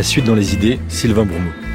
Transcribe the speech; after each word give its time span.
La 0.00 0.04
suite 0.04 0.24
dans 0.24 0.34
les 0.34 0.54
idées, 0.54 0.78
Sylvain 0.88 1.26
Bourmeau. 1.26 1.69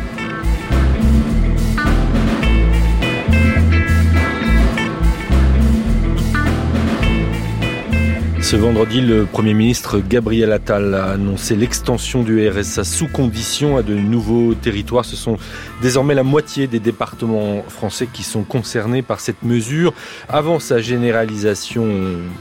Ce 8.45 8.55
vendredi, 8.55 9.01
le 9.01 9.25
Premier 9.25 9.55
ministre 9.55 9.99
Gabriel 10.07 10.51
Attal 10.51 10.93
a 10.93 11.05
annoncé 11.13 11.55
l'extension 11.55 12.21
du 12.21 12.47
RSA 12.47 12.83
sous 12.83 13.07
condition 13.07 13.75
à 13.75 13.81
de 13.81 13.95
nouveaux 13.95 14.53
territoires. 14.53 15.03
Ce 15.03 15.15
sont 15.15 15.39
désormais 15.81 16.13
la 16.13 16.21
moitié 16.21 16.67
des 16.67 16.79
départements 16.79 17.63
français 17.67 18.05
qui 18.05 18.21
sont 18.21 18.43
concernés 18.43 19.01
par 19.01 19.19
cette 19.19 19.41
mesure 19.41 19.95
avant 20.29 20.59
sa 20.59 20.77
généralisation 20.77 21.87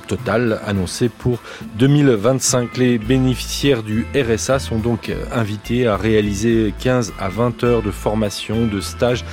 totale 0.07 0.61
annoncée 0.67 1.09
pour 1.09 1.39
2025. 1.79 2.77
Les 2.77 2.99
bénéficiaires 2.99 3.83
du 3.83 4.07
RSA 4.15 4.59
sont 4.59 4.81
donc 4.81 5.11
invités 5.33 5.87
à 5.87 5.97
réaliser 5.97 6.75
15 6.81 7.15
à 7.19 7.31
20 7.31 7.65
heures 7.65 7.83
de 7.83 7.91
formation, 7.91 8.67
de 8.67 8.83
stage, 8.83 9.25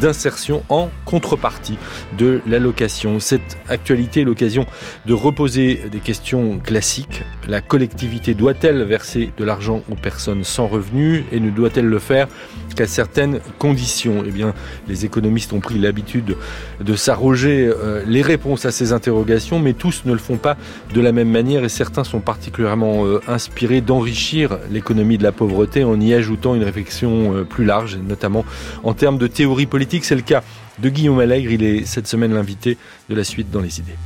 d'insertion 0.00 0.62
en 0.68 0.90
contrepartie 1.06 1.76
de 2.16 2.40
l'allocation. 2.46 3.18
Cette 3.18 3.58
actualité 3.68 4.20
est 4.20 4.24
l'occasion 4.24 4.64
de 5.06 5.12
reposer 5.12 5.86
des 5.90 5.98
questions 5.98 6.19
classique. 6.62 7.22
La 7.48 7.60
collectivité 7.60 8.34
doit-elle 8.34 8.82
verser 8.84 9.30
de 9.36 9.44
l'argent 9.44 9.82
aux 9.90 9.94
personnes 9.94 10.44
sans 10.44 10.66
revenus 10.66 11.24
et 11.32 11.40
ne 11.40 11.50
doit-elle 11.50 11.86
le 11.86 11.98
faire 11.98 12.28
qu'à 12.76 12.86
certaines 12.86 13.40
conditions? 13.58 14.22
Eh 14.26 14.30
bien, 14.30 14.54
les 14.86 15.04
économistes 15.04 15.52
ont 15.52 15.60
pris 15.60 15.78
l'habitude 15.78 16.36
de 16.80 16.94
s'arroger 16.94 17.68
euh, 17.68 18.02
les 18.06 18.22
réponses 18.22 18.64
à 18.64 18.70
ces 18.70 18.92
interrogations, 18.92 19.58
mais 19.58 19.72
tous 19.72 20.02
ne 20.04 20.12
le 20.12 20.18
font 20.18 20.36
pas 20.36 20.56
de 20.94 21.00
la 21.00 21.12
même 21.12 21.30
manière 21.30 21.64
et 21.64 21.68
certains 21.68 22.04
sont 22.04 22.20
particulièrement 22.20 23.06
euh, 23.06 23.20
inspirés 23.26 23.80
d'enrichir 23.80 24.58
l'économie 24.70 25.18
de 25.18 25.24
la 25.24 25.32
pauvreté 25.32 25.84
en 25.84 26.00
y 26.00 26.14
ajoutant 26.14 26.54
une 26.54 26.64
réflexion 26.64 27.34
euh, 27.34 27.44
plus 27.44 27.64
large, 27.64 27.96
notamment 27.96 28.44
en 28.84 28.94
termes 28.94 29.18
de 29.18 29.26
théorie 29.26 29.66
politique. 29.66 30.04
C'est 30.04 30.14
le 30.14 30.22
cas 30.22 30.42
de 30.78 30.88
Guillaume 30.88 31.18
Allègre. 31.18 31.50
Il 31.50 31.64
est 31.64 31.86
cette 31.86 32.06
semaine 32.06 32.34
l'invité 32.34 32.76
de 33.08 33.14
la 33.14 33.24
suite 33.24 33.50
dans 33.50 33.60
les 33.60 33.80
idées. 33.80 33.96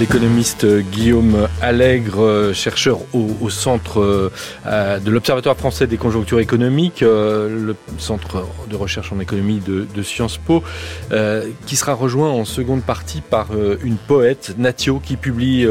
L'économiste 0.00 0.64
Guillaume 0.64 1.46
Allègre, 1.60 2.54
chercheur 2.54 3.00
au, 3.12 3.50
centre 3.50 4.30
euh, 4.64 4.98
de 4.98 5.10
l'Observatoire 5.10 5.58
français 5.58 5.86
des 5.86 5.98
conjonctures 5.98 6.40
économiques, 6.40 7.02
euh, 7.02 7.66
le 7.66 7.76
centre 7.98 8.46
de 8.70 8.76
recherche 8.76 9.12
en 9.12 9.20
économie 9.20 9.60
de, 9.60 10.02
Sciences 10.02 10.38
Po, 10.38 10.64
euh, 11.12 11.50
qui 11.66 11.76
sera 11.76 11.92
rejoint 11.92 12.30
en 12.30 12.46
seconde 12.46 12.82
partie 12.82 13.20
par 13.20 13.48
une 13.84 13.96
poète, 13.96 14.54
Natio, 14.56 15.00
qui 15.00 15.16
publie 15.16 15.66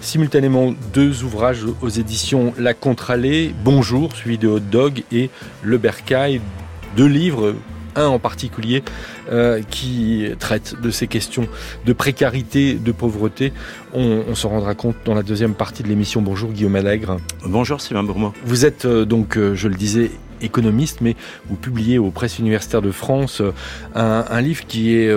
simultanément 0.00 0.72
deux 0.92 1.24
ouvrages 1.24 1.64
aux 1.82 1.88
éditions 1.88 2.54
La 2.56 2.74
Contralée, 2.74 3.52
Bonjour, 3.64 4.14
suivi 4.14 4.38
de 4.38 4.46
Hot 4.46 4.60
Dog, 4.60 5.02
et 5.10 5.30
Le 5.64 5.78
Bercail, 5.78 6.40
deux 6.96 7.08
livres 7.08 7.56
un 7.96 8.06
en 8.06 8.18
particulier 8.18 8.82
euh, 9.30 9.62
qui 9.70 10.28
traite 10.38 10.80
de 10.80 10.90
ces 10.90 11.06
questions 11.06 11.48
de 11.86 11.92
précarité, 11.92 12.74
de 12.74 12.92
pauvreté. 12.92 13.52
On, 13.96 14.34
s'en 14.34 14.48
rendra 14.48 14.74
compte 14.74 14.96
dans 15.04 15.14
la 15.14 15.22
deuxième 15.22 15.54
partie 15.54 15.84
de 15.84 15.88
l'émission. 15.88 16.20
Bonjour 16.20 16.50
Guillaume 16.50 16.74
Allègre. 16.74 17.18
Bonjour 17.46 17.80
Sylvain 17.80 18.02
Bourmois. 18.02 18.32
Vous 18.44 18.64
êtes 18.64 18.86
euh, 18.86 19.04
donc, 19.04 19.38
euh, 19.38 19.54
je 19.54 19.68
le 19.68 19.76
disais, 19.76 20.10
économiste, 20.40 21.00
mais 21.00 21.14
vous 21.48 21.54
publiez 21.54 21.98
aux 21.98 22.10
presses 22.10 22.40
universitaires 22.40 22.82
de 22.82 22.90
France 22.90 23.40
un, 23.94 24.40
livre 24.40 24.66
qui 24.66 24.94
est 24.94 25.10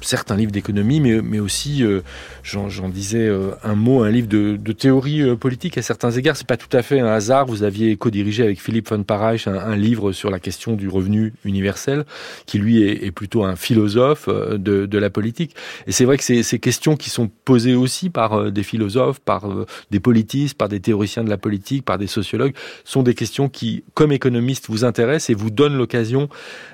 certes 0.00 0.30
un 0.30 0.36
livre 0.36 0.52
d'économie, 0.52 1.00
mais, 1.00 1.20
mais 1.22 1.40
aussi, 1.40 1.84
euh, 1.84 2.00
j'en 2.42 2.88
disais 2.88 3.26
euh, 3.26 3.52
un 3.62 3.74
mot, 3.74 4.02
un 4.02 4.10
livre 4.10 4.28
de, 4.28 4.56
de 4.56 4.72
théorie 4.72 5.22
euh, 5.22 5.36
politique 5.36 5.78
à 5.78 5.82
certains 5.82 6.10
égards. 6.10 6.36
C'est 6.36 6.46
pas 6.46 6.56
tout 6.56 6.74
à 6.76 6.82
fait 6.82 7.00
un 7.00 7.06
hasard. 7.06 7.46
Vous 7.46 7.62
aviez 7.62 7.96
co-dirigé 7.96 8.42
avec 8.42 8.60
Philippe 8.60 8.88
von 8.88 9.02
Parijs 9.02 9.46
un, 9.46 9.54
un, 9.54 9.76
livre 9.76 10.12
sur 10.12 10.30
la 10.30 10.38
question 10.38 10.74
du 10.74 10.88
revenu 10.88 11.32
universel, 11.44 12.04
qui 12.46 12.58
lui 12.58 12.82
est, 12.82 13.04
est 13.04 13.10
plutôt 13.10 13.44
un 13.44 13.56
philosophe 13.56 14.28
de, 14.28 14.86
de, 14.86 14.98
la 14.98 15.10
politique. 15.10 15.54
Et 15.86 15.92
c'est 15.92 16.04
vrai 16.04 16.18
que 16.18 16.24
ces, 16.24 16.42
ces, 16.42 16.58
questions 16.58 16.96
qui 16.96 17.10
sont 17.10 17.30
posées 17.44 17.74
aussi 17.74 17.99
par 18.08 18.50
des 18.50 18.62
philosophes, 18.62 19.20
par 19.20 19.46
des 19.90 20.00
politistes, 20.00 20.56
par 20.56 20.68
des 20.68 20.80
théoriciens 20.80 21.24
de 21.24 21.30
la 21.30 21.36
politique, 21.36 21.84
par 21.84 21.98
des 21.98 22.06
sociologues, 22.06 22.54
sont 22.84 23.02
des 23.02 23.14
questions 23.14 23.48
qui, 23.48 23.84
comme 23.94 24.12
économiste, 24.12 24.68
vous 24.68 24.84
intéressent 24.84 25.30
et 25.30 25.34
vous 25.34 25.50
donnent 25.50 25.76
l'occasion 25.76 26.28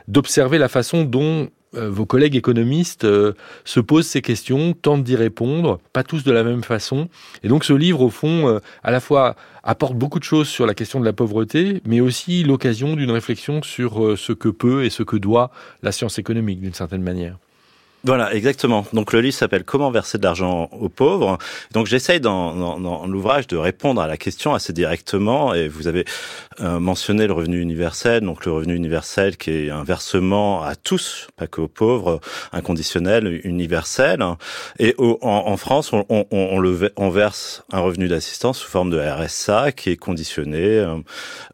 d'observer 0.06 0.59
la 0.59 0.69
façon 0.69 1.04
dont 1.04 1.48
euh, 1.76 1.91
vos 1.91 2.06
collègues 2.06 2.36
économistes 2.36 3.04
euh, 3.04 3.32
se 3.65 3.81
posent 3.81 4.06
ces 4.06 4.22
questions, 4.22 4.72
tentent 4.72 5.04
d'y 5.04 5.16
répondre, 5.16 5.81
pas 5.92 6.03
tous 6.03 6.25
de 6.25 6.32
la 6.32 6.44
même 6.44 6.62
façon. 6.62 7.09
Et 7.42 7.48
donc 7.48 7.65
ce 7.65 7.72
livre, 7.72 8.03
au 8.03 8.10
fond, 8.10 8.48
euh, 8.48 8.59
à 8.82 8.91
la 8.91 9.00
fois 9.00 9.36
apporte 9.62 9.94
beaucoup 9.94 10.19
de 10.19 10.25
choses 10.25 10.48
sur 10.48 10.66
la 10.66 10.75
question 10.75 11.00
de 11.00 11.04
la 11.04 11.12
pauvreté, 11.12 11.82
mais 11.86 12.00
aussi 12.00 12.44
l'occasion 12.44 12.94
d'une 12.94 13.10
réflexion 13.10 13.62
sur 13.62 14.16
ce 14.16 14.32
que 14.32 14.48
peut 14.48 14.84
et 14.84 14.91
ce 14.91 15.03
que 15.03 15.16
doit 15.16 15.50
la 15.82 15.91
science 15.91 16.19
économique, 16.19 16.60
d'une 16.60 16.75
certaine 16.75 17.03
manière. 17.03 17.36
Voilà, 18.04 18.32
exactement. 18.34 18.86
Donc 18.92 19.12
le 19.12 19.20
livre 19.20 19.34
s'appelle 19.34 19.64
Comment 19.64 19.90
verser 19.90 20.18
de 20.18 20.22
l'argent 20.22 20.68
aux 20.70 20.88
pauvres. 20.88 21.38
Donc 21.72 21.86
j'essaye 21.86 22.20
dans, 22.20 22.78
dans, 22.78 23.06
l'ouvrage 23.06 23.48
de 23.48 23.56
répondre 23.56 24.00
à 24.00 24.06
la 24.06 24.16
question 24.16 24.54
assez 24.54 24.72
directement. 24.72 25.54
Et 25.54 25.66
vous 25.66 25.88
avez 25.88 26.04
euh, 26.60 26.78
mentionné 26.78 27.26
le 27.26 27.32
revenu 27.32 27.60
universel. 27.60 28.20
Donc 28.20 28.44
le 28.44 28.52
revenu 28.52 28.76
universel 28.76 29.36
qui 29.36 29.50
est 29.50 29.70
un 29.70 29.82
versement 29.82 30.62
à 30.62 30.76
tous, 30.76 31.26
pas 31.36 31.48
qu'aux 31.48 31.66
pauvres, 31.66 32.20
inconditionnel, 32.52 33.40
universel. 33.42 34.24
Et 34.78 34.94
en, 34.98 35.16
en, 35.22 35.56
France, 35.56 35.92
on, 35.92 36.04
on, 36.08 36.26
on, 36.30 36.60
le, 36.60 36.92
on 36.96 37.10
verse 37.10 37.64
un 37.72 37.80
revenu 37.80 38.06
d'assistance 38.06 38.58
sous 38.58 38.70
forme 38.70 38.90
de 38.90 39.00
RSA 39.00 39.72
qui 39.72 39.90
est 39.90 39.96
conditionné, 39.96 40.64
euh, 40.64 40.96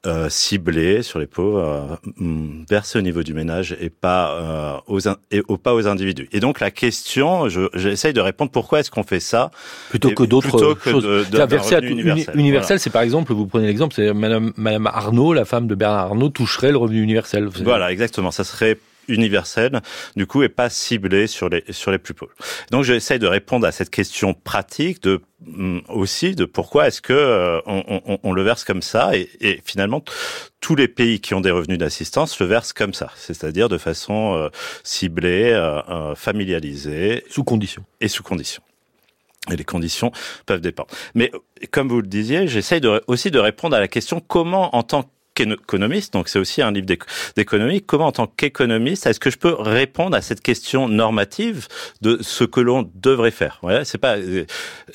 euh 0.06 0.28
ciblé 0.28 1.02
sur 1.02 1.18
les 1.18 1.26
pauvres, 1.26 1.98
euh, 2.20 2.26
versé 2.68 2.98
au 2.98 3.02
niveau 3.02 3.22
du 3.22 3.32
ménage 3.32 3.74
et 3.80 3.88
pas 3.88 4.82
aux 4.86 5.00
et 5.30 5.42
pas 5.62 5.74
aux 5.74 5.86
individus 5.86 6.28
donc 6.40 6.60
la 6.60 6.70
question, 6.70 7.48
j'essaye 7.74 8.12
de 8.12 8.20
répondre 8.20 8.50
pourquoi 8.50 8.80
est-ce 8.80 8.90
qu'on 8.90 9.02
fait 9.02 9.20
ça 9.20 9.50
plutôt 9.90 10.10
que 10.10 10.24
d'autres 10.24 10.76
choses. 10.82 11.04
De, 11.04 11.24
de, 11.24 12.38
universel, 12.38 12.78
c'est 12.78 12.90
par 12.90 13.02
exemple, 13.02 13.32
vous 13.32 13.46
prenez 13.46 13.66
l'exemple, 13.66 13.94
c'est 13.94 14.12
Madame, 14.12 14.52
Madame 14.56 14.86
Arnaud, 14.86 15.32
la 15.32 15.44
femme 15.44 15.66
de 15.66 15.74
Bernard 15.74 16.06
Arnaud, 16.06 16.28
toucherait 16.28 16.70
le 16.70 16.78
revenu 16.78 17.02
universel. 17.02 17.48
Voilà, 17.62 17.92
exactement. 17.92 18.30
Ça 18.30 18.44
serait 18.44 18.78
universel, 19.08 19.80
du 20.16 20.26
coup, 20.26 20.42
et 20.42 20.48
pas 20.48 20.70
ciblé 20.70 21.26
sur 21.26 21.48
les 21.48 21.64
sur 21.70 21.90
les 21.90 21.98
plus 21.98 22.14
pauvres. 22.14 22.32
Donc, 22.70 22.84
j'essaie 22.84 23.18
de 23.18 23.26
répondre 23.26 23.66
à 23.66 23.72
cette 23.72 23.90
question 23.90 24.34
pratique 24.34 25.02
de 25.02 25.20
mm, 25.44 25.80
aussi 25.88 26.34
de 26.34 26.44
pourquoi 26.44 26.88
est-ce 26.88 27.00
que 27.00 27.12
euh, 27.12 27.60
on, 27.66 28.00
on, 28.06 28.18
on, 28.22 28.32
le 28.32 28.42
verse 28.42 28.64
comme 28.64 28.82
ça 28.82 29.16
et, 29.16 29.28
et, 29.40 29.60
finalement 29.64 30.02
tous 30.60 30.76
les 30.76 30.88
pays 30.88 31.20
qui 31.20 31.34
ont 31.34 31.40
des 31.40 31.50
revenus 31.50 31.78
d'assistance 31.78 32.38
le 32.40 32.46
versent 32.46 32.72
comme 32.72 32.94
ça, 32.94 33.10
c'est-à-dire 33.16 33.68
de 33.68 33.78
façon 33.78 34.36
euh, 34.36 34.48
ciblée, 34.84 35.52
euh, 35.52 36.14
familialisée, 36.14 37.24
sous 37.28 37.44
condition 37.44 37.84
et 38.00 38.08
sous 38.08 38.22
condition. 38.22 38.62
Et 39.50 39.56
les 39.56 39.64
conditions 39.64 40.12
peuvent 40.46 40.60
dépendre. 40.60 40.88
Mais 41.14 41.32
comme 41.72 41.88
vous 41.88 42.00
le 42.00 42.06
disiez, 42.06 42.46
j'essaye 42.46 42.80
de, 42.80 43.02
aussi 43.08 43.32
de 43.32 43.40
répondre 43.40 43.74
à 43.74 43.80
la 43.80 43.88
question 43.88 44.20
comment, 44.20 44.74
en 44.76 44.84
tant 44.84 45.10
qu'économiste, 45.34 46.12
donc 46.12 46.28
c'est 46.28 46.38
aussi 46.38 46.62
un 46.62 46.72
livre 46.72 46.86
d'économie, 47.36 47.82
comment 47.82 48.06
en 48.06 48.12
tant 48.12 48.26
qu'économiste, 48.26 49.06
est-ce 49.06 49.20
que 49.20 49.30
je 49.30 49.38
peux 49.38 49.54
répondre 49.54 50.16
à 50.16 50.22
cette 50.22 50.40
question 50.40 50.88
normative 50.88 51.68
de 52.00 52.18
ce 52.20 52.44
que 52.44 52.60
l'on 52.60 52.90
devrait 52.94 53.30
faire? 53.30 53.58
Voilà, 53.62 53.84
c'est 53.84 53.98
pas 53.98 54.16
euh, 54.16 54.44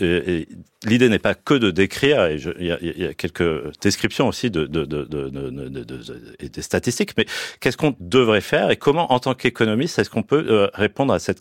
euh, 0.01 0.43
l'idée 0.85 1.09
n'est 1.09 1.19
pas 1.19 1.33
que 1.33 1.53
de 1.53 1.71
décrire, 1.71 2.25
et 2.25 2.37
il 2.59 2.65
y, 2.65 3.01
y, 3.01 3.05
a 3.05 3.13
quelques 3.13 3.77
descriptions 3.81 4.27
aussi 4.27 4.51
de, 4.51 4.65
de, 4.65 4.85
de, 4.85 5.05
de 5.05 6.35
et 6.39 6.49
des 6.49 6.61
statistiques, 6.61 7.11
mais 7.17 7.25
qu'est-ce 7.59 7.77
qu'on 7.77 7.95
devrait 7.99 8.41
faire 8.41 8.69
et 8.69 8.77
comment, 8.77 9.11
en 9.11 9.19
tant 9.19 9.33
qu'économiste, 9.33 9.99
est-ce 9.99 10.09
qu'on 10.09 10.23
peut 10.23 10.45
euh, 10.49 10.67
répondre 10.73 11.13
à 11.13 11.19
cette, 11.19 11.39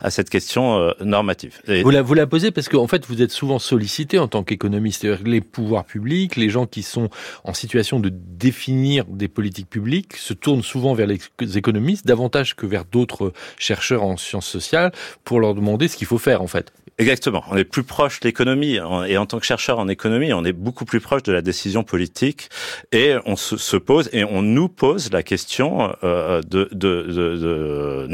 à 0.00 0.10
cette 0.10 0.28
question 0.28 0.78
euh, 0.78 0.92
normative 1.00 1.60
Vous 1.66 1.90
la, 1.90 2.02
vous 2.02 2.14
la 2.14 2.26
posez 2.26 2.50
parce 2.50 2.68
qu'en 2.68 2.86
fait, 2.86 3.06
vous 3.06 3.22
êtes 3.22 3.30
souvent 3.30 3.58
sollicité 3.58 4.18
en 4.18 4.28
tant 4.28 4.42
qu'économiste. 4.42 5.04
Les 5.24 5.40
pouvoirs 5.40 5.84
publics, 5.84 6.36
les 6.36 6.50
gens 6.50 6.66
qui 6.66 6.82
sont 6.82 7.08
en 7.44 7.54
situation 7.54 8.00
de 8.00 8.10
définir 8.12 9.04
des 9.06 9.28
politiques 9.28 9.70
publiques 9.70 10.16
se 10.16 10.34
tournent 10.34 10.62
souvent 10.62 10.94
vers 10.94 11.06
les 11.06 11.18
économistes 11.56 12.06
davantage 12.06 12.54
que 12.54 12.66
vers 12.66 12.84
d'autres 12.84 13.32
chercheurs 13.58 14.02
en 14.02 14.16
sciences 14.16 14.46
sociales 14.46 14.92
pour 15.24 15.40
leur 15.40 15.54
demander 15.54 15.88
ce 15.88 15.96
qu'il 15.96 16.06
faut 16.06 16.18
faire 16.18 16.42
en 16.42 16.46
fait. 16.46 16.72
Exactement. 16.98 17.42
On 17.50 17.56
est 17.56 17.64
plus 17.64 17.82
proche 17.82 18.20
de 18.20 18.28
l'économie 18.28 18.73
et 18.76 19.18
en 19.18 19.26
tant 19.26 19.38
que 19.38 19.46
chercheur 19.46 19.78
en 19.78 19.88
économie, 19.88 20.32
on 20.32 20.44
est 20.44 20.52
beaucoup 20.52 20.84
plus 20.84 21.00
proche 21.00 21.22
de 21.22 21.32
la 21.32 21.42
décision 21.42 21.82
politique 21.82 22.48
et 22.92 23.14
on 23.26 23.36
se, 23.36 23.76
pose 23.76 24.08
et 24.12 24.24
on 24.24 24.42
nous 24.42 24.68
pose 24.68 25.10
la 25.12 25.22
question 25.22 25.94
euh, 26.04 26.40
de, 26.42 26.68
de, 26.72 28.06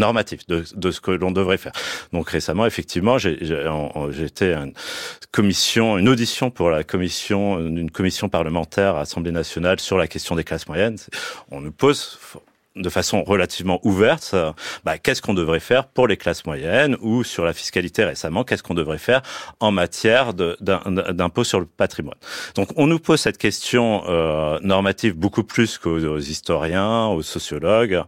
de, 0.49 0.91
ce 0.91 1.01
que 1.01 1.11
l'on 1.11 1.31
devrait 1.31 1.59
faire. 1.59 1.73
Donc 2.13 2.31
récemment, 2.31 2.67
effectivement, 2.67 3.19
été 3.19 4.55
une 4.55 4.73
commission, 5.33 5.99
une 5.99 6.09
audition 6.09 6.51
pour 6.51 6.71
la 6.71 6.85
commission, 6.85 7.61
une 7.61 7.91
commission 7.91 8.29
parlementaire 8.29 8.97
à 8.97 9.01
l'Assemblée 9.01 9.33
nationale 9.33 9.81
sur 9.81 9.99
la 9.99 10.07
question 10.07 10.37
des 10.37 10.45
classes 10.45 10.69
moyennes. 10.69 10.97
On 11.51 11.61
nous 11.61 11.73
pose 11.73 12.19
de 12.77 12.89
façon 12.89 13.25
relativement 13.25 13.81
ouverte, 13.85 14.35
bah, 14.85 14.99
qu'est-ce 14.99 15.23
qu'on 15.23 15.35
devrait 15.35 15.61
faire 15.61 15.87
pour 15.89 16.07
les 16.07 16.17
classes 16.17 16.47
moyennes 16.47 16.97
ou 17.01 17.25
sur 17.25 17.45
la 17.45 17.53
fiscalité 17.53 18.05
récemment, 18.05 18.45
qu'est-ce 18.45 18.63
qu'on 18.63 18.75
devrait 18.75 18.99
faire 18.99 19.23
en 19.59 19.73
matière 19.73 20.35
d'impôt 20.35 21.45
sur 21.45 21.61
le 21.61 21.67
patrimoine? 21.67 22.19
Donc 22.55 22.69
on 22.77 22.87
nous 22.87 22.99
pose 22.99 23.21
cette 23.21 23.39
question 23.39 24.03
euh, 24.09 24.59
normative 24.63 25.15
beaucoup 25.15 25.45
plus 25.45 25.79
qu'aux 25.79 26.19
historiens, 26.19 27.07
aux 27.07 27.23
sociologues 27.23 28.03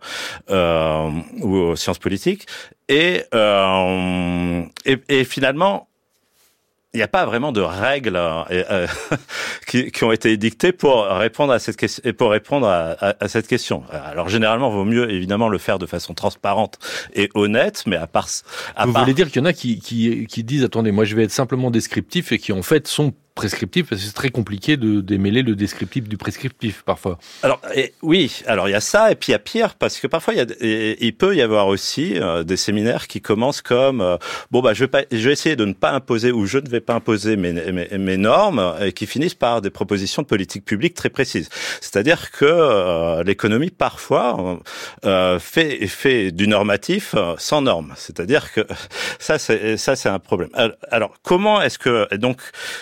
euh, 0.50 1.10
ou 1.40 1.56
aux 1.56 1.76
sciences 1.76 1.98
politiques. 1.98 2.46
Et, 2.88 3.22
euh, 3.34 4.62
finalement, 5.24 5.88
il 6.94 6.98
n'y 6.98 7.02
a 7.02 7.08
pas 7.08 7.24
vraiment 7.24 7.52
de 7.52 7.60
règles 7.60 8.16
euh, 8.16 8.44
euh 8.50 8.86
qui, 9.66 9.90
qui, 9.90 10.04
ont 10.04 10.12
été 10.12 10.30
édictées 10.30 10.72
pour 10.72 11.04
répondre 11.04 11.52
à 11.52 11.58
cette 11.58 11.76
question 11.76 12.02
et 12.04 12.12
pour 12.12 12.30
répondre 12.30 12.66
à, 12.66 12.90
à, 13.00 13.14
à, 13.18 13.28
cette 13.28 13.46
question. 13.46 13.84
Alors 13.90 14.28
généralement, 14.28 14.70
vaut 14.70 14.84
mieux 14.84 15.10
évidemment 15.10 15.48
le 15.48 15.58
faire 15.58 15.78
de 15.78 15.86
façon 15.86 16.12
transparente 16.12 16.78
et 17.14 17.30
honnête, 17.34 17.84
mais 17.86 17.96
à 17.96 18.06
part. 18.06 18.28
À 18.76 18.86
Vous 18.86 18.92
voulez 18.92 19.14
dire 19.14 19.30
qu'il 19.30 19.40
y 19.40 19.42
en 19.42 19.46
a 19.46 19.52
qui, 19.52 19.80
qui, 19.80 20.26
qui 20.26 20.44
disent 20.44 20.64
attendez, 20.64 20.92
moi 20.92 21.04
je 21.04 21.16
vais 21.16 21.24
être 21.24 21.32
simplement 21.32 21.70
descriptif 21.70 22.30
et 22.32 22.38
qui 22.38 22.52
en 22.52 22.62
fait 22.62 22.86
sont 22.86 23.14
prescriptif 23.34 23.88
parce 23.88 24.00
que 24.00 24.06
c'est 24.06 24.14
très 24.14 24.31
compliqué 24.31 24.76
de 24.76 25.00
démêler 25.00 25.43
le 25.43 25.55
descriptif 25.55 26.08
du 26.08 26.17
prescriptif 26.17 26.82
parfois. 26.84 27.19
Alors 27.43 27.61
oui, 28.02 28.43
alors 28.46 28.69
il 28.69 28.73
y 28.73 28.75
a 28.75 28.81
ça 28.81 29.11
et 29.11 29.14
puis 29.14 29.31
il 29.31 29.32
y 29.32 29.34
a 29.34 29.38
pire 29.38 29.75
parce 29.75 29.99
que 29.99 30.06
parfois 30.06 30.34
il, 30.34 30.38
y 30.38 30.40
a, 30.40 30.96
il 31.00 31.14
peut 31.17 31.34
y 31.34 31.43
avoir 31.43 31.67
aussi 31.69 32.19
euh, 32.19 32.44
des 32.44 32.56
séminaires 32.56 33.06
qui 33.06 33.20
commencent 33.20 33.62
comme 33.62 34.00
euh, 34.00 34.17
bon 34.50 34.61
bah 34.61 34.75
je 34.75 34.84
vais 34.84 34.88
pas, 34.88 35.02
je 35.11 35.26
vais 35.26 35.32
essayer 35.32 35.56
de 35.56 35.64
ne 35.64 35.73
pas 35.73 35.93
imposer 35.93 36.31
ou 36.31 36.46
je 36.46 36.58
ne 36.58 36.69
vais 36.69 36.81
pas 36.81 36.94
imposer 36.94 37.37
mes, 37.37 37.52
mes, 37.52 37.88
mes 37.99 38.17
normes 38.17 38.75
et 38.81 38.93
qui 38.93 39.06
finissent 39.06 39.34
par 39.34 39.62
des 39.62 39.70
propositions 39.70 40.23
de 40.23 40.26
politique 40.26 40.64
publique 40.64 40.94
très 40.94 41.11
précises. 41.11 41.49
C'est-à-dire 41.81 42.31
que 42.31 42.44
euh, 42.44 43.23
l'économie 43.25 43.70
parfois 43.70 44.61
fait 45.40 45.87
fait 45.87 46.32
du 46.32 46.49
normatif 46.49 47.14
sans 47.38 47.62
normes. 47.62 47.94
C'est-à-dire 47.96 48.52
que 48.52 48.61
ça 49.19 49.38
c'est 49.38 49.76
ça 49.76 49.96
c'est 49.96 50.08
un 50.08 50.19
problème. 50.19 50.50
Alors 50.90 51.14
comment 51.23 51.62
est-ce 51.62 51.79
que 51.79 52.14
donc 52.17 52.40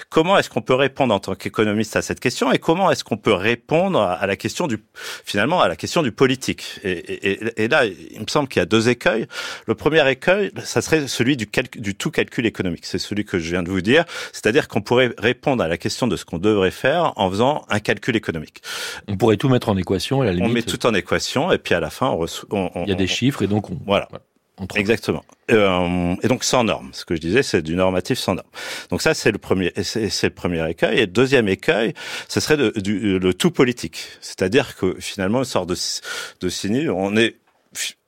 comment 0.09 0.40
est-ce 0.41 0.51
qu'on 0.51 0.63
peut 0.63 0.75
répondre 0.75 1.15
en 1.15 1.21
tant 1.21 1.35
qu'économiste 1.35 1.97
à 1.97 2.03
cette 2.03 2.21
question 2.21 2.51
et 2.53 2.59
comment 2.59 2.91
est-ce 2.91 3.05
qu'on 3.05 3.17
peut 3.17 3.33
répondre 3.33 4.01
à 4.01 4.27
la 4.27 4.37
question 4.37 4.67
du 4.67 4.79
finalement 5.25 5.61
à 5.61 5.69
la 5.69 5.77
question 5.77 6.03
du 6.03 6.13
politique 6.13 6.81
et, 6.83 6.91
et, 7.31 7.65
et 7.65 7.69
là, 7.69 7.85
il 7.85 8.21
me 8.21 8.27
semble 8.29 8.49
qu'il 8.49 8.61
y 8.61 8.63
a 8.63 8.67
deux 8.67 8.89
écueils. 8.89 9.27
Le 9.67 9.75
premier 9.75 10.09
écueil, 10.11 10.51
ça 10.65 10.83
serait 10.83 11.07
celui 11.09 11.37
du, 11.37 11.49
du 11.77 11.95
tout 11.95 12.11
calcul 12.11 12.47
économique. 12.47 12.87
C'est 12.87 12.99
celui 12.99 13.25
que 13.25 13.39
je 13.39 13.51
viens 13.51 13.63
de 13.63 13.71
vous 13.71 13.81
dire, 13.81 14.05
c'est-à-dire 14.33 14.69
qu'on 14.69 14.83
pourrait 14.83 15.15
répondre 15.19 15.63
à 15.63 15.69
la 15.69 15.79
question 15.79 16.07
de 16.07 16.17
ce 16.17 16.25
qu'on 16.25 16.39
devrait 16.39 16.71
faire 16.71 17.13
en 17.17 17.31
faisant 17.31 17.65
un 17.69 17.81
calcul 17.81 18.17
économique. 18.17 18.63
On 19.09 19.17
pourrait 19.17 19.37
tout 19.37 19.49
mettre 19.49 19.69
en 19.69 19.77
équation 19.77 20.23
à 20.23 20.25
la 20.25 20.33
limite. 20.33 20.51
On 20.51 20.53
met 20.53 20.63
tout 20.63 20.87
en 20.87 20.95
équation 20.95 21.53
et 21.53 21.59
puis 21.59 21.75
à 21.75 21.81
la 21.81 21.91
fin, 21.91 22.09
on, 22.09 22.27
on, 22.51 22.71
on 22.75 22.85
il 22.85 22.89
y 22.89 22.93
a 22.93 22.97
des 22.97 23.07
chiffres 23.07 23.43
et 23.43 23.47
donc 23.47 23.71
on, 23.71 23.79
voilà. 23.87 24.09
voilà. 24.11 24.25
Exactement. 24.75 25.25
Euh, 25.51 26.15
et 26.23 26.29
donc 26.29 26.45
sans 26.45 26.65
normes. 26.65 26.91
Ce 26.93 27.05
que 27.05 27.15
je 27.15 27.21
disais, 27.21 27.43
c'est 27.43 27.63
du 27.63 27.75
normatif 27.75 28.19
sans 28.19 28.35
normes. 28.35 28.49
Donc 28.91 29.03
ça, 29.03 29.15
c'est 29.15 29.33
le 29.33 29.39
premier, 29.39 29.73
c'est 29.83 30.23
le 30.23 30.35
premier 30.35 30.69
écueil. 30.71 30.99
Et 30.99 31.01
le 31.03 31.07
deuxième 31.07 31.49
écueil, 31.49 31.95
ce 32.29 32.41
serait 32.41 32.57
du, 32.77 33.19
le 33.19 33.35
tout 33.35 33.51
politique. 33.51 34.09
C'est-à-dire 34.21 34.77
que 34.77 34.97
finalement, 35.01 35.39
une 35.39 35.45
sorte 35.45 35.69
de, 35.69 35.77
de 36.41 36.91
on 36.91 37.17
est 37.17 37.37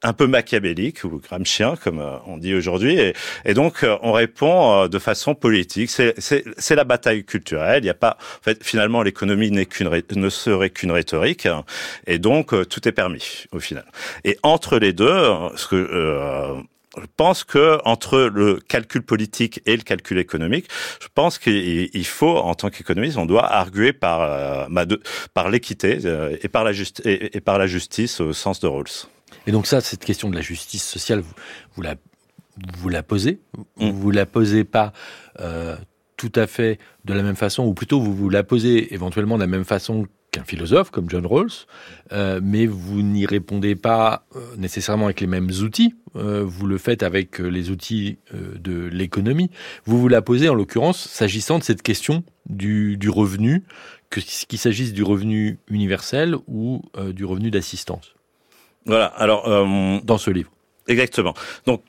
un 0.03 0.13
peu 0.13 0.27
machiavélique 0.27 1.05
ou 1.05 1.21
gramscien 1.21 1.77
comme 1.77 2.01
euh, 2.01 2.17
on 2.27 2.37
dit 2.37 2.55
aujourd'hui 2.55 2.99
et, 3.45 3.55
donc 3.55 3.85
euh, 3.85 3.97
on 4.03 4.13
répond 4.13 4.73
euh, 4.73 4.89
de 4.89 4.99
façon 4.99 5.35
politique. 5.35 5.91
C'est 5.91 6.75
la 6.75 6.85
bataille 6.85 7.25
culturelle. 7.25 7.83
Il 7.83 7.85
n'y 7.85 7.91
a 7.91 7.95
pas 7.95 8.19
en 8.21 8.43
fait 8.43 8.65
finalement 8.65 9.03
l'économie 9.03 9.51
ne 9.53 10.29
serait 10.31 10.71
qu'une 10.71 10.91
rhétorique 10.91 11.47
et 12.07 12.19
donc 12.19 12.69
tout 12.69 12.89
est 12.89 12.93
permis 12.93 13.45
au 13.53 13.61
final. 13.61 13.85
Et 14.25 14.37
entre 14.43 14.79
les 14.79 14.93
deux 14.93 15.33
je 15.71 17.07
pense 17.17 17.45
que 17.45 17.79
entre 17.85 18.19
le 18.19 18.57
calcul 18.57 19.03
politique 19.03 19.63
et 19.65 19.77
le 19.77 19.83
calcul 19.83 20.19
économique, 20.19 20.67
je 21.01 21.09
pense 21.15 21.39
qu'il 21.39 22.07
faut, 22.07 22.37
en 22.37 22.55
tant 22.55 22.69
qu'économiste, 22.69 23.17
on 23.17 23.25
doit 23.25 23.51
arguer 23.51 23.95
par, 23.95 24.69
l'équité 25.51 25.99
et, 26.03 26.45
et 26.45 27.41
par 27.41 27.59
la 27.59 27.67
justice 27.67 28.21
au 28.21 28.35
sens 28.35 28.61
de 28.61 28.67
Rawls. 28.67 29.07
Et 29.47 29.53
donc 29.53 29.67
ça, 29.67 29.81
cette 29.81 30.05
question 30.05 30.31
de 30.31 30.35
la 30.35 30.41
justice 30.41 30.85
sociale, 30.85 31.21
vous, 31.21 31.35
vous 31.75 31.83
la 31.83 31.97
vous 32.77 32.91
la 32.91 33.03
posez, 33.03 33.41
mm. 33.79 33.91
vous 33.91 34.11
la 34.11 34.27
posez 34.27 34.65
pas 34.65 34.93
euh, 35.41 35.77
tout 36.17 36.33
à 36.35 36.47
fait 36.47 36.79
de 37.05 37.15
la 37.15 37.23
même 37.23 37.37
façon, 37.37 37.65
ou 37.65 37.75
plutôt 37.75 38.01
vous 38.01 38.15
vous 38.15 38.29
la 38.29 38.45
posez 38.45 38.95
éventuellement 38.95 39.37
de 39.37 39.41
la 39.41 39.47
même 39.47 39.65
façon 39.65 40.07
qu'un 40.33 40.45
philosophe 40.45 40.91
comme 40.91 41.09
John 41.09 41.27
Rawls, 41.27 41.67
euh, 42.13 42.41
mais 42.43 42.67
vous 42.67 43.03
n'y 43.03 43.27
répondez 43.27 43.77
pas 43.77 44.27
euh, 44.35 44.57
nécessairement 44.57 45.07
avec 45.07 45.21
les 45.21 45.27
mêmes 45.27 45.51
outils. 45.63 45.95
Euh, 46.17 46.43
vous 46.45 46.67
le 46.67 46.79
faites 46.79 47.03
avec 47.03 47.39
les 47.39 47.71
outils 47.71 48.19
de 48.33 48.87
l'économie. 48.87 49.51
Vous 49.85 50.01
vous 50.01 50.09
la 50.09 50.23
posez 50.23 50.49
en 50.49 50.55
l'occurrence 50.55 51.09
s'agissant 51.09 51.59
de 51.59 51.65
cette 51.65 51.83
question 51.83 52.25
du, 52.47 52.97
du 52.97 53.09
revenu, 53.09 53.65
qu'il 54.11 54.59
s'agisse 54.59 54.93
du 54.93 55.03
revenu 55.03 55.59
universel 55.69 56.37
ou 56.47 56.83
du 57.13 57.25
revenu 57.25 57.51
d'assistance. 57.51 58.15
Voilà, 58.87 59.07
alors... 59.07 59.49
Euh, 59.49 59.99
dans 60.03 60.19
ce 60.19 60.31
livre. 60.31 60.51
Exactement. 60.89 61.35
Donc, 61.67 61.83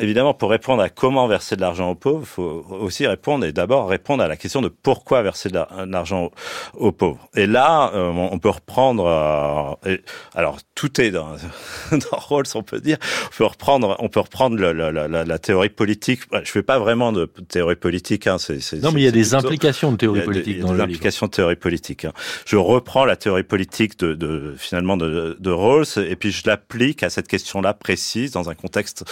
évidemment, 0.00 0.34
pour 0.34 0.50
répondre 0.50 0.82
à 0.82 0.88
comment 0.88 1.26
verser 1.26 1.56
de 1.56 1.60
l'argent 1.60 1.90
aux 1.90 1.94
pauvres, 1.94 2.22
il 2.22 2.26
faut 2.26 2.66
aussi 2.80 3.06
répondre 3.06 3.44
et 3.44 3.52
d'abord 3.52 3.88
répondre 3.88 4.22
à 4.22 4.28
la 4.28 4.36
question 4.36 4.62
de 4.62 4.68
pourquoi 4.68 5.22
verser 5.22 5.48
de 5.48 5.60
l'argent 5.86 6.30
aux 6.74 6.92
pauvres. 6.92 7.28
Et 7.34 7.46
là, 7.46 7.90
euh, 7.94 8.10
on 8.10 8.38
peut 8.38 8.50
reprendre. 8.50 9.06
Euh, 9.06 9.90
et, 9.90 10.00
alors, 10.34 10.58
tout 10.74 11.00
est 11.00 11.10
dans, 11.10 11.36
dans 11.90 12.16
Rawls, 12.16 12.46
on 12.54 12.62
peut 12.62 12.80
dire. 12.80 12.98
On 13.26 13.36
peut 13.36 13.44
reprendre, 13.44 13.96
on 13.98 14.08
peut 14.08 14.20
reprendre 14.20 14.58
la, 14.58 14.72
la, 14.72 14.90
la, 14.90 15.24
la 15.24 15.38
théorie 15.38 15.68
politique. 15.68 16.20
Je 16.32 16.50
fais 16.50 16.62
pas 16.62 16.78
vraiment 16.78 17.12
de 17.12 17.26
théorie 17.48 17.76
politique. 17.76 18.26
Hein, 18.26 18.36
c'est, 18.38 18.60
non, 18.82 18.92
mais 18.92 19.00
il 19.00 19.04
y 19.04 19.08
a 19.08 19.12
des 19.12 19.34
implications 19.34 19.92
de 19.92 19.96
théorie 19.96 20.22
politique. 20.22 20.56
Il 20.58 20.66
y 20.66 20.68
a 20.68 20.72
des, 20.72 20.80
implications 20.80 21.26
de 21.26 21.32
théorie 21.32 21.56
politique. 21.56 22.04
Hein. 22.04 22.12
Je 22.44 22.56
reprends 22.56 23.04
la 23.04 23.16
théorie 23.16 23.42
politique 23.42 23.98
de, 23.98 24.14
de 24.14 24.54
finalement 24.58 24.96
de, 24.96 25.36
de 25.38 25.50
Rawls 25.50 25.86
et 25.96 26.16
puis 26.16 26.30
je 26.30 26.42
l'applique 26.46 27.02
à 27.02 27.10
cette 27.10 27.28
question-là 27.28 27.74
précise 27.74 28.32
dans 28.32 28.50
un 28.50 28.54
contexte. 28.54 29.04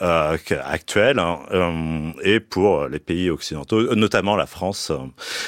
Euh, 0.00 0.31
actuelle 0.64 1.18
hein, 1.18 1.40
euh, 1.52 2.10
et 2.22 2.40
pour 2.40 2.88
les 2.88 2.98
pays 2.98 3.30
occidentaux, 3.30 3.94
notamment 3.94 4.36
la 4.36 4.46
France. 4.46 4.92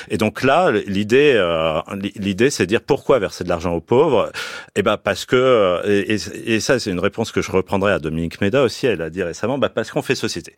Et 0.09 0.19
donc 0.19 0.43
là, 0.43 0.71
l'idée, 0.71 1.33
euh, 1.37 1.81
l'idée, 2.17 2.51
c'est 2.51 2.67
dire 2.67 2.81
pourquoi 2.81 3.19
verser 3.19 3.45
de 3.45 3.49
l'argent 3.49 3.73
aux 3.73 3.81
pauvres? 3.81 4.31
Eh 4.77 4.83
ben 4.83 4.97
parce 4.97 5.25
que 5.25 5.83
et, 5.87 6.17
et 6.47 6.61
ça, 6.61 6.79
c'est 6.79 6.91
une 6.91 7.01
réponse 7.01 7.33
que 7.33 7.43
je 7.43 7.51
reprendrai 7.51 7.93
à 7.93 7.99
Dominique 7.99 8.41
Méda 8.41 8.63
aussi. 8.63 8.87
Elle 8.87 9.03
a 9.03 9.11
dit 9.11 9.23
récemment, 9.23 9.59
bah 9.59 9.69
parce 9.69 9.91
qu'on 9.91 10.03
fait 10.03 10.15
société, 10.15 10.55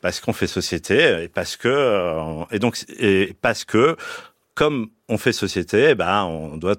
parce 0.00 0.20
qu'on 0.20 0.32
fait 0.32 0.46
société 0.46 1.24
et 1.24 1.28
parce 1.28 1.56
que 1.56 1.68
euh, 1.68 2.44
et 2.50 2.58
donc 2.58 2.84
et 2.98 3.34
parce 3.40 3.64
que 3.64 3.96
comme 4.54 4.88
on 5.08 5.18
fait 5.18 5.32
société, 5.32 5.88
eh 5.90 5.94
ben 5.94 6.24
on 6.24 6.56
doit 6.56 6.76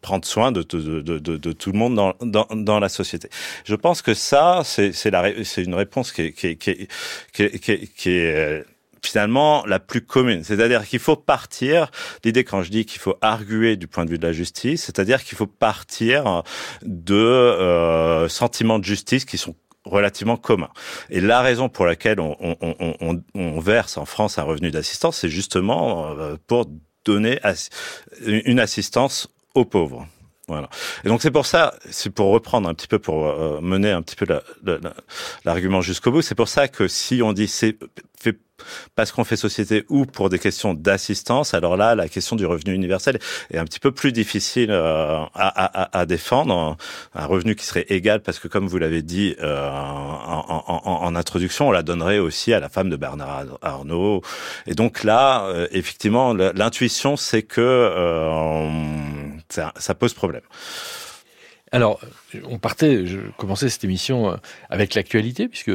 prendre 0.00 0.24
soin 0.24 0.52
de, 0.52 0.62
tout 0.62 1.72
le 1.72 1.78
monde 1.78 2.14
dans, 2.20 2.80
la 2.80 2.88
société. 2.88 3.28
Je 3.64 3.74
pense 3.74 4.02
que 4.02 4.14
ça, 4.14 4.62
c'est 4.64 5.62
une 5.62 5.74
réponse 5.74 6.12
qui 6.12 6.22
est, 6.22 6.88
finalement 9.02 9.66
la 9.66 9.80
plus 9.80 10.00
commune. 10.00 10.44
C'est-à-dire 10.44 10.86
qu'il 10.86 11.00
faut 11.00 11.16
partir, 11.16 11.90
l'idée 12.24 12.44
quand 12.44 12.62
je 12.62 12.70
dis 12.70 12.86
qu'il 12.86 13.00
faut 13.00 13.16
arguer 13.20 13.76
du 13.76 13.86
point 13.86 14.04
de 14.04 14.10
vue 14.10 14.18
de 14.18 14.26
la 14.26 14.32
justice, 14.32 14.84
c'est-à-dire 14.84 15.22
qu'il 15.22 15.36
faut 15.36 15.46
partir 15.46 16.42
de 16.82 17.14
euh, 17.14 18.28
sentiments 18.28 18.78
de 18.78 18.84
justice 18.84 19.24
qui 19.24 19.36
sont 19.36 19.54
relativement 19.84 20.38
communs. 20.38 20.70
Et 21.10 21.20
la 21.20 21.42
raison 21.42 21.68
pour 21.68 21.84
laquelle 21.84 22.18
on 22.20 23.60
verse 23.60 23.98
en 23.98 24.06
France 24.06 24.38
un 24.38 24.44
revenu 24.44 24.70
d'assistance, 24.70 25.18
c'est 25.18 25.28
justement 25.28 26.16
euh, 26.18 26.36
pour 26.46 26.66
donner 27.04 27.40
une 28.26 28.60
assistance 28.60 29.28
aux 29.54 29.64
pauvres. 29.64 30.06
Voilà. 30.46 30.68
Et 31.04 31.08
donc 31.08 31.22
c'est 31.22 31.30
pour 31.30 31.46
ça, 31.46 31.74
c'est 31.90 32.10
pour 32.10 32.30
reprendre 32.30 32.68
un 32.68 32.74
petit 32.74 32.86
peu, 32.86 32.98
pour 32.98 33.26
euh, 33.26 33.60
mener 33.62 33.90
un 33.90 34.02
petit 34.02 34.16
peu 34.16 34.26
l'argument 35.44 35.80
jusqu'au 35.80 36.10
bout. 36.10 36.22
C'est 36.22 36.34
pour 36.34 36.48
ça 36.48 36.68
que 36.68 36.86
si 36.86 37.22
on 37.22 37.32
dit 37.32 37.48
c'est 37.48 37.78
fait 38.18 38.38
parce 38.94 39.12
qu'on 39.12 39.24
fait 39.24 39.36
société 39.36 39.84
ou 39.88 40.06
pour 40.06 40.28
des 40.28 40.38
questions 40.38 40.74
d'assistance, 40.74 41.54
alors 41.54 41.76
là, 41.76 41.94
la 41.94 42.08
question 42.08 42.36
du 42.36 42.46
revenu 42.46 42.74
universel 42.74 43.18
est 43.50 43.58
un 43.58 43.64
petit 43.64 43.80
peu 43.80 43.92
plus 43.92 44.12
difficile 44.12 44.70
euh, 44.70 45.24
à, 45.34 46.06
défendre. 46.06 46.76
Un 47.14 47.26
revenu 47.26 47.54
qui 47.54 47.64
serait 47.64 47.86
égal, 47.88 48.20
parce 48.20 48.38
que 48.38 48.48
comme 48.48 48.66
vous 48.66 48.78
l'avez 48.78 49.02
dit 49.02 49.36
euh, 49.40 49.68
en, 49.70 51.14
introduction, 51.14 51.68
on 51.68 51.72
la 51.72 51.82
donnerait 51.82 52.18
aussi 52.18 52.52
à 52.52 52.60
la 52.60 52.68
femme 52.68 52.90
de 52.90 52.96
Bernard 52.96 53.58
Arnault. 53.62 54.22
Et 54.66 54.74
donc 54.74 55.04
là, 55.04 55.46
euh, 55.46 55.66
effectivement, 55.70 56.34
l'intuition, 56.34 57.16
c'est 57.16 57.42
que 57.42 57.64
ça 59.50 59.94
pose 59.94 60.14
problème. 60.14 60.42
Alors, 61.72 62.00
on 62.44 62.58
partait, 62.58 63.06
je 63.06 63.18
commençais 63.36 63.68
cette 63.68 63.84
émission 63.84 64.38
avec 64.70 64.94
l'actualité, 64.94 65.48
puisque 65.48 65.72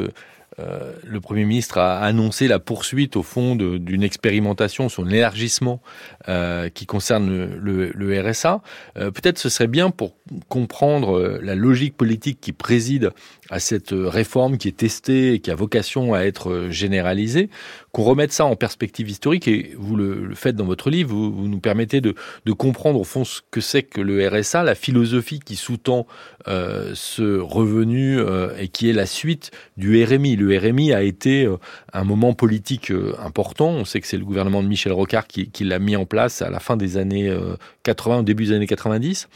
euh, 0.60 0.94
le 1.04 1.22
Premier 1.22 1.46
ministre 1.46 1.78
a 1.78 2.00
annoncé 2.00 2.48
la 2.48 2.60
poursuite, 2.60 3.16
au 3.16 3.24
fond, 3.24 3.56
d'une 3.56 4.04
expérimentation 4.04 4.90
sur 4.90 5.04
l'élargissement 5.04 5.82
euh, 6.28 6.70
qui 6.70 6.86
concerne 6.86 7.30
le, 7.30 8.22
RSA. 8.22 8.62
Euh, 8.98 9.12
peut-être 9.12 9.38
ce 9.38 9.50
serait 9.50 9.68
bien 9.68 9.90
pour 9.90 10.16
comprendre 10.48 11.40
la 11.42 11.56
logique 11.56 11.96
politique 11.96 12.40
qui 12.42 12.52
préside 12.52 13.12
à 13.50 13.60
cette 13.60 13.94
réforme 13.94 14.58
qui 14.58 14.68
est 14.68 14.78
testée 14.78 15.34
et 15.34 15.40
qui 15.40 15.52
a 15.52 15.56
vocation 15.56 16.14
à 16.14 16.22
être 16.22 16.68
généralisée, 16.70 17.50
qu'on 17.92 18.04
remette 18.04 18.32
ça 18.32 18.46
en 18.46 18.56
perspective 18.56 19.10
historique. 19.10 19.48
Et 19.48 19.74
vous 19.78 19.96
le, 19.96 20.34
faites 20.36 20.56
dans 20.56 20.66
votre 20.66 20.90
livre, 20.90 21.14
vous, 21.14 21.48
nous 21.48 21.60
permettez 21.60 22.02
de, 22.02 22.14
comprendre, 22.54 23.00
au 23.00 23.04
fond, 23.04 23.24
ce 23.24 23.42
que 23.52 23.62
c'est 23.62 23.84
que 23.84 24.02
le 24.02 24.28
RSA, 24.28 24.64
la 24.64 24.76
philosophie 24.76 25.40
qui 25.40 25.56
sous-tend 25.56 26.06
ce 26.46 27.40
revenu 27.40 28.20
et 28.58 28.68
qui 28.68 28.90
est 28.90 28.94
la 28.94 29.06
suite 29.06 29.52
du 29.78 30.04
RMI. 30.04 30.36
Le 30.36 30.58
RMI 30.58 30.94
a 30.94 31.04
été 31.04 31.46
euh, 31.46 31.58
un 31.94 32.04
moment 32.04 32.34
politique 32.34 32.92
euh, 32.92 33.16
important. 33.20 33.70
On 33.70 33.86
sait 33.86 34.02
que 34.02 34.08
c'est 34.08 34.18
le 34.18 34.26
gouvernement 34.26 34.64
de 34.64 34.68
Michel 34.68 34.94
Rocard 34.94 35.28
qui, 35.28 35.64
l'a 35.64 35.80
mis 35.80 35.96
en 35.96 36.06
place 36.06 36.42
à 36.42 36.50
la 36.50 36.60
fin 36.60 36.78
des 36.78 36.98
années 36.98 37.34
80, 37.84 38.16
euh, 38.16 38.20
au 38.20 38.24
début 38.24 38.46
des 38.46 38.54
années 38.54 38.68
90. 38.68 39.28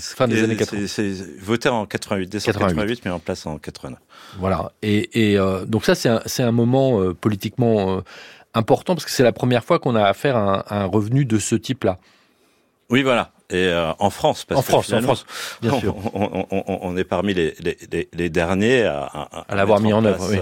Fin 0.00 0.28
des 0.28 0.42
années 0.42 0.56
80. 0.56 0.86
C'est 0.86 1.12
voté 1.40 1.68
en 1.68 1.86
88, 1.86 2.28
décembre 2.28 2.58
88. 2.58 3.02
mais 3.04 3.10
en 3.10 3.18
place 3.18 3.46
en 3.46 3.58
89. 3.58 3.98
Voilà. 4.38 4.72
Et, 4.82 5.38
donc 5.66 5.84
ça, 5.84 5.94
c'est 5.94 6.42
un, 6.42 6.52
moment 6.52 7.12
politiquement 7.14 8.02
important 8.54 8.94
parce 8.94 9.04
que 9.04 9.10
c'est 9.10 9.22
la 9.22 9.32
première 9.32 9.64
fois 9.64 9.78
qu'on 9.78 9.94
a 9.94 10.04
affaire 10.04 10.36
à 10.36 10.82
un 10.82 10.84
revenu 10.86 11.24
de 11.24 11.38
ce 11.38 11.54
type-là. 11.54 11.98
Oui, 12.90 13.02
voilà 13.02 13.32
et 13.50 13.66
euh, 13.68 13.92
en 13.98 14.10
France. 14.10 14.44
Parce 14.44 14.60
en 14.60 14.62
France, 14.62 14.92
en 14.92 15.00
France, 15.00 15.26
bien 15.62 15.78
sûr. 15.78 15.94
On, 16.14 16.46
on, 16.50 16.64
on, 16.82 16.96
est 16.96 17.04
parmi 17.04 17.34
les, 17.34 17.54
les, 17.60 18.08
les 18.12 18.30
derniers 18.30 18.82
à, 18.82 19.04
à, 19.04 19.44
à 19.48 19.54
l'avoir 19.54 19.80
mis 19.80 19.92
en 19.92 20.04
œuvre. 20.04 20.26
Oui. 20.30 20.38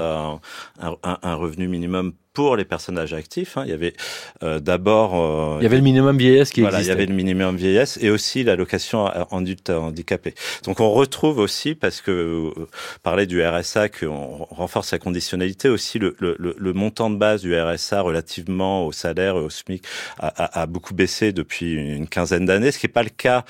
Un, 0.81 0.97
un, 1.03 1.19
un, 1.23 1.35
revenu 1.35 1.69
minimum 1.69 2.15
pour 2.37 2.55
les 2.55 2.67
personnages 2.67 3.15
actifs. 3.15 3.57
Hein. 3.57 3.63
Il 3.65 3.71
y 3.71 3.73
avait 3.73 3.95
euh, 4.43 4.61
d'abord... 4.61 5.15
Euh, 5.15 5.57
il 5.59 5.63
y 5.63 5.67
avait 5.67 5.79
le 5.79 5.83
minimum 5.83 6.19
vieillesse 6.19 6.51
qui 6.51 6.61
voilà, 6.61 6.77
existait. 6.77 6.93
il 6.93 6.95
y 6.95 7.03
avait 7.03 7.07
le 7.07 7.15
minimum 7.15 7.57
vieillesse 7.57 7.99
et 8.03 8.11
aussi 8.11 8.45
l'allocation 8.45 9.07
adulte 9.07 9.71
handicapé. 9.71 10.35
Donc 10.65 10.81
on 10.81 10.91
retrouve 10.91 11.39
aussi, 11.39 11.75
parce 11.75 12.03
que 12.03 12.11
euh, 12.11 12.69
parler 13.03 13.25
du 13.25 13.43
RSA, 13.43 13.89
qu'on 13.89 14.47
renforce 14.51 14.93
la 14.93 14.99
conditionnalité, 14.99 15.71
aussi 15.71 15.99
le, 15.99 16.15
le, 16.19 16.37
le, 16.39 16.73
montant 16.75 17.09
de 17.09 17.17
base 17.17 17.41
du 17.41 17.59
RSA 17.59 18.03
relativement 18.03 18.87
au 18.87 18.93
salaire 18.93 19.37
et 19.37 19.41
au 19.41 19.49
SMIC 19.49 19.83
a, 20.19 20.27
a, 20.27 20.61
a 20.61 20.67
beaucoup 20.67 20.93
baissé 20.93 21.33
depuis 21.33 21.73
une 21.73 22.07
quinzaine 22.07 22.45
d'années, 22.45 22.71
ce 22.71 22.79
qui 22.79 22.85
n'est 22.85 22.93
pas 22.93 23.03
le 23.03 23.09
cas 23.09 23.47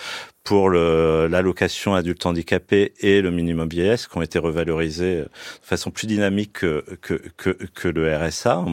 pour 0.47 0.71
l'allocation 0.71 1.95
adulte 1.95 2.25
handicapé 2.25 2.95
et 3.01 3.21
le 3.21 3.33
minimum 3.33 3.69
vieillesse 3.69 4.07
qui 4.07 4.17
ont 4.17 4.23
été 4.23 4.39
revalorisés 4.39 5.17
de 5.17 5.29
façon 5.61 5.91
plus 5.91 6.07
dynamique 6.07 6.53
que, 6.53 6.85
que, 7.03 7.15
que, 7.37 7.51
que 7.51 7.89
le 7.89 8.17
RSA. 8.17 8.65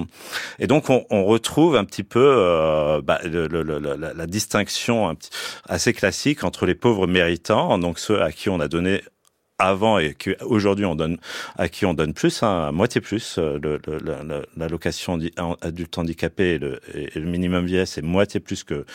Et 0.59 0.67
donc 0.67 0.91
on, 0.91 1.03
on 1.09 1.25
retrouve 1.25 1.75
un 1.75 1.83
petit 1.83 2.03
peu 2.03 2.23
euh, 2.23 3.01
bah, 3.01 3.19
le, 3.23 3.47
le, 3.47 3.63
la, 3.63 4.13
la, 4.13 4.27
distinction 4.27 5.17
assez 5.67 5.93
classique 5.93 6.43
entre 6.43 6.67
les 6.67 6.75
pauvres 6.75 7.07
méritants, 7.07 7.79
donc 7.79 7.97
ceux 7.97 8.21
à 8.21 8.31
qui 8.31 8.49
on 8.49 8.59
a 8.59 8.67
donné 8.67 9.01
avant 9.59 9.99
et 9.99 10.13
qu'aujourd'hui 10.13 10.85
on 10.85 10.95
donne 10.95 11.17
à 11.57 11.69
qui 11.69 11.85
on 11.85 11.93
donne 11.93 12.13
plus, 12.13 12.43
hein, 12.43 12.67
à 12.67 12.71
moitié 12.71 13.01
plus. 13.01 13.37
Euh, 13.37 13.59
L'allocation 14.57 15.19
adulte 15.61 15.97
handicapé 15.97 16.55
et 16.55 16.59
le, 16.59 16.79
et 16.93 17.19
le, 17.19 17.25
minimum 17.25 17.65
vieillesse 17.65 17.97
est 17.97 18.01
moitié 18.01 18.39
plus 18.39 18.63
que, 18.63 18.85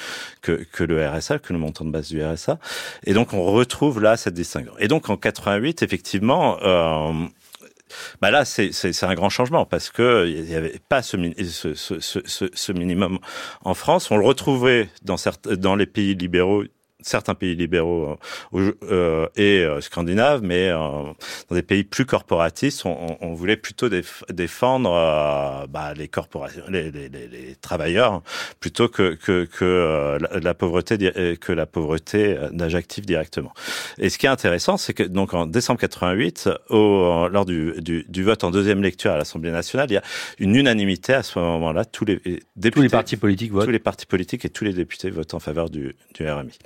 que, 0.42 0.52
que 0.72 0.84
le 0.84 1.06
RSA, 1.06 1.38
que 1.38 1.52
le 1.52 1.58
montant 1.58 1.84
de 1.84 1.90
base 1.90 2.08
du 2.08 2.22
RSA. 2.24 2.58
Et 3.04 3.14
donc 3.14 3.32
on 3.32 3.44
retrouve 3.44 4.00
là 4.00 4.16
cette 4.16 4.34
distinction. 4.34 4.72
Et 4.78 4.88
donc 4.88 5.10
en 5.10 5.16
88, 5.16 5.82
effectivement. 5.82 6.58
Euh, 6.62 7.12
bah 8.20 8.30
là, 8.30 8.44
c'est 8.44 9.02
un 9.02 9.14
grand 9.14 9.30
changement 9.30 9.64
parce 9.64 9.90
que 9.90 10.26
il 10.28 10.44
n'y 10.44 10.54
avait 10.54 10.78
pas 10.90 11.02
ce, 11.02 11.16
ce, 11.74 12.00
ce, 12.00 12.50
ce, 12.52 12.72
minimum 12.72 13.18
en 13.64 13.72
France. 13.74 14.10
On 14.10 14.16
le 14.16 14.26
retrouvait 14.26 14.90
dans, 15.02 15.16
certains, 15.16 15.56
dans 15.56 15.74
les 15.74 15.86
pays 15.86 16.14
libéraux 16.14 16.64
certains 17.00 17.34
pays 17.34 17.54
libéraux 17.54 18.18
euh, 18.54 18.72
euh, 18.82 19.26
et 19.36 19.60
euh, 19.60 19.80
scandinaves, 19.80 20.42
mais 20.42 20.70
dans 20.70 21.14
des 21.50 21.62
pays 21.62 21.84
plus 21.84 22.06
corporatistes, 22.06 22.84
on, 22.84 23.16
on 23.20 23.34
voulait 23.34 23.56
plutôt 23.56 23.88
défendre 24.30 24.90
bah, 25.68 25.94
les 25.94 26.08
corporations, 26.08 26.64
les, 26.68 26.90
les, 26.90 27.08
les, 27.08 27.54
travailleurs, 27.60 28.22
plutôt 28.60 28.88
que 28.88 29.14
que, 29.14 29.44
que 29.44 30.18
la, 30.42 30.54
pauvreté 30.54 30.98
que 31.40 31.52
la 31.52 31.66
pauvreté 31.66 32.36
d'âge 32.52 32.74
actif 32.74 33.06
directement. 33.06 33.52
Et 33.98 34.08
ce 34.10 34.18
qui 34.18 34.26
est 34.26 34.30
intéressant, 34.30 34.76
c'est 34.76 34.94
que 34.94 35.02
donc 35.02 35.34
en 35.34 35.46
décembre 35.46 35.80
88, 35.80 36.50
au, 36.70 37.28
lors 37.30 37.46
du, 37.46 37.74
du, 37.80 38.04
du, 38.08 38.22
vote 38.24 38.44
en 38.44 38.50
deuxième 38.50 38.82
lecture 38.82 39.12
à 39.12 39.16
l'Assemblée 39.16 39.50
nationale, 39.50 39.90
il 39.90 39.94
y 39.94 39.98
a 39.98 40.02
une 40.38 40.54
unanimité 40.56 41.14
à 41.14 41.22
ce 41.22 41.38
moment-là. 41.38 41.84
Tous 41.84 42.04
les 42.04 42.16
députés, 42.56 42.70
tous 42.70 42.82
les 42.82 42.88
partis 42.88 43.16
politiques 43.16 43.52
votent. 43.52 43.66
Tous 43.66 43.70
les 43.70 43.78
partis 43.78 44.06
politiques 44.06 44.44
et 44.44 44.50
tous 44.50 44.64
les 44.64 44.72
députés 44.72 45.10
votent 45.10 45.34
en 45.34 45.40
faveur 45.40 45.70
du, 45.70 45.94
du 46.14 46.28
RMI. 46.28 46.58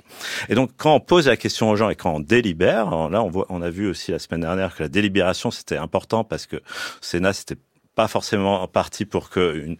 Et 0.49 0.55
donc, 0.55 0.71
quand 0.77 0.95
on 0.95 0.99
pose 0.99 1.27
la 1.27 1.37
question 1.37 1.69
aux 1.69 1.75
gens 1.75 1.89
et 1.89 1.95
quand 1.95 2.13
on 2.13 2.19
délibère, 2.19 3.09
là, 3.09 3.23
on, 3.23 3.29
voit, 3.29 3.45
on 3.49 3.61
a 3.61 3.69
vu 3.69 3.87
aussi 3.87 4.11
la 4.11 4.19
semaine 4.19 4.41
dernière 4.41 4.75
que 4.75 4.83
la 4.83 4.89
délibération, 4.89 5.51
c'était 5.51 5.77
important 5.77 6.23
parce 6.23 6.45
que 6.45 6.61
Sénat, 7.01 7.33
c'était 7.33 7.57
pas 7.95 8.07
forcément 8.07 8.67
parti 8.67 9.05
pour 9.05 9.29
que 9.29 9.57
une, 9.57 9.77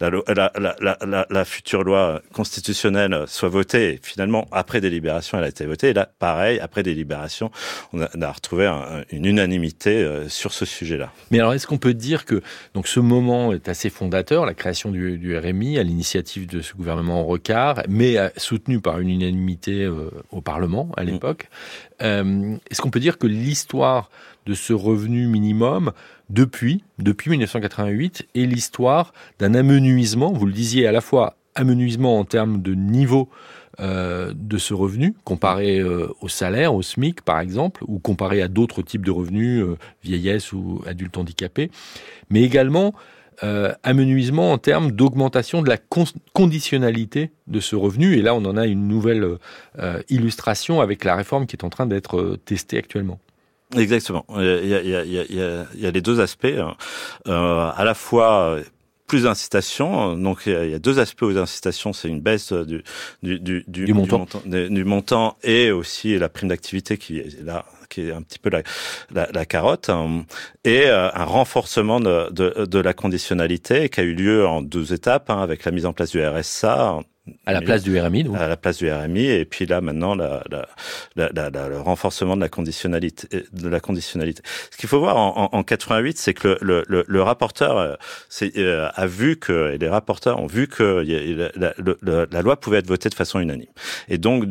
la, 0.00 0.10
la, 0.10 0.96
la, 1.04 1.26
la, 1.28 1.44
future 1.44 1.82
loi 1.82 2.20
constitutionnelle 2.32 3.24
soit 3.26 3.48
votée. 3.48 3.94
Et 3.94 4.00
finalement, 4.02 4.46
après 4.52 4.80
délibération, 4.80 5.38
elle 5.38 5.44
a 5.44 5.48
été 5.48 5.66
votée. 5.66 5.90
Et 5.90 5.92
là, 5.92 6.08
pareil, 6.18 6.60
après 6.60 6.82
délibération, 6.82 7.50
on 7.92 8.02
a, 8.02 8.08
on 8.16 8.22
a 8.22 8.30
retrouvé 8.30 8.66
une 9.10 9.24
unanimité 9.24 10.02
euh, 10.02 10.28
sur 10.28 10.52
ce 10.52 10.64
sujet-là. 10.64 11.12
Mais 11.30 11.40
alors, 11.40 11.54
est-ce 11.54 11.66
qu'on 11.66 11.78
peut 11.78 11.94
dire 11.94 12.24
que 12.24 12.42
donc 12.74 12.88
ce 12.88 13.00
moment 13.00 13.52
est 13.52 13.68
assez 13.68 13.90
fondateur, 13.90 14.46
la 14.46 14.54
création 14.54 14.90
du, 14.90 15.18
du 15.18 15.36
RMI 15.36 15.78
à 15.78 15.82
l'initiative 15.82 16.46
de 16.46 16.60
ce 16.60 16.74
gouvernement 16.74 17.24
Rocard, 17.24 17.82
mais 17.88 18.18
euh, 18.18 18.28
soutenu 18.36 18.80
par 18.80 19.00
une 19.00 19.10
unanimité 19.10 19.84
euh, 19.84 20.10
au 20.30 20.40
Parlement 20.40 20.90
à 20.96 21.04
mm. 21.04 21.06
l'époque. 21.06 21.48
Euh, 22.02 22.56
est-ce 22.70 22.80
qu'on 22.80 22.90
peut 22.90 23.00
dire 23.00 23.18
que 23.18 23.26
l'histoire 23.26 24.10
de 24.46 24.54
ce 24.54 24.72
revenu 24.72 25.26
minimum 25.26 25.92
depuis, 26.30 26.84
depuis 26.98 27.30
1988, 27.30 28.26
et 28.34 28.46
l'histoire 28.46 29.12
d'un 29.38 29.54
amenuisement, 29.54 30.32
vous 30.32 30.46
le 30.46 30.52
disiez 30.52 30.86
à 30.86 30.92
la 30.92 31.00
fois 31.00 31.36
amenuisement 31.54 32.18
en 32.18 32.24
termes 32.24 32.62
de 32.62 32.74
niveau 32.74 33.28
euh, 33.80 34.32
de 34.36 34.56
ce 34.56 34.72
revenu, 34.72 35.14
comparé 35.24 35.80
euh, 35.80 36.08
au 36.20 36.28
salaire, 36.28 36.74
au 36.74 36.82
SMIC 36.82 37.22
par 37.22 37.40
exemple, 37.40 37.82
ou 37.88 37.98
comparé 37.98 38.40
à 38.40 38.46
d'autres 38.46 38.82
types 38.82 39.04
de 39.04 39.10
revenus, 39.10 39.62
euh, 39.62 39.76
vieillesse 40.04 40.52
ou 40.52 40.80
adultes 40.86 41.18
handicapés, 41.18 41.70
mais 42.30 42.42
également 42.42 42.94
amenuisement 43.82 44.52
en 44.52 44.58
termes 44.58 44.92
d'augmentation 44.92 45.60
de 45.60 45.68
la 45.68 45.76
conditionnalité 46.32 47.32
de 47.48 47.58
ce 47.58 47.74
revenu. 47.74 48.16
Et 48.16 48.22
là, 48.22 48.32
on 48.32 48.44
en 48.44 48.56
a 48.56 48.64
une 48.64 48.86
nouvelle 48.86 49.38
illustration 50.08 50.80
avec 50.80 51.02
la 51.02 51.16
réforme 51.16 51.46
qui 51.46 51.56
est 51.56 51.64
en 51.64 51.68
train 51.68 51.86
d'être 51.86 52.38
testée 52.44 52.78
actuellement. 52.78 53.18
Exactement. 53.76 54.24
Il 54.36 54.44
y 54.44 54.74
a, 54.74 54.80
il 54.82 54.88
y 54.88 54.96
a, 54.96 55.04
il 55.04 55.12
y 55.12 55.18
a, 55.42 55.66
il 55.74 55.80
y 55.80 55.86
a 55.86 55.90
les 55.90 56.00
deux 56.00 56.20
aspects. 56.20 56.44
Hein. 56.46 56.76
Euh, 57.28 57.70
à 57.74 57.84
la 57.84 57.94
fois 57.94 58.58
plus 59.06 59.24
d'incitations. 59.24 60.16
Donc 60.16 60.42
il 60.46 60.70
y 60.70 60.74
a 60.74 60.78
deux 60.78 60.98
aspects 60.98 61.22
aux 61.22 61.36
incitations, 61.36 61.92
c'est 61.92 62.08
une 62.08 62.20
baisse 62.20 62.52
du, 62.52 62.82
du, 63.22 63.38
du, 63.38 63.64
du, 63.66 63.92
montant. 63.92 64.26
Du, 64.46 64.84
montant, 64.84 65.36
et 65.42 65.70
aussi 65.70 66.18
la 66.18 66.28
prime 66.28 66.48
d'activité 66.48 66.96
qui 66.96 67.18
est 67.18 67.42
là 67.42 67.64
qui 67.90 68.08
est 68.08 68.12
un 68.12 68.22
petit 68.22 68.38
peu 68.38 68.50
la, 68.50 68.62
la, 69.12 69.28
la 69.32 69.46
carotte, 69.46 69.88
hein, 69.88 70.24
et 70.64 70.86
euh, 70.86 71.10
un 71.12 71.24
renforcement 71.24 72.00
de, 72.00 72.30
de, 72.30 72.64
de, 72.64 72.78
la 72.80 72.92
conditionnalité 72.92 73.88
qui 73.88 74.00
a 74.00 74.02
eu 74.02 74.14
lieu 74.14 74.46
en 74.46 74.62
deux 74.62 74.92
étapes, 74.92 75.30
hein, 75.30 75.40
avec 75.40 75.64
la 75.64 75.70
mise 75.70 75.86
en 75.86 75.92
place 75.92 76.10
du 76.10 76.24
RSA 76.24 76.98
à 77.46 77.52
la 77.52 77.62
place 77.62 77.82
du 77.82 77.98
RMI, 77.98 78.24
donc. 78.24 78.36
À 78.36 78.48
la 78.48 78.56
place 78.56 78.76
du 78.78 78.90
RMI, 78.90 79.26
et 79.26 79.44
puis 79.44 79.64
là 79.64 79.80
maintenant 79.80 80.14
la, 80.14 80.44
la, 81.16 81.30
la, 81.32 81.68
le 81.68 81.80
renforcement 81.80 82.36
de 82.36 82.42
la 82.42 82.50
conditionnalité. 82.50 83.44
De 83.52 83.68
la 83.68 83.80
conditionnalité. 83.80 84.42
Ce 84.70 84.76
qu'il 84.76 84.88
faut 84.88 84.98
voir 84.98 85.16
en, 85.16 85.48
en, 85.52 85.62
88, 85.62 86.18
c'est 86.18 86.34
que 86.34 86.58
le, 86.60 86.84
le, 86.86 87.04
le, 87.06 87.22
rapporteur 87.22 87.78
euh, 87.78 87.94
euh, 88.56 88.88
a 88.94 89.06
vu 89.06 89.36
que 89.36 89.72
et 89.72 89.78
les 89.78 89.88
rapporteurs 89.88 90.38
ont 90.38 90.46
vu 90.46 90.68
que 90.68 91.02
la, 91.56 91.74
la, 92.30 92.42
loi 92.42 92.60
pouvait 92.60 92.78
être 92.78 92.86
votée 92.86 93.08
de 93.08 93.14
façon 93.14 93.40
unanime, 93.40 93.70
et 94.08 94.18
donc 94.18 94.44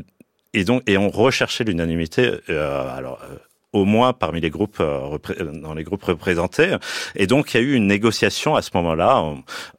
et 0.53 0.63
donc 0.63 0.81
et 0.87 0.97
on 0.97 1.09
recherchait 1.09 1.63
l'unanimité. 1.63 2.31
Euh, 2.49 2.97
alors 2.97 3.19
au 3.73 3.85
moins 3.85 4.13
parmi 4.13 4.39
les 4.39 4.49
groupes 4.49 4.77
euh, 4.79 5.17
dans 5.53 5.73
les 5.73 5.83
groupes 5.83 6.03
représentés. 6.03 6.77
Et 7.15 7.27
donc 7.27 7.53
il 7.53 7.57
y 7.57 7.59
a 7.59 7.63
eu 7.63 7.73
une 7.73 7.87
négociation 7.87 8.55
à 8.55 8.61
ce 8.61 8.69
moment-là 8.75 9.23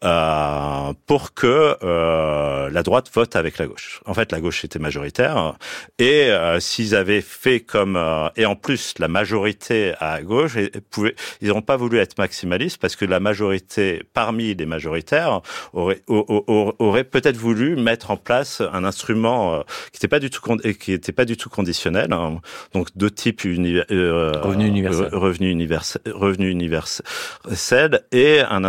euh, 0.02 0.92
pour 1.06 1.34
que 1.34 1.76
euh, 1.82 2.70
la 2.70 2.82
droite 2.82 3.10
vote 3.12 3.36
avec 3.36 3.58
la 3.58 3.66
gauche. 3.66 4.00
En 4.06 4.14
fait, 4.14 4.32
la 4.32 4.40
gauche 4.40 4.64
était 4.64 4.78
majoritaire 4.78 5.54
et 5.98 6.30
euh, 6.30 6.60
s'ils 6.60 6.94
avaient 6.94 7.20
fait 7.20 7.60
comme 7.60 7.96
euh, 7.96 8.28
et 8.36 8.46
en 8.46 8.56
plus 8.56 8.94
la 8.98 9.08
majorité 9.08 9.94
à 10.00 10.22
gauche, 10.22 10.56
ils 10.56 10.80
pouvaient, 10.80 11.14
ils 11.40 11.48
n'ont 11.48 11.62
pas 11.62 11.76
voulu 11.76 11.98
être 11.98 12.18
maximalistes 12.18 12.78
parce 12.78 12.96
que 12.96 13.04
la 13.04 13.20
majorité 13.20 14.02
parmi 14.12 14.54
les 14.54 14.66
majoritaires 14.66 15.40
aurait 15.72 16.02
aurait, 16.08 17.04
peut-être 17.04 17.36
voulu 17.36 17.76
mettre 17.76 18.10
en 18.10 18.16
place 18.16 18.60
un 18.60 18.84
instrument 18.84 19.62
qui 19.92 19.98
n'était 19.98 20.08
pas 20.08 20.18
du 20.18 20.30
tout 20.30 20.40
qui 20.80 20.92
était 20.92 21.12
pas 21.12 21.24
du 21.24 21.36
tout 21.36 21.48
conditionnel, 21.48 22.12
hein. 22.12 22.40
donc 22.72 22.88
de 22.96 23.08
type 23.08 23.44
uni 23.44 23.80
euh, 23.90 24.32
revenu 24.42 24.66
universel, 24.66 25.08
revenu 25.12 25.50
universel, 25.50 26.02
revenu 26.12 26.50
universel 26.50 28.00
et 28.12 28.40
un 28.40 28.62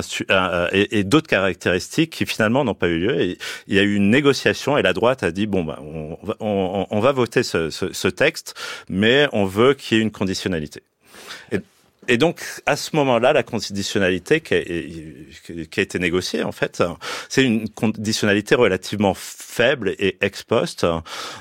et, 0.72 1.00
et 1.00 1.04
d'autres 1.04 1.28
caractéristiques 1.28 2.12
qui 2.12 2.26
finalement 2.26 2.64
n'ont 2.64 2.74
pas 2.74 2.88
eu 2.88 3.00
lieu. 3.00 3.22
Et 3.22 3.38
il 3.68 3.76
y 3.76 3.80
a 3.80 3.84
eu 3.84 3.96
une 3.96 4.10
négociation 4.10 4.78
et 4.78 4.82
la 4.82 4.94
droite 4.94 5.24
a 5.24 5.32
dit 5.32 5.48
bon 5.48 5.64
ben 5.64 5.78
on, 5.82 6.18
on, 6.40 6.88
on 6.90 7.00
va 7.00 7.12
voter 7.12 7.44
ce, 7.44 7.70
ce, 7.70 7.94
ce 7.94 8.08
texte, 8.08 8.56
mais 8.90 9.28
on 9.34 9.46
veut 9.46 9.74
qu'il 9.74 9.98
y 9.98 10.00
ait 10.00 10.04
une 10.04 10.12
conditionnalité. 10.12 10.82
Et 12.08 12.18
donc, 12.18 12.42
à 12.66 12.76
ce 12.76 12.96
moment-là, 12.96 13.34
la 13.34 13.44
conditionnalité 13.44 14.42
qui 14.42 14.54
a, 14.54 14.62
qui 14.62 15.80
a, 15.80 15.84
été 15.84 16.00
négociée, 16.00 16.44
en 16.44 16.52
fait, 16.52 16.84
c'est 17.30 17.44
une 17.44 17.70
conditionnalité 17.70 18.56
relativement 18.56 19.14
faible 19.56 19.96
et 20.00 20.18
ex 20.22 20.44
post, 20.44 20.86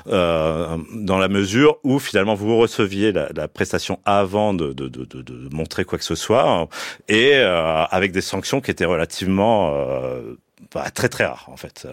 euh, 0.07 0.77
dans 0.93 1.17
la 1.17 1.27
mesure 1.27 1.77
où 1.83 1.99
finalement 1.99 2.33
vous 2.33 2.57
receviez 2.57 3.11
la, 3.11 3.29
la 3.35 3.47
prestation 3.47 3.99
avant 4.05 4.53
de, 4.53 4.73
de, 4.73 4.87
de, 4.87 5.03
de, 5.05 5.49
montrer 5.53 5.85
quoi 5.85 5.97
que 5.97 6.05
ce 6.05 6.15
soit, 6.15 6.67
et 7.07 7.33
euh, 7.35 7.83
avec 7.85 8.11
des 8.11 8.21
sanctions 8.21 8.61
qui 8.61 8.71
étaient 8.71 8.85
relativement 8.85 9.73
euh, 9.75 10.35
bah, 10.73 10.89
très 10.91 11.09
très 11.09 11.25
rares 11.25 11.47
en 11.47 11.57
fait. 11.57 11.87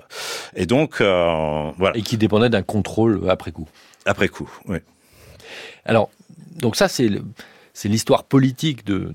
Et 0.55 0.67
donc 0.67 1.01
voilà. 1.01 1.93
Et 1.95 2.03
qui 2.03 2.17
dépendaient 2.17 2.51
d'un 2.51 2.63
contrôle 2.63 3.29
après 3.29 3.53
coup. 3.53 3.69
Après 4.07 4.29
coup, 4.29 4.51
oui. 4.67 4.79
Alors 5.85 6.11
donc 6.57 6.77
ça 6.77 6.89
c'est 6.89 7.11
c'est 7.75 7.89
l'histoire 7.89 8.25
politique 8.25 8.85
de, 8.85 9.13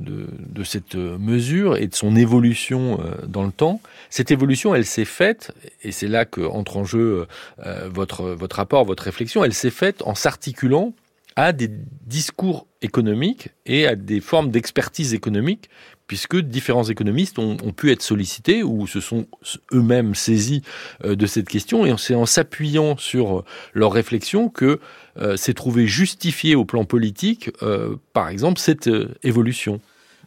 cette 0.63 0.95
mesure 0.95 1.77
et 1.77 1.87
de 1.87 1.95
son 1.95 2.15
évolution 2.15 2.99
euh, 2.99 3.25
dans 3.25 3.45
le 3.45 3.51
temps. 3.51 3.79
Cette 4.09 4.31
évolution, 4.31 4.75
elle 4.75 4.85
s'est 4.85 5.05
faite, 5.05 5.53
et 5.83 5.91
c'est 5.91 6.07
là 6.07 6.25
que 6.25 6.41
entre 6.41 6.77
en 6.77 6.83
jeu 6.83 7.27
euh, 7.65 7.89
votre 7.89 8.55
rapport, 8.55 8.83
votre 8.83 9.03
réflexion, 9.03 9.43
elle 9.43 9.53
s'est 9.53 9.69
faite 9.69 10.01
en 10.05 10.15
s'articulant 10.15 10.93
à 11.37 11.53
des 11.53 11.69
discours 12.07 12.65
économiques 12.81 13.49
et 13.67 13.85
à 13.87 13.95
des 13.95 14.21
formes 14.21 14.49
d'expertise 14.49 15.13
économique, 15.13 15.69
puisque 16.07 16.37
différents 16.37 16.85
économistes 16.85 17.37
ont, 17.37 17.57
pu 17.75 17.91
être 17.91 18.01
sollicités 18.01 18.63
ou 18.63 18.87
se 18.87 18.99
sont 19.01 19.27
eux-mêmes 19.73 20.15
saisis 20.15 20.63
euh, 21.03 21.15
de 21.15 21.25
cette 21.25 21.49
question, 21.49 21.85
et 21.85 21.93
c'est 21.97 22.15
en 22.15 22.25
s'appuyant 22.25 22.97
sur 22.97 23.43
leurs 23.73 23.91
réflexions 23.91 24.49
que 24.49 24.79
euh, 25.19 25.35
s'est 25.35 25.53
trouvé 25.53 25.87
justifié 25.87 26.55
au 26.55 26.63
plan 26.63 26.85
politique, 26.85 27.49
euh, 27.63 27.95
par 28.13 28.29
exemple, 28.29 28.59
cette 28.59 28.87
euh, 28.87 29.15
évolution. 29.23 29.81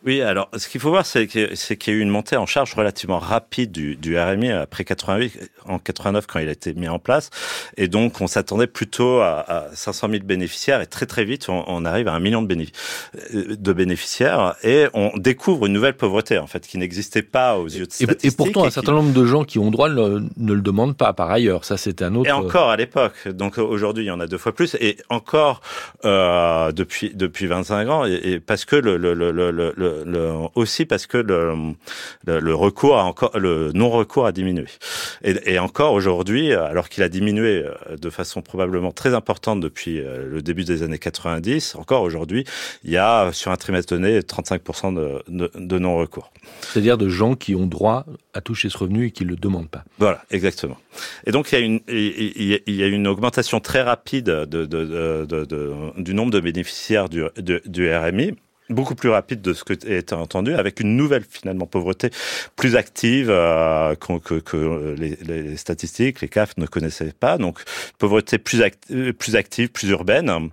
Oui, 0.07 0.23
alors 0.23 0.49
ce 0.57 0.69
qu'il 0.69 0.81
faut 0.81 0.89
voir, 0.89 1.05
c'est 1.05 1.27
qu'il 1.27 1.43
y 1.43 1.91
a 1.91 1.93
eu 1.93 2.01
une 2.01 2.09
montée 2.09 2.37
en 2.37 2.47
charge 2.47 2.73
relativement 2.75 3.19
rapide 3.19 3.71
du, 3.71 3.97
du 3.97 4.19
RMI 4.19 4.51
après 4.51 4.85
88, 4.85 5.51
en 5.67 5.79
89 5.79 6.27
quand 6.27 6.39
il 6.39 6.49
a 6.49 6.53
été 6.53 6.73
mis 6.73 6.89
en 6.89 6.99
place, 6.99 7.29
et 7.77 7.87
donc 7.87 8.21
on 8.23 8.27
s'attendait 8.27 8.67
plutôt 8.67 9.21
à, 9.21 9.45
à, 9.47 9.67
500 9.75 10.09
000 10.11 10.25
bénéficiaires, 10.25 10.81
et 10.81 10.87
très 10.87 11.05
très 11.05 11.25
vite 11.25 11.51
on, 11.51 11.65
on 11.67 11.85
arrive 11.85 12.09
à 12.09 12.15
un 12.15 12.21
million 12.21 12.41
de, 12.41 12.67
de, 13.35 13.73
bénéficiaires, 13.75 14.55
et 14.65 14.87
on 14.95 15.11
découvre 15.17 15.67
une 15.67 15.75
nouvelle 15.75 15.97
pauvreté 15.97 16.39
en 16.39 16.47
fait 16.47 16.67
qui 16.67 16.79
n'existait 16.79 17.23
pas 17.23 17.59
aux 17.59 17.67
yeux 17.67 17.87
de 17.87 17.93
statistiques. 17.93 18.25
Et, 18.25 18.29
et 18.29 18.31
pourtant, 18.31 18.65
un 18.65 18.71
certain 18.71 18.93
nombre 18.93 19.13
de 19.13 19.27
gens 19.27 19.45
qui 19.45 19.59
ont 19.59 19.71
droit 19.71 19.91
ne, 19.91 20.23
ne 20.37 20.53
le 20.53 20.63
demandent 20.63 20.97
pas 20.97 21.13
par 21.13 21.31
ailleurs. 21.31 21.67
Ça, 21.67 21.77
c'est 21.77 22.01
un 22.01 22.15
autre. 22.15 22.29
Et 22.29 22.33
encore 22.33 22.71
à 22.71 22.77
l'époque. 22.77 23.29
Donc 23.29 23.59
aujourd'hui, 23.59 24.05
il 24.05 24.09
y 24.09 24.11
en 24.11 24.21
a 24.21 24.27
deux 24.27 24.39
fois 24.39 24.55
plus, 24.55 24.77
et 24.81 24.97
encore 25.11 25.61
euh, 26.07 26.73
depuis 26.73 27.13
depuis 27.15 27.47
25 27.47 27.89
ans, 27.89 28.07
et, 28.07 28.15
et 28.25 28.41
parce 28.41 28.65
que 28.65 28.77
le, 28.77 28.97
le, 28.97 29.13
le, 29.13 29.31
le 29.31 29.90
le, 30.07 30.33
aussi 30.55 30.85
parce 30.85 31.07
que 31.07 31.19
le, 31.19 31.55
le, 32.27 32.55
recours 32.55 32.99
a 32.99 33.05
encore, 33.05 33.39
le 33.39 33.73
non-recours 33.73 34.27
a 34.27 34.33
diminué. 34.33 34.67
Et, 35.23 35.55
et 35.55 35.59
encore 35.59 35.93
aujourd'hui, 35.93 36.53
alors 36.53 36.89
qu'il 36.89 37.03
a 37.03 37.09
diminué 37.09 37.65
euh, 37.65 37.97
de 37.97 38.11
façon 38.11 38.43
probablement 38.43 38.93
très 38.93 39.15
importante 39.15 39.61
depuis 39.61 40.01
euh, 40.01 40.29
le 40.29 40.43
début 40.43 40.65
des 40.65 40.83
années 40.83 40.99
90, 40.99 41.77
encore 41.77 42.03
aujourd'hui, 42.03 42.45
il 42.85 42.91
y 42.91 42.97
a 42.97 43.33
sur 43.33 43.51
un 43.51 43.57
trimestre 43.57 43.95
donné 43.95 44.21
35% 44.21 44.95
de, 44.95 45.23
de, 45.29 45.51
de 45.55 45.79
non-recours. 45.79 46.33
C'est-à-dire 46.61 46.99
de 46.99 47.09
gens 47.09 47.35
qui 47.35 47.55
ont 47.55 47.67
droit 47.67 48.07
à 48.35 48.41
toucher 48.41 48.69
ce 48.69 48.79
revenu 48.79 49.07
et 49.07 49.11
qui 49.11 49.25
ne 49.25 49.31
le 49.31 49.37
demandent 49.37 49.71
pas. 49.71 49.85
Voilà, 49.99 50.23
exactement. 50.31 50.77
Et 51.27 51.33
donc 51.33 51.53
il 51.53 51.59
y 51.59 51.63
a 51.63 51.65
une, 51.65 51.81
il 51.89 52.75
y 52.75 52.83
a 52.83 52.87
une 52.87 53.07
augmentation 53.07 53.61
très 53.61 53.83
rapide 53.83 54.27
de, 54.27 54.45
de, 54.45 55.25
de, 55.25 56.03
du 56.03 56.15
nombre 56.15 56.33
de 56.33 56.41
bénéficiaires 56.41 57.09
du, 57.09 57.25
du 57.37 57.95
RMI 57.95 58.35
beaucoup 58.71 58.95
plus 58.95 59.09
rapide 59.09 59.43
de 59.43 59.53
ce 59.53 59.65
que 59.65 59.75
est 59.87 60.13
entendu, 60.13 60.55
avec 60.55 60.81
une 60.81 60.97
nouvelle 60.97 61.25
finalement 61.29 61.67
pauvreté 61.67 62.11
plus 62.57 62.77
active 62.77 63.29
euh, 63.31 63.95
que, 63.95 64.41
que 64.41 64.95
les, 64.99 65.19
les, 65.27 65.57
statistiques, 65.57 66.21
les 66.21 66.29
CAF 66.29 66.57
ne 66.57 66.67
connaissaient 66.67 67.13
pas. 67.19 67.39
Donc 67.39 67.61
pauvreté 67.99 68.39
plus, 68.39 68.63
active, 68.63 69.13
plus 69.13 69.37
active, 69.37 69.69
plus 69.71 69.89
urbaine. 69.89 70.51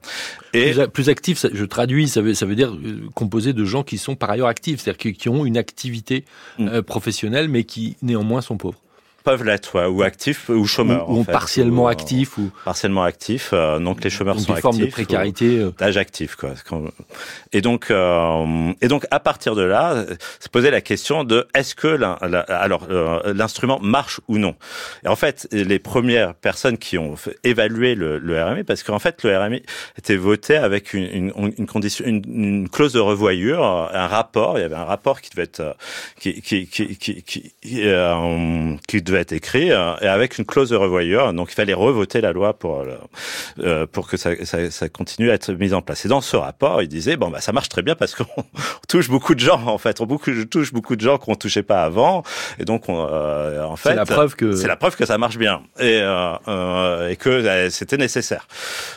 Et 0.54 0.72
plus, 0.72 0.88
plus 0.88 1.10
active, 1.10 1.40
je 1.52 1.66
traduis, 1.66 2.08
ça 2.08 2.22
veut, 2.22 2.34
ça 2.34 2.46
veut 2.46 2.56
dire 2.56 2.74
euh, 2.74 3.08
composé 3.14 3.54
de 3.54 3.66
gens 3.66 3.84
qui 3.84 3.98
sont 3.98 4.16
par 4.16 4.30
ailleurs 4.30 4.48
actifs, 4.48 4.82
c'est-à-dire 4.82 4.98
qui, 4.98 5.14
qui, 5.14 5.30
ont 5.30 5.46
une 5.46 5.58
activité 5.58 6.26
mm. 6.58 6.68
euh, 6.68 6.82
professionnelle, 6.82 7.48
mais 7.50 7.64
qui 7.64 7.98
néanmoins 8.02 8.42
sont 8.42 8.58
pauvres 8.58 8.80
peuvent 9.28 9.44
l'être, 9.44 9.76
ouais, 9.76 9.86
ou 9.88 10.04
actifs 10.04 10.48
ou 10.48 10.66
chômeurs. 10.66 11.10
Ou, 11.10 11.20
ou 11.20 11.24
partiellement 11.26 11.88
actifs. 11.88 12.38
Ou... 12.38 12.50
Partiellement 12.64 13.04
actifs. 13.04 13.50
Euh, 13.52 13.78
donc 13.78 14.02
les 14.02 14.10
chômeurs 14.10 14.36
donc 14.36 14.46
sont 14.46 14.52
actifs. 14.54 14.62
formes 14.62 14.78
de 14.78 14.86
précarité. 14.86 15.60
Euh. 15.60 15.72
D'âge 15.78 15.98
actif, 15.98 16.38
quoi. 16.38 16.52
Et 17.52 17.60
donc, 17.60 17.92
euh, 17.92 18.72
et 18.82 18.88
donc 18.88 19.06
à 19.12 19.20
partir 19.20 19.54
de 19.56 19.64
là, 19.64 20.06
se 20.40 20.48
poser 20.48 20.72
la 20.72 20.80
question 20.80 21.26
de 21.26 21.46
est-ce 21.54 21.76
que 21.76 21.90
la, 21.90 22.18
la, 22.22 22.40
alors 22.40 22.88
euh, 22.90 23.34
l'instrument 23.34 23.80
marche 23.82 24.22
ou 24.30 24.38
non? 24.38 24.56
Et 25.04 25.10
en 25.10 25.18
fait, 25.18 25.46
les 25.52 25.80
premières 25.80 26.34
personnes 26.34 26.78
qui 26.78 26.98
ont 26.98 27.16
évalué 27.44 27.96
le, 27.96 28.20
le 28.20 28.42
RMI, 28.42 28.64
parce 28.64 28.82
qu'en 28.84 29.00
fait 29.00 29.24
le 29.24 29.38
RMI 29.38 29.62
était 29.98 30.16
voté 30.16 30.56
avec 30.56 30.94
une, 30.94 31.34
une, 31.36 31.54
une 31.58 31.68
condition, 31.68 32.06
une, 32.06 32.22
une, 32.28 32.70
clause 32.70 32.94
de 32.94 33.02
revoyure, 33.02 33.62
un 33.94 34.08
rapport. 34.08 34.58
Il 34.58 34.62
y 34.62 34.66
avait 34.66 34.76
un 34.76 34.86
rapport 34.86 35.20
qui 35.20 35.32
devait 35.32 35.44
être 35.44 35.76
qui 36.18 36.42
qui 36.42 36.68
qui 36.68 36.96
qui, 36.96 37.24
qui, 37.24 37.54
qui 38.88 39.02
devait 39.02 39.17
être 39.20 39.32
écrit 39.32 39.72
euh, 39.72 39.96
et 40.02 40.08
avec 40.08 40.38
une 40.38 40.46
clause 40.46 40.70
de 40.70 40.76
revoyure. 40.76 41.34
Donc 41.34 41.52
il 41.52 41.56
fallait 41.56 41.74
revoter 41.74 42.22
la 42.22 42.32
loi 42.32 42.58
pour 42.58 42.82
euh, 42.82 42.98
euh, 43.60 43.88
pour 43.88 44.08
que 44.08 44.18
ça, 44.18 44.32
ça, 44.46 44.70
ça, 44.72 44.90
continue 44.90 45.30
à 45.30 45.34
être 45.34 45.52
mis 45.54 45.74
en 45.74 45.82
place. 45.82 46.06
Et 46.06 46.10
dans 46.10 46.22
ce 46.22 46.36
rapport, 46.36 46.82
il 46.82 46.88
disait 46.88 47.18
bon 47.18 47.30
bah 47.30 47.42
ça 47.42 47.52
marche 47.52 47.70
très 47.70 47.82
bien 47.82 47.96
parce 47.96 48.16
qu'on 48.16 48.26
touche 48.88 49.10
beaucoup 49.10 49.36
de 49.36 49.40
gens 49.40 49.66
en 49.68 49.78
fait, 49.78 50.02
on 50.02 50.06
beaucoup, 50.06 50.32
touche 50.46 50.74
beaucoup 50.74 50.96
de 50.96 51.02
gens 51.02 51.18
qu'on 51.18 51.36
touchait 51.36 51.64
pas 51.64 51.84
avant. 51.84 52.24
Et 52.60 52.66
donc 52.66 52.90
on, 52.90 52.98
en 52.98 53.76
fait, 53.76 53.90
c'est 53.90 53.96
la 53.96 54.06
preuve 54.06 54.36
que 54.36 54.56
c'est 54.56 54.68
la 54.68 54.76
preuve 54.76 54.96
que 54.96 55.06
ça 55.06 55.18
marche 55.18 55.38
bien 55.38 55.62
et 55.80 55.98
et 55.98 57.16
que 57.16 57.70
c'était 57.70 57.98
nécessaire. 57.98 58.48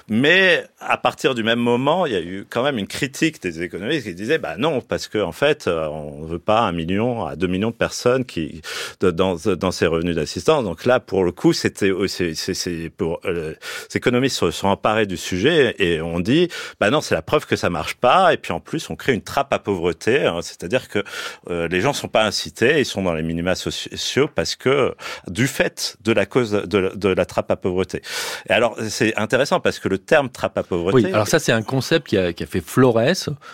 Mais 0.09 0.64
à 0.80 0.96
partir 0.96 1.35
du 1.35 1.42
même 1.42 1.59
moment, 1.59 2.06
il 2.06 2.12
y 2.12 2.16
a 2.16 2.20
eu 2.22 2.46
quand 2.48 2.62
même 2.62 2.78
une 2.78 2.87
critique 2.87 3.42
des 3.42 3.62
économistes 3.62 4.06
qui 4.06 4.14
disaient 4.14 4.38
bah 4.38 4.56
non 4.59 4.80
parce 4.80 5.09
que 5.09 5.18
en 5.18 5.33
fait 5.33 5.68
on 5.68 6.24
veut 6.24 6.38
pas 6.38 6.61
un 6.61 6.72
million 6.72 7.26
à 7.26 7.37
deux 7.37 7.46
millions 7.46 7.70
de 7.70 7.74
personnes 7.74 8.24
qui 8.24 8.62
dans 9.00 9.37
dans 9.37 9.70
ces 9.70 9.87
revenus 9.87 10.09
d'assistance. 10.14 10.64
Donc 10.64 10.84
là, 10.84 11.00
pour 11.00 11.24
le 11.24 11.32
coup, 11.32 11.52
c'était 11.52 11.90
c'est 12.06 12.90
pour 12.96 13.20
euh, 13.24 13.54
les 13.90 13.96
économistes 13.96 14.36
se 14.36 14.50
sont 14.50 14.68
emparés 14.68 15.06
du 15.06 15.16
sujet 15.16 15.74
et 15.78 16.00
on 16.00 16.20
dit 16.20 16.48
bah 16.80 16.90
non, 16.90 17.00
c'est 17.00 17.14
la 17.14 17.22
preuve 17.22 17.46
que 17.46 17.56
ça 17.56 17.70
marche 17.70 17.94
pas. 17.94 18.32
Et 18.32 18.36
puis 18.36 18.52
en 18.52 18.60
plus, 18.60 18.90
on 18.90 18.96
crée 18.96 19.12
une 19.14 19.22
trappe 19.22 19.52
à 19.52 19.58
pauvreté, 19.58 20.26
hein. 20.26 20.40
c'est-à-dire 20.42 20.88
que 20.88 21.02
euh, 21.48 21.68
les 21.68 21.80
gens 21.80 21.92
sont 21.92 22.08
pas 22.08 22.24
incités, 22.24 22.80
ils 22.80 22.84
sont 22.84 23.02
dans 23.02 23.14
les 23.14 23.22
minima 23.22 23.54
sociaux 23.54 24.28
parce 24.34 24.56
que 24.56 24.94
du 25.28 25.46
fait 25.46 25.96
de 26.02 26.12
la 26.12 26.26
cause 26.26 26.50
de, 26.52 26.92
de 26.94 27.08
la 27.08 27.24
trappe 27.24 27.50
à 27.50 27.56
pauvreté. 27.56 28.02
Et 28.48 28.52
alors 28.52 28.76
c'est 28.88 29.16
intéressant 29.16 29.60
parce 29.60 29.78
que 29.78 29.88
le 29.88 29.98
terme 29.98 30.28
trappe 30.28 30.58
à 30.58 30.62
pauvreté. 30.62 30.96
Oui, 30.96 31.12
alors 31.12 31.28
ça 31.28 31.38
c'est 31.38 31.52
un 31.52 31.62
concept 31.62 32.08
qui 32.08 32.16
a, 32.16 32.32
qui 32.32 32.42
a 32.42 32.46
fait 32.46 32.60
Flores, 32.60 33.00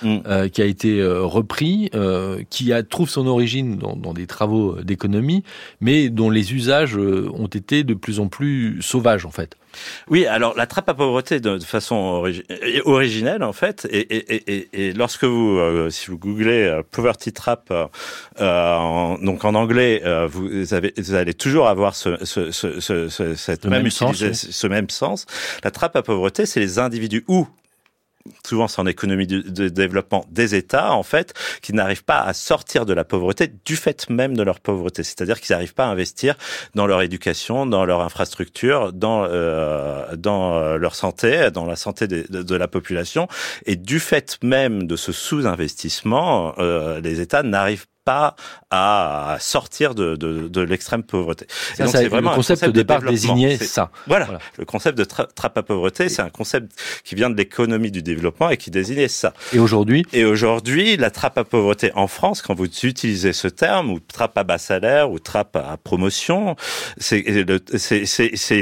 mm. 0.02 0.16
euh, 0.26 0.48
qui 0.48 0.62
a 0.62 0.64
été 0.64 1.02
repris, 1.04 1.90
qui 2.50 2.72
a, 2.72 2.82
trouve 2.82 3.08
son 3.08 3.26
origine 3.26 3.76
dans, 3.76 3.96
dans 3.96 4.12
des 4.12 4.26
travaux 4.26 4.76
d'économie, 4.82 5.42
mais 5.80 6.08
dont 6.08 6.30
les 6.30 6.45
usages 6.52 6.96
euh, 6.96 7.30
ont 7.34 7.46
été 7.46 7.84
de 7.84 7.94
plus 7.94 8.20
en 8.20 8.28
plus 8.28 8.80
sauvages 8.82 9.26
en 9.26 9.30
fait. 9.30 9.56
Oui, 10.08 10.26
alors 10.26 10.54
la 10.56 10.66
trappe 10.66 10.88
à 10.88 10.94
pauvreté 10.94 11.40
de, 11.40 11.58
façon 11.58 12.24
originelle 12.84 13.42
en 13.42 13.52
fait, 13.52 13.86
et, 13.90 13.98
et, 13.98 14.52
et, 14.54 14.68
et 14.88 14.92
lorsque 14.92 15.24
vous, 15.24 15.58
euh, 15.58 15.90
si 15.90 16.10
vous 16.10 16.18
googlez 16.18 16.64
euh, 16.64 16.82
poverty 16.90 17.32
trap, 17.32 17.70
euh, 17.70 17.86
en, 18.40 19.18
donc 19.18 19.44
en 19.44 19.54
anglais, 19.54 20.02
euh, 20.04 20.26
vous, 20.26 20.72
avez, 20.74 20.94
vous 20.96 21.14
allez 21.14 21.34
toujours 21.34 21.68
avoir 21.68 21.94
ce, 21.94 22.24
ce, 22.24 22.50
ce, 22.50 22.80
ce 22.80 23.34
cette 23.34 23.64
même, 23.66 23.82
même 23.82 23.90
sens, 23.90 24.16
ce 24.32 24.66
même 24.66 24.90
sens. 24.90 25.26
La 25.62 25.70
trappe 25.70 25.96
à 25.96 26.02
pauvreté, 26.02 26.46
c'est 26.46 26.60
les 26.60 26.78
individus 26.78 27.24
ou 27.28 27.46
souvent 28.46 28.68
c'est 28.68 28.80
en 28.80 28.86
économie 28.86 29.26
de, 29.26 29.68
développement 29.68 30.24
des 30.30 30.54
États, 30.54 30.92
en 30.92 31.02
fait, 31.02 31.34
qui 31.62 31.72
n'arrivent 31.72 32.04
pas 32.04 32.20
à 32.20 32.32
sortir 32.32 32.86
de 32.86 32.92
la 32.92 33.04
pauvreté 33.04 33.52
du 33.64 33.76
fait 33.76 34.08
même 34.10 34.36
de 34.36 34.42
leur 34.42 34.60
pauvreté. 34.60 35.02
C'est-à-dire 35.02 35.40
qu'ils 35.40 35.54
n'arrivent 35.54 35.74
pas 35.74 35.86
à 35.86 35.88
investir 35.88 36.36
dans 36.74 36.86
leur 36.86 37.02
éducation, 37.02 37.66
dans 37.66 37.84
leur 37.84 38.00
infrastructure, 38.00 38.92
dans, 38.92 39.24
euh, 39.24 40.16
dans 40.16 40.54
euh, 40.54 40.76
leur 40.76 40.94
santé, 40.94 41.50
dans 41.52 41.64
la 41.66 41.76
santé 41.76 42.06
de, 42.06 42.24
de, 42.42 42.56
la 42.56 42.68
population. 42.68 43.28
Et 43.64 43.76
du 43.76 44.00
fait 44.00 44.38
même 44.42 44.86
de 44.86 44.96
ce 44.96 45.12
sous-investissement, 45.12 46.54
euh, 46.58 47.00
les 47.00 47.20
États 47.20 47.42
n'arrivent 47.42 47.86
pas 48.06 48.36
à 48.70 49.36
sortir 49.40 49.94
de, 49.94 50.14
de, 50.14 50.46
de 50.46 50.60
l'extrême 50.60 51.02
pauvreté. 51.02 51.46
Ça, 51.74 51.84
donc 51.84 51.92
c'est 51.92 52.08
vraiment 52.08 52.30
le 52.30 52.36
concept, 52.36 52.60
concept 52.60 52.76
de 52.76 52.80
départ 52.80 53.02
désignait 53.02 53.56
ça. 53.58 53.90
Voilà. 54.06 54.26
voilà. 54.26 54.40
le 54.58 54.64
concept 54.64 54.96
de 54.96 55.02
tra 55.04 55.26
trappe 55.26 55.58
à 55.58 55.64
pauvreté, 55.64 56.08
c'est 56.08 56.22
un 56.22 56.30
concept 56.30 56.72
qui 57.04 57.16
vient 57.16 57.28
de 57.28 57.36
l'économie 57.36 57.90
du 57.90 58.02
développement 58.02 58.48
et 58.48 58.56
qui 58.56 58.70
désignait 58.70 59.08
ça. 59.08 59.34
Et 59.52 59.58
aujourd'hui 59.58 60.06
Et 60.12 60.24
aujourd'hui, 60.24 60.96
la 60.96 61.10
trappe 61.10 61.36
à 61.36 61.42
pauvreté 61.42 61.90
en 61.96 62.06
France, 62.06 62.42
quand 62.42 62.54
vous 62.54 62.66
utilisez 62.66 63.32
ce 63.32 63.48
terme, 63.48 63.90
ou 63.90 63.98
trappe 63.98 64.38
à 64.38 64.44
bas 64.44 64.58
salaire, 64.58 65.10
ou 65.10 65.18
trappe 65.18 65.56
à 65.56 65.76
promotion, 65.76 66.54
c'est 66.98 67.24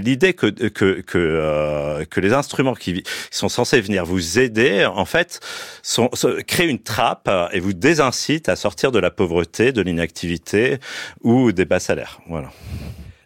l'idée 0.01 0.33
que 0.33 0.47
que 0.47 1.03
que, 1.03 1.19
euh, 1.19 2.05
que 2.07 2.21
les 2.21 2.33
instruments 2.33 2.75
qui, 2.75 3.03
sont 3.31 3.51
censés 3.51 3.83
venir 3.83 4.07
vous 4.07 4.39
aider, 4.39 4.87
en 4.87 5.05
fait, 5.05 5.41
sont, 5.83 6.09
créent 6.47 6.69
une 6.69 6.83
trappe 6.83 7.31
et 7.53 7.61
vous 7.61 7.75
désincitent 7.75 8.49
à 8.49 8.57
sortir 8.57 8.91
de 8.91 8.99
la 8.99 9.11
pauvreté 9.11 9.34
de 9.43 9.81
l'inactivité 9.81 10.79
ou 11.23 11.53
des 11.53 11.65
bas 11.65 11.81
salaires. 11.81 12.21
Voilà. 12.29 12.51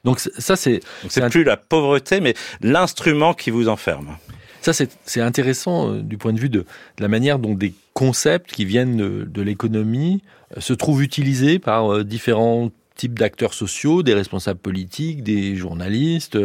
Donc 0.04 0.20
ça 0.20 0.56
c'est 0.56 0.80
c'est 1.08 1.22
un... 1.22 1.30
plus 1.30 1.44
la 1.44 1.56
pauvreté 1.56 2.20
mais 2.20 2.34
l'instrument 2.60 3.34
qui 3.34 3.50
vous 3.50 3.68
enferme. 3.68 4.16
Ça 4.60 4.72
c'est 4.72 5.20
intéressant 5.20 5.92
euh, 5.92 6.02
du 6.02 6.18
point 6.18 6.32
de 6.32 6.40
vue 6.40 6.48
de, 6.48 6.60
de, 6.60 6.66
la 7.02 7.08
manière 7.08 7.38
dont 7.38 7.54
des 7.54 7.74
concepts 7.94 8.52
qui 8.52 8.64
viennent 8.64 8.96
de, 8.96 9.24
de 9.24 9.42
l'économie 9.42 10.22
euh, 10.56 10.60
se 10.60 10.72
trouvent 10.72 11.02
utilisés 11.02 11.58
par 11.58 11.92
euh, 11.92 12.04
différents 12.04 12.70
types 12.98 13.18
d'acteurs 13.18 13.54
sociaux, 13.54 14.02
des 14.02 14.12
responsables 14.12 14.60
politiques, 14.60 15.22
des 15.22 15.56
journalistes, 15.56 16.36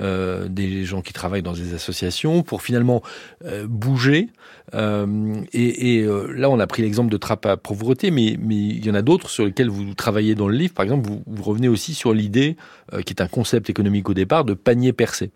euh, 0.00 0.48
des 0.48 0.84
gens 0.84 1.02
qui 1.02 1.12
travaillent 1.12 1.42
dans 1.42 1.54
des 1.54 1.74
associations, 1.74 2.44
pour 2.44 2.62
finalement 2.62 3.02
euh, 3.44 3.66
bouger 3.66 4.28
euh, 4.74 5.42
et, 5.52 6.02
euh, 6.02 6.32
là, 6.32 6.48
on 6.50 6.58
a 6.58 6.66
pris 6.66 6.82
l'exemple 6.82 7.10
de 7.10 7.16
trappe 7.16 7.46
à 7.46 7.56
pauvreté, 7.56 8.10
mais, 8.10 8.36
il 8.48 8.84
y 8.84 8.90
en 8.90 8.94
a 8.94 9.02
d'autres 9.02 9.28
sur 9.28 9.44
lesquels 9.44 9.68
vous 9.68 9.94
travaillez 9.94 10.34
dans 10.34 10.48
le 10.48 10.56
livre. 10.56 10.74
Par 10.74 10.84
exemple, 10.84 11.06
vous, 11.06 11.22
vous 11.26 11.42
revenez 11.42 11.68
aussi 11.68 11.94
sur 11.94 12.12
l'idée, 12.12 12.56
euh, 12.92 13.02
qui 13.02 13.12
est 13.12 13.22
un 13.22 13.28
concept 13.28 13.70
économique 13.70 14.08
au 14.08 14.14
départ, 14.14 14.44
de 14.44 14.54
panier 14.54 14.92
percé. 14.92 15.30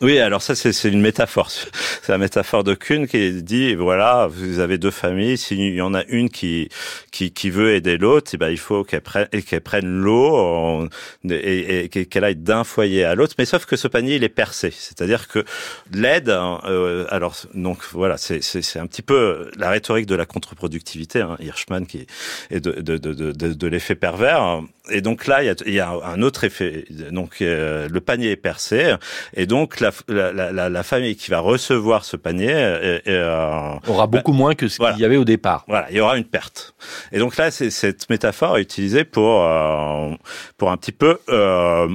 Oui, 0.00 0.18
alors 0.18 0.42
ça 0.42 0.56
c'est 0.56 0.88
une 0.88 1.00
métaphore. 1.00 1.50
C'est 1.50 2.08
la 2.08 2.18
métaphore 2.18 2.64
de 2.64 2.74
Kuhn 2.74 3.06
qui 3.06 3.42
dit 3.44 3.76
voilà, 3.76 4.26
vous 4.28 4.58
avez 4.58 4.76
deux 4.76 4.90
familles, 4.90 5.38
s'il 5.38 5.72
y 5.72 5.80
en 5.80 5.94
a 5.94 6.02
une 6.06 6.30
qui 6.30 6.68
qui, 7.12 7.30
qui 7.30 7.48
veut 7.48 7.74
aider 7.74 7.96
l'autre, 7.96 8.32
eh 8.34 8.36
ben 8.36 8.50
il 8.50 8.58
faut 8.58 8.82
qu'elle 8.82 9.02
prenne 9.02 9.28
qu'elle 9.28 9.60
prenne 9.60 9.86
l'eau 9.86 10.88
et, 11.30 11.88
qu'elle 11.88 12.24
aille 12.24 12.34
d'un 12.34 12.64
foyer 12.64 13.04
à 13.04 13.14
l'autre. 13.14 13.36
Mais 13.38 13.44
sauf 13.44 13.66
que 13.66 13.76
ce 13.76 13.86
panier 13.86 14.16
il 14.16 14.24
est 14.24 14.28
percé, 14.28 14.72
c'est-à-dire 14.72 15.28
que 15.28 15.44
l'aide, 15.92 16.28
hein, 16.28 16.60
euh, 16.64 17.06
alors 17.10 17.36
donc 17.54 17.78
voilà, 17.92 18.16
c'est 18.18 18.42
c'est 18.42 18.80
un 18.80 18.88
petit 18.88 19.02
peu 19.02 19.48
la 19.56 19.70
rhétorique 19.70 20.06
de 20.06 20.16
la 20.16 20.26
contre-productivité, 20.26 21.20
hein, 21.20 21.36
Hirschman 21.38 21.86
qui 21.86 22.06
est 22.50 22.60
de 22.60 22.72
de 22.72 22.98
de 22.98 23.12
de, 23.14 23.52
de 23.52 23.66
l'effet 23.68 23.94
pervers. 23.94 24.60
Et 24.90 25.00
donc 25.00 25.26
là 25.28 25.42
il 25.42 25.46
y 25.46 25.50
a, 25.50 25.54
il 25.66 25.72
y 25.72 25.80
a 25.80 25.88
un 25.88 26.20
autre 26.20 26.42
effet. 26.44 26.84
Donc 27.12 27.40
euh, 27.40 27.88
le 27.88 28.00
panier 28.00 28.32
est 28.32 28.36
percé 28.36 28.96
et 29.34 29.46
donc 29.46 29.80
la, 30.08 30.32
la, 30.32 30.68
la, 30.68 30.82
famille 30.82 31.16
qui 31.16 31.30
va 31.30 31.40
recevoir 31.40 32.04
ce 32.04 32.16
panier 32.16 32.50
et, 32.50 33.10
et, 33.10 33.14
euh, 33.14 33.74
aura 33.86 34.06
beaucoup 34.06 34.32
bah, 34.32 34.38
moins 34.38 34.54
que 34.54 34.68
ce 34.68 34.78
voilà. 34.78 34.94
qu'il 34.94 35.02
y 35.02 35.04
avait 35.04 35.16
au 35.16 35.24
départ. 35.24 35.64
Voilà, 35.68 35.86
il 35.90 35.96
y 35.96 36.00
aura 36.00 36.16
une 36.16 36.24
perte. 36.24 36.74
Et 37.12 37.18
donc 37.18 37.36
là, 37.36 37.50
c'est 37.50 37.70
cette 37.70 38.08
métaphore 38.10 38.58
est 38.58 38.62
utilisée 38.62 39.04
pour 39.04 39.44
euh, 39.44 40.10
pour 40.58 40.70
un 40.70 40.76
petit 40.76 40.92
peu 40.92 41.18
euh, 41.28 41.88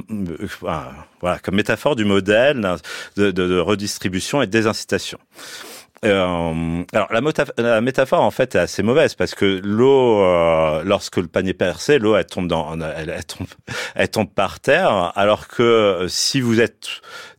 voilà 0.60 1.38
comme 1.42 1.56
métaphore 1.56 1.96
du 1.96 2.04
modèle 2.04 2.76
de, 3.16 3.30
de, 3.30 3.46
de 3.46 3.58
redistribution 3.58 4.42
et 4.42 4.46
de 4.46 4.52
désincitation. 4.52 5.18
Euh, 6.02 6.82
alors 6.94 7.08
la, 7.58 7.80
métaphore 7.82 8.22
en 8.22 8.30
fait 8.30 8.54
est 8.54 8.58
assez 8.58 8.82
mauvaise 8.82 9.14
parce 9.14 9.34
que 9.34 9.60
l'eau, 9.62 10.22
euh, 10.22 10.82
lorsque 10.82 11.18
le 11.18 11.26
panier 11.26 11.52
percé, 11.52 11.98
l'eau 11.98 12.16
elle 12.16 12.24
tombe 12.24 12.48
dans, 12.48 12.80
elle, 12.80 13.10
elle, 13.10 13.24
tombe, 13.26 13.46
elle 13.94 14.08
tombe 14.08 14.32
par 14.32 14.60
terre, 14.60 15.12
alors 15.14 15.46
que 15.46 16.06
si 16.08 16.40
vous 16.40 16.60
êtes 16.60 16.88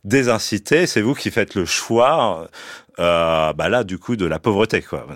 désincité, 0.04 0.86
c'est 0.86 1.00
vous 1.00 1.14
qui 1.14 1.30
faites 1.30 1.54
le 1.54 1.64
choix. 1.64 2.48
Euh, 2.98 3.52
bah 3.54 3.70
là, 3.70 3.84
du 3.84 3.98
coup, 3.98 4.16
de 4.16 4.26
la 4.26 4.38
pauvreté, 4.38 4.82
quoi. 4.82 5.06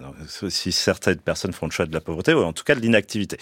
Si 0.48 0.72
certaines 0.72 1.20
personnes 1.20 1.52
font 1.52 1.66
le 1.66 1.72
choix 1.72 1.84
de 1.84 1.92
la 1.92 2.00
pauvreté, 2.00 2.32
ou 2.32 2.42
en 2.42 2.54
tout 2.54 2.64
cas 2.64 2.74
de 2.74 2.80
l'inactivité. 2.80 3.36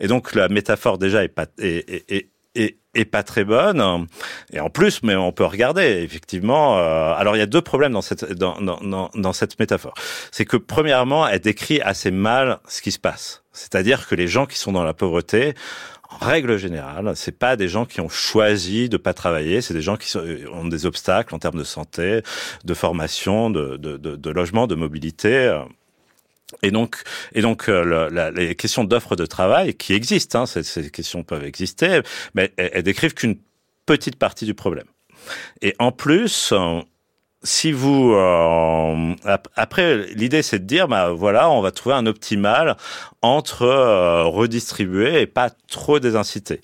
Et 0.00 0.06
donc, 0.06 0.34
la 0.34 0.48
métaphore 0.48 0.98
déjà 0.98 1.24
est, 1.24 1.28
pas, 1.28 1.46
est, 1.58 1.90
est, 1.90 2.12
est, 2.12 2.31
est 2.94 3.04
pas 3.04 3.22
très 3.22 3.44
bonne. 3.44 4.06
Et 4.52 4.60
en 4.60 4.70
plus, 4.70 5.02
mais 5.02 5.16
on 5.16 5.32
peut 5.32 5.44
regarder 5.44 6.02
effectivement. 6.02 6.78
Euh, 6.78 7.14
alors 7.14 7.36
il 7.36 7.38
y 7.38 7.42
a 7.42 7.46
deux 7.46 7.62
problèmes 7.62 7.92
dans 7.92 8.02
cette 8.02 8.32
dans 8.32 8.60
dans, 8.60 9.10
dans 9.14 9.32
cette 9.32 9.58
métaphore. 9.58 9.94
C'est 10.30 10.44
que 10.44 10.56
premièrement, 10.56 11.26
elle 11.26 11.40
décrit 11.40 11.80
assez 11.80 12.10
mal 12.10 12.58
ce 12.68 12.82
qui 12.82 12.92
se 12.92 12.98
passe. 12.98 13.42
C'est-à-dire 13.52 14.06
que 14.08 14.14
les 14.14 14.28
gens 14.28 14.46
qui 14.46 14.58
sont 14.58 14.72
dans 14.72 14.84
la 14.84 14.94
pauvreté, 14.94 15.54
en 16.08 16.24
règle 16.24 16.56
générale, 16.58 17.12
c'est 17.16 17.38
pas 17.38 17.56
des 17.56 17.68
gens 17.68 17.84
qui 17.84 18.00
ont 18.00 18.08
choisi 18.08 18.88
de 18.88 18.96
pas 18.96 19.14
travailler, 19.14 19.60
c'est 19.60 19.74
des 19.74 19.82
gens 19.82 19.96
qui 19.96 20.14
ont 20.52 20.66
des 20.66 20.86
obstacles 20.86 21.34
en 21.34 21.38
termes 21.38 21.58
de 21.58 21.64
santé, 21.64 22.22
de 22.64 22.74
formation, 22.74 23.50
de, 23.50 23.76
de, 23.76 23.96
de, 23.96 24.16
de 24.16 24.30
logement, 24.30 24.66
de 24.66 24.74
mobilité. 24.74 25.62
Et 26.62 26.70
donc, 26.70 27.02
et 27.32 27.42
donc 27.42 27.68
euh, 27.68 28.30
les 28.34 28.54
questions 28.54 28.84
d'offres 28.84 29.16
de 29.16 29.26
travail 29.26 29.74
qui 29.74 29.94
existent, 29.94 30.42
hein, 30.42 30.46
ces, 30.46 30.90
questions 30.90 31.22
peuvent 31.22 31.44
exister, 31.44 32.00
mais 32.34 32.52
elles, 32.56 32.70
elles 32.74 32.82
décrivent 32.82 33.14
qu'une 33.14 33.38
petite 33.86 34.16
partie 34.16 34.44
du 34.44 34.54
problème. 34.54 34.86
Et 35.60 35.74
en 35.78 35.92
plus, 35.92 36.52
si 37.44 37.72
vous 37.72 38.12
euh, 38.14 39.14
après 39.56 40.06
l'idée 40.14 40.42
c'est 40.42 40.60
de 40.60 40.64
dire 40.64 40.86
bah 40.88 41.10
voilà 41.10 41.50
on 41.50 41.60
va 41.60 41.70
trouver 41.72 41.94
un 41.94 42.06
optimal 42.06 42.76
entre 43.20 43.62
euh, 43.62 44.24
redistribuer 44.24 45.20
et 45.22 45.26
pas 45.26 45.50
trop 45.68 45.98
désinciter. 45.98 46.60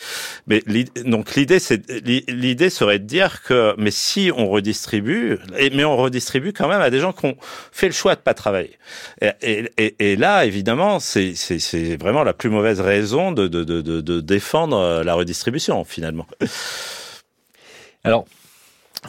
Mais 0.46 0.62
donc 1.04 1.34
l'idée 1.34 1.58
c'est 1.58 1.82
l'idée 2.28 2.70
serait 2.70 2.98
de 2.98 3.04
dire 3.04 3.42
que 3.42 3.74
mais 3.76 3.90
si 3.90 4.30
on 4.34 4.48
redistribue 4.48 5.38
mais 5.72 5.84
on 5.84 5.96
redistribue 5.96 6.52
quand 6.52 6.68
même 6.68 6.80
à 6.80 6.90
des 6.90 7.00
gens 7.00 7.12
qui 7.12 7.26
ont 7.26 7.36
fait 7.72 7.86
le 7.86 7.92
choix 7.92 8.14
de 8.14 8.20
pas 8.20 8.34
travailler. 8.34 8.78
Et, 9.42 10.16
là 10.16 10.44
évidemment 10.44 11.00
c'est 11.00 11.34
c'est 11.34 11.96
vraiment 11.96 12.22
la 12.22 12.34
plus 12.34 12.50
mauvaise 12.50 12.80
raison 12.80 13.32
de 13.32 13.48
de, 13.48 13.64
de, 13.64 13.80
de 13.80 14.20
défendre 14.20 15.02
la 15.02 15.14
redistribution 15.14 15.84
finalement. 15.84 16.26
Alors 18.04 18.26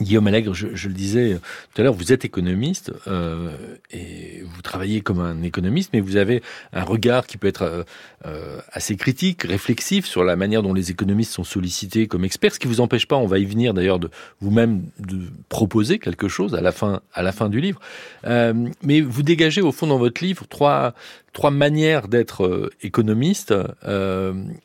Guillaume 0.02 0.28
Allègre, 0.28 0.54
je, 0.54 0.68
je, 0.74 0.88
le 0.88 0.94
disais 0.94 1.38
tout 1.74 1.82
à 1.82 1.84
l'heure, 1.84 1.94
vous 1.94 2.14
êtes 2.14 2.24
économiste 2.24 2.92
euh, 3.08 3.56
et 3.92 4.44
vous 4.44 4.62
travaillez 4.62 5.02
comme 5.02 5.20
un 5.20 5.42
économiste, 5.42 5.92
mais 5.94 6.00
vous 6.00 6.16
avez 6.16 6.42
un 6.74 6.84
regard 6.84 7.28
qui 7.28 7.38
peut 7.38 7.48
être 7.48 7.64
euh, 7.64 7.84
euh, 8.26 8.60
assez 8.72 8.96
critique, 8.96 9.44
réflexif 9.44 10.06
sur 10.06 10.24
la 10.24 10.36
manière 10.36 10.62
dont 10.62 10.74
les 10.74 10.92
économistes 10.92 11.34
sont 11.34 11.44
sollicités 11.44 12.08
comme 12.08 12.24
experts, 12.24 12.54
ce 12.54 12.60
qui 12.60 12.68
vous 12.68 12.82
empêche 12.82 13.08
pas, 13.08 13.16
on 13.16 13.28
va 13.28 13.40
y 13.40 13.46
venir 13.46 13.74
d'ailleurs, 13.74 14.00
de 14.00 14.10
vous-même 14.42 14.84
de 15.00 15.22
proposer 15.50 16.00
quelque 16.00 16.28
chose 16.28 16.56
à 16.56 16.62
la 16.62 16.72
fin, 16.72 17.02
à 17.14 17.24
la 17.24 17.32
fin 17.32 17.50
du 17.50 17.60
livre. 17.60 17.80
Euh, 18.26 18.54
mais 18.84 19.02
vous 19.02 19.24
dégagez 19.24 19.62
au 19.62 19.72
fond 19.72 19.88
dans 19.88 19.98
votre 19.98 20.24
livre 20.24 20.46
trois 20.48 20.94
trois 21.32 21.52
manières 21.52 22.08
d'être 22.08 22.44
euh, 22.44 22.70
économiste 22.82 23.54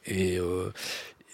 et 0.06 0.38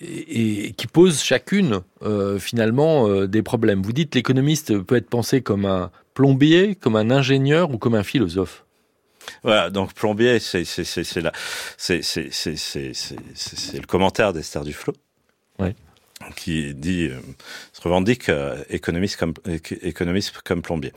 et, 0.00 0.72
qui 0.76 0.86
posent 0.86 1.22
chacune 1.22 1.80
euh, 2.02 2.38
finalement 2.38 3.08
euh, 3.08 3.26
des 3.26 3.42
problèmes. 3.42 3.82
Vous 3.82 3.92
dites 3.92 4.14
l'économiste 4.14 4.78
peut 4.78 4.96
être 4.96 5.08
pensé 5.08 5.42
comme 5.42 5.64
un 5.66 5.90
plombier, 6.14 6.74
comme 6.74 6.96
un 6.96 7.10
ingénieur 7.10 7.70
ou 7.70 7.78
comme 7.78 7.94
un 7.94 8.02
philosophe. 8.02 8.64
Voilà, 9.42 9.70
donc 9.70 9.94
plombier, 9.94 10.38
c'est 10.38 10.64
le 10.64 11.30
commentaire 13.86 14.32
d'Esther 14.32 14.64
Duflo. 14.64 14.94
Oui 15.58 15.74
qui 16.34 16.74
dit 16.74 17.08
euh, 17.08 17.18
se 17.72 17.80
revendique 17.82 18.28
euh, 18.28 18.56
économiste 18.68 19.16
comme 19.16 19.34
économiste 19.82 20.40
comme 20.44 20.62
plombier. 20.62 20.92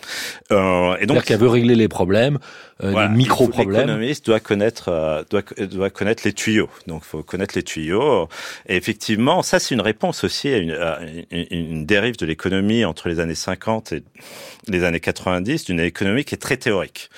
Euh, 0.52 0.96
et 1.00 1.06
donc, 1.06 1.24
qu'elle 1.24 1.40
veut 1.40 1.48
régler 1.48 1.76
les 1.76 1.88
problèmes, 1.88 2.40
euh, 2.84 3.08
les 3.08 3.16
micro 3.16 3.48
problèmes. 3.48 3.82
L'économiste 3.82 4.26
doit 4.26 4.40
connaître 4.40 5.26
doit 5.30 5.44
doit 5.68 5.90
connaître 5.90 6.24
les 6.26 6.34
tuyaux. 6.34 6.70
Donc, 6.88 7.04
faut 7.04 7.24
connaître 7.24 7.56
les 7.56 7.64
tuyaux. 7.64 8.28
Et 8.68 8.76
effectivement, 8.76 9.44
ça 9.44 9.60
c'est 9.60 9.74
une 9.74 9.82
réponse 9.82 10.24
aussi 10.24 10.50
à 10.50 10.58
une, 10.58 10.78
une, 11.32 11.46
une 11.52 11.86
dérive 11.86 12.18
de 12.18 12.26
l'économie 12.26 12.86
entre 12.86 13.10
les 13.10 13.20
années 13.20 13.36
50 13.36 13.94
et 13.94 14.04
les 14.68 14.84
années 14.84 15.00
90 15.00 15.66
d'une 15.66 15.80
économie 15.80 16.26
qui 16.26 16.36
est 16.36 16.40
très 16.40 16.58
théorique. 16.58 17.10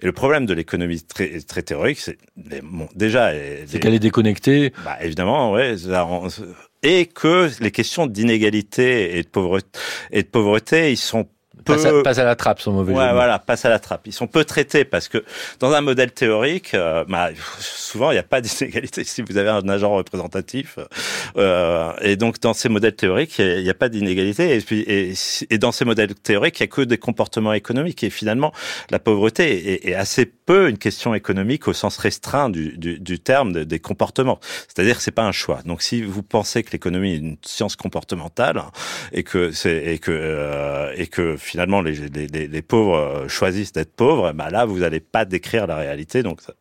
Et 0.00 0.06
le 0.06 0.12
problème 0.12 0.46
de 0.46 0.54
l'économie 0.54 1.02
très, 1.02 1.40
très 1.40 1.62
théorique, 1.62 2.00
c'est 2.00 2.18
bon, 2.62 2.88
déjà, 2.94 3.32
c'est 3.66 3.80
qu'elle 3.80 3.94
est 3.94 3.98
déconnectée. 3.98 4.72
Bah, 4.84 4.96
évidemment, 5.00 5.52
ouais 5.52 5.76
et 6.86 7.06
que 7.06 7.50
les 7.60 7.72
questions 7.72 8.06
d'inégalité 8.06 9.18
et 9.18 9.24
de 9.24 10.28
pauvreté, 10.28 10.92
ils 10.92 10.96
sont 10.96 11.28
Passe 11.64 11.84
à, 12.18 12.24
la 12.24 12.36
trappe, 12.36 12.60
son 12.60 12.72
mauvais 12.72 12.92
ouais, 12.92 13.12
voilà, 13.12 13.38
passe 13.38 13.64
à 13.64 13.70
la 13.70 13.78
trappe. 13.78 14.02
Ils 14.06 14.12
sont 14.12 14.26
peu 14.26 14.44
traités 14.44 14.84
parce 14.84 15.08
que 15.08 15.24
dans 15.58 15.72
un 15.72 15.80
modèle 15.80 16.12
théorique, 16.12 16.74
euh, 16.74 17.04
bah, 17.08 17.30
souvent 17.58 18.10
il 18.10 18.14
n'y 18.14 18.20
a 18.20 18.22
pas 18.22 18.40
d'inégalité 18.42 19.04
si 19.04 19.22
vous 19.22 19.36
avez 19.36 19.48
un 19.48 19.66
agent 19.68 19.90
représentatif. 19.90 20.78
Euh, 21.36 21.92
et 22.02 22.16
donc 22.16 22.40
dans 22.40 22.52
ces 22.52 22.68
modèles 22.68 22.94
théoriques, 22.94 23.38
il 23.38 23.62
n'y 23.62 23.70
a, 23.70 23.74
pas 23.74 23.88
d'inégalité. 23.88 24.54
Et 24.54 24.60
puis 24.60 24.80
et, 24.80 25.14
et, 25.50 25.58
dans 25.58 25.72
ces 25.72 25.84
modèles 25.84 26.14
théoriques, 26.14 26.60
il 26.60 26.64
n'y 26.64 26.68
a 26.68 26.74
que 26.74 26.82
des 26.82 26.98
comportements 26.98 27.54
économiques. 27.54 28.04
Et 28.04 28.10
finalement, 28.10 28.52
la 28.90 28.98
pauvreté 28.98 29.72
est, 29.72 29.88
est, 29.88 29.94
assez 29.94 30.26
peu 30.26 30.68
une 30.68 30.78
question 30.78 31.14
économique 31.14 31.66
au 31.68 31.72
sens 31.72 31.96
restreint 31.96 32.50
du, 32.50 32.76
du, 32.76 33.00
du 33.00 33.18
terme 33.18 33.64
des 33.64 33.80
comportements. 33.80 34.38
C'est-à-dire 34.68 34.98
que 34.98 35.02
c'est 35.02 35.10
pas 35.10 35.24
un 35.24 35.32
choix. 35.32 35.60
Donc 35.64 35.82
si 35.82 36.02
vous 36.02 36.22
pensez 36.22 36.62
que 36.62 36.70
l'économie 36.72 37.14
est 37.14 37.18
une 37.18 37.36
science 37.42 37.76
comportementale 37.76 38.62
et 39.12 39.22
que 39.22 39.50
c'est 39.52 39.84
et 39.86 39.98
que 39.98 40.12
euh, 40.12 40.92
et 40.96 41.06
que 41.06 41.36
finalement 41.46 41.80
les, 41.80 41.94
les, 42.08 42.48
les, 42.48 42.62
pauvres 42.62 42.96
euh, 42.96 43.28
choisissent 43.28 43.72
d'être 43.72 43.94
pauvres, 43.94 44.32
bah 44.32 44.50
là 44.50 44.64
vous 44.64 44.80
n'allez 44.80 45.00
pas 45.00 45.24
décrire 45.24 45.66
la 45.66 45.76
réalité, 45.76 46.22
donc 46.22 46.40
ça 46.42 46.52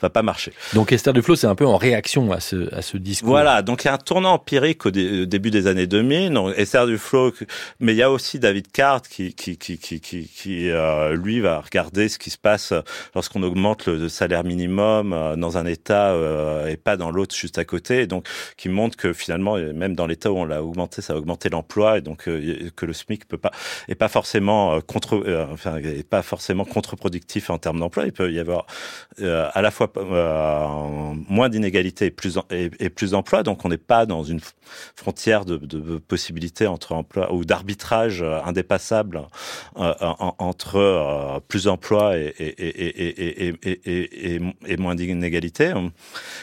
va 0.00 0.10
pas 0.10 0.22
marcher. 0.22 0.52
Donc 0.74 0.92
Esther 0.92 1.12
Duflo, 1.12 1.36
c'est 1.36 1.46
un 1.46 1.54
peu 1.54 1.66
en 1.66 1.76
réaction 1.76 2.32
à 2.32 2.40
ce, 2.40 2.74
à 2.74 2.80
ce 2.80 2.96
discours. 2.96 3.28
Voilà, 3.28 3.60
donc 3.62 3.84
il 3.84 3.88
y 3.88 3.90
a 3.90 3.94
un 3.94 3.98
tournant 3.98 4.32
empirique 4.32 4.86
au, 4.86 4.90
début 4.90 5.50
des 5.50 5.66
années 5.66 5.86
2000. 5.86 6.32
Donc 6.32 6.54
Esther 6.56 6.86
Duflo, 6.86 7.32
mais 7.80 7.92
il 7.92 7.96
y 7.96 8.02
a 8.02 8.10
aussi 8.10 8.38
David 8.38 8.72
Card 8.72 9.02
qui 9.02 9.34
qui 9.34 9.58
qui 9.58 9.78
qui 9.78 10.00
qui, 10.00 10.26
qui 10.26 10.70
euh, 10.70 11.14
lui 11.14 11.40
va 11.40 11.60
regarder 11.60 12.08
ce 12.08 12.18
qui 12.18 12.30
se 12.30 12.38
passe 12.38 12.72
lorsqu'on 13.14 13.42
augmente 13.42 13.86
le, 13.86 14.08
salaire 14.08 14.44
minimum 14.44 15.12
euh, 15.12 15.36
dans 15.36 15.58
un 15.58 15.66
État 15.66 16.16
et 16.68 16.76
pas 16.76 16.96
dans 16.96 17.10
l'autre 17.10 17.34
juste 17.34 17.58
à 17.58 17.64
côté, 17.64 18.02
et 18.02 18.06
donc 18.06 18.26
qui 18.56 18.68
montre 18.68 18.96
que 18.96 19.12
finalement 19.12 19.56
même 19.56 19.94
dans 19.94 20.06
l'État 20.06 20.32
où 20.32 20.38
on 20.38 20.44
l'a 20.44 20.62
augmenté, 20.62 21.02
ça 21.02 21.12
a 21.12 21.16
augmenté 21.16 21.50
l'emploi 21.50 21.98
et 21.98 22.00
donc 22.00 22.24
que 22.24 22.86
le 22.86 22.92
SMIC 22.92 23.28
peut 23.28 23.38
pas 23.38 23.50
est 23.88 23.94
pas 23.94 24.08
forcément 24.08 24.29
euh, 24.36 24.80
contre, 24.80 25.16
euh, 25.26 25.46
enfin, 25.52 25.78
pas 26.08 26.22
forcément 26.22 26.64
contre-productif 26.64 27.50
en 27.50 27.58
termes 27.58 27.80
d'emploi. 27.80 28.04
Il 28.06 28.12
peut 28.12 28.32
y 28.32 28.38
avoir 28.38 28.66
euh, 29.20 29.48
à 29.52 29.62
la 29.62 29.70
fois 29.70 29.90
moins 31.28 31.48
d'inégalités 31.48 32.06
et 32.06 32.10
plus 32.10 32.38
et, 32.50 33.08
d'emplois. 33.10 33.42
Donc 33.42 33.64
on 33.64 33.68
n'est 33.68 33.78
pas 33.78 34.06
dans 34.06 34.22
une 34.22 34.40
frontière 34.94 35.44
de, 35.44 35.58
possibilités 35.98 36.66
entre 36.66 36.92
emploi 36.92 37.32
ou 37.32 37.44
d'arbitrage 37.44 38.22
indépassable 38.44 39.22
entre 39.76 41.40
plus 41.48 41.64
d'emplois 41.64 42.16
et, 42.16 42.36
moins 44.78 44.94
d'inégalités. 44.94 45.72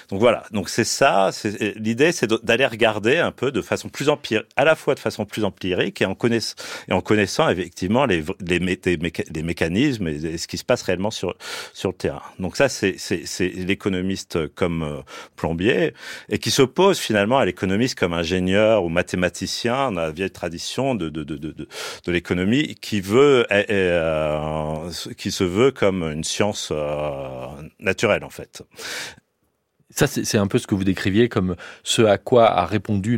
Donc 0.10 0.19
voilà. 0.19 0.43
Donc 0.52 0.69
c'est 0.69 0.84
ça. 0.84 1.32
L'idée, 1.76 2.12
c'est 2.12 2.28
d'aller 2.43 2.65
regarder 2.65 3.17
un 3.17 3.32
peu 3.32 3.52
de 3.52 3.62
façon 3.62 3.89
plus 3.89 4.10
empirique, 4.10 4.45
à 4.56 4.65
la 4.65 4.76
fois 4.76 4.95
de 4.95 5.00
façon 5.00 5.26
plus 5.26 5.43
empirique 5.43 6.02
et 6.02 6.06
en 6.06 6.15
connaissant, 6.15 6.56
et 6.88 6.93
en 6.93 7.02
connaissant 7.02 7.47
effectivement 7.77 8.07
les, 8.07 8.23
les, 8.41 9.43
mécanismes 9.43 10.07
et, 10.07 10.37
ce 10.37 10.47
qui 10.47 10.57
se 10.57 10.65
passe 10.65 10.81
réellement 10.81 11.11
sur, 11.11 11.35
sur 11.73 11.89
le 11.89 11.95
terrain. 11.95 12.23
Donc 12.39 12.57
ça, 12.57 12.69
c'est 12.69 12.95
l'économiste 13.39 14.47
comme 14.55 14.81
euh, 14.81 15.01
plombier 15.35 15.93
et 16.29 16.39
qui 16.39 16.49
s'oppose 16.49 16.97
finalement 16.97 17.37
à 17.37 17.45
l'économiste 17.45 17.97
comme 17.99 18.13
ingénieur 18.13 18.83
ou 18.83 18.89
mathématicien 18.89 19.91
dans 19.91 20.01
la 20.01 20.11
vieille 20.11 20.31
tradition 20.31 20.95
de, 20.95 21.09
de, 21.09 21.23
de, 21.23 21.37
de, 21.37 21.51
de 21.51 22.11
l'économie 22.11 22.75
qui 22.81 22.99
veut, 22.99 23.45
euh, 23.51 24.89
qui 25.15 25.29
se 25.29 25.43
veut 25.43 25.69
comme 25.69 26.01
une 26.01 26.23
science 26.23 26.69
euh, 26.71 27.45
naturelle 27.79 28.23
en 28.23 28.31
fait. 28.31 28.63
Ça, 29.89 30.06
c'est 30.06 30.38
un 30.38 30.47
peu 30.47 30.60
ce 30.60 30.67
que 30.67 30.76
vous 30.76 30.84
décriviez 30.84 31.30
comme 31.30 31.56
ce 31.82 32.02
à 32.02 32.17
quoi 32.17 32.52
a 32.52 32.65
répondu 32.65 33.17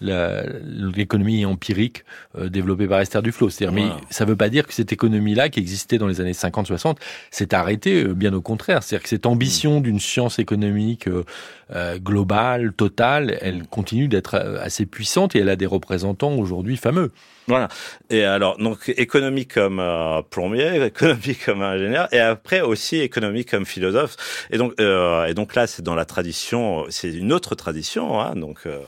l'économie 0.00 1.44
empirique 1.44 2.04
euh, 2.38 2.48
développée 2.48 2.88
par 2.88 3.00
Esther 3.00 3.22
Duflo. 3.22 3.50
C'est-à-dire, 3.50 3.74
mais 3.74 3.90
ça 4.08 4.24
ne 4.24 4.30
veut 4.30 4.36
pas 4.36 4.48
dire 4.48 4.66
que 4.66 4.72
cette 4.72 4.92
économie-là, 4.92 5.50
qui 5.50 5.60
existait 5.60 5.98
dans 5.98 6.06
les 6.06 6.22
années 6.22 6.32
50-60, 6.32 6.96
s'est 7.30 7.54
arrêtée, 7.54 8.04
euh, 8.04 8.14
bien 8.14 8.32
au 8.32 8.40
contraire. 8.40 8.82
C'est-à-dire 8.82 9.02
que 9.02 9.10
cette 9.10 9.26
ambition 9.26 9.80
mm. 9.80 9.82
d'une 9.82 10.00
science 10.00 10.38
économique 10.38 11.06
euh, 11.06 11.98
globale, 11.98 12.72
totale, 12.72 13.36
elle 13.42 13.66
continue 13.66 14.08
d'être 14.08 14.36
assez 14.36 14.86
puissante 14.86 15.36
et 15.36 15.40
elle 15.40 15.50
a 15.50 15.56
des 15.56 15.66
représentants 15.66 16.34
aujourd'hui 16.36 16.78
fameux. 16.78 17.12
Voilà. 17.48 17.68
Et 18.10 18.24
alors, 18.24 18.58
donc, 18.58 18.92
économie 18.96 19.46
comme 19.46 19.78
euh, 19.80 20.22
plombier, 20.22 20.84
économie 20.86 21.36
comme 21.36 21.62
ingénieur, 21.62 22.08
et 22.12 22.18
après 22.18 22.60
aussi 22.60 23.00
économie 23.00 23.44
comme 23.44 23.66
philosophe. 23.66 24.16
Et 24.50 24.58
donc, 24.58 24.74
euh, 24.80 25.26
et 25.26 25.34
donc 25.34 25.54
là, 25.54 25.66
c'est 25.66 25.82
dans 25.82 25.94
la 25.94 26.04
tradition, 26.04 26.86
c'est 26.90 27.12
une 27.12 27.32
autre 27.32 27.54
tradition, 27.54 28.20
hein, 28.20 28.34
donc 28.34 28.60
euh, 28.66 28.80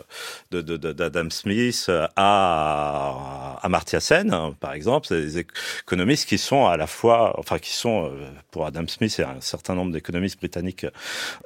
de 0.51 0.77
d'Adam 0.77 1.31
Smith 1.31 1.91
à 2.17 3.59
Amartya 3.63 4.01
Sen, 4.01 4.33
hein, 4.33 4.55
par 4.59 4.73
exemple, 4.73 5.07
c'est 5.09 5.21
des 5.21 5.39
économistes 5.39 6.29
qui 6.29 6.39
sont 6.39 6.67
à 6.67 6.77
la 6.77 6.87
fois, 6.87 7.39
enfin, 7.39 7.59
qui 7.59 7.73
sont 7.73 8.07
euh, 8.07 8.11
pour 8.51 8.67
Adam 8.67 8.87
Smith 8.87 9.15
et 9.19 9.23
un 9.23 9.41
certain 9.41 9.75
nombre 9.75 9.93
d'économistes 9.93 10.39
britanniques 10.39 10.87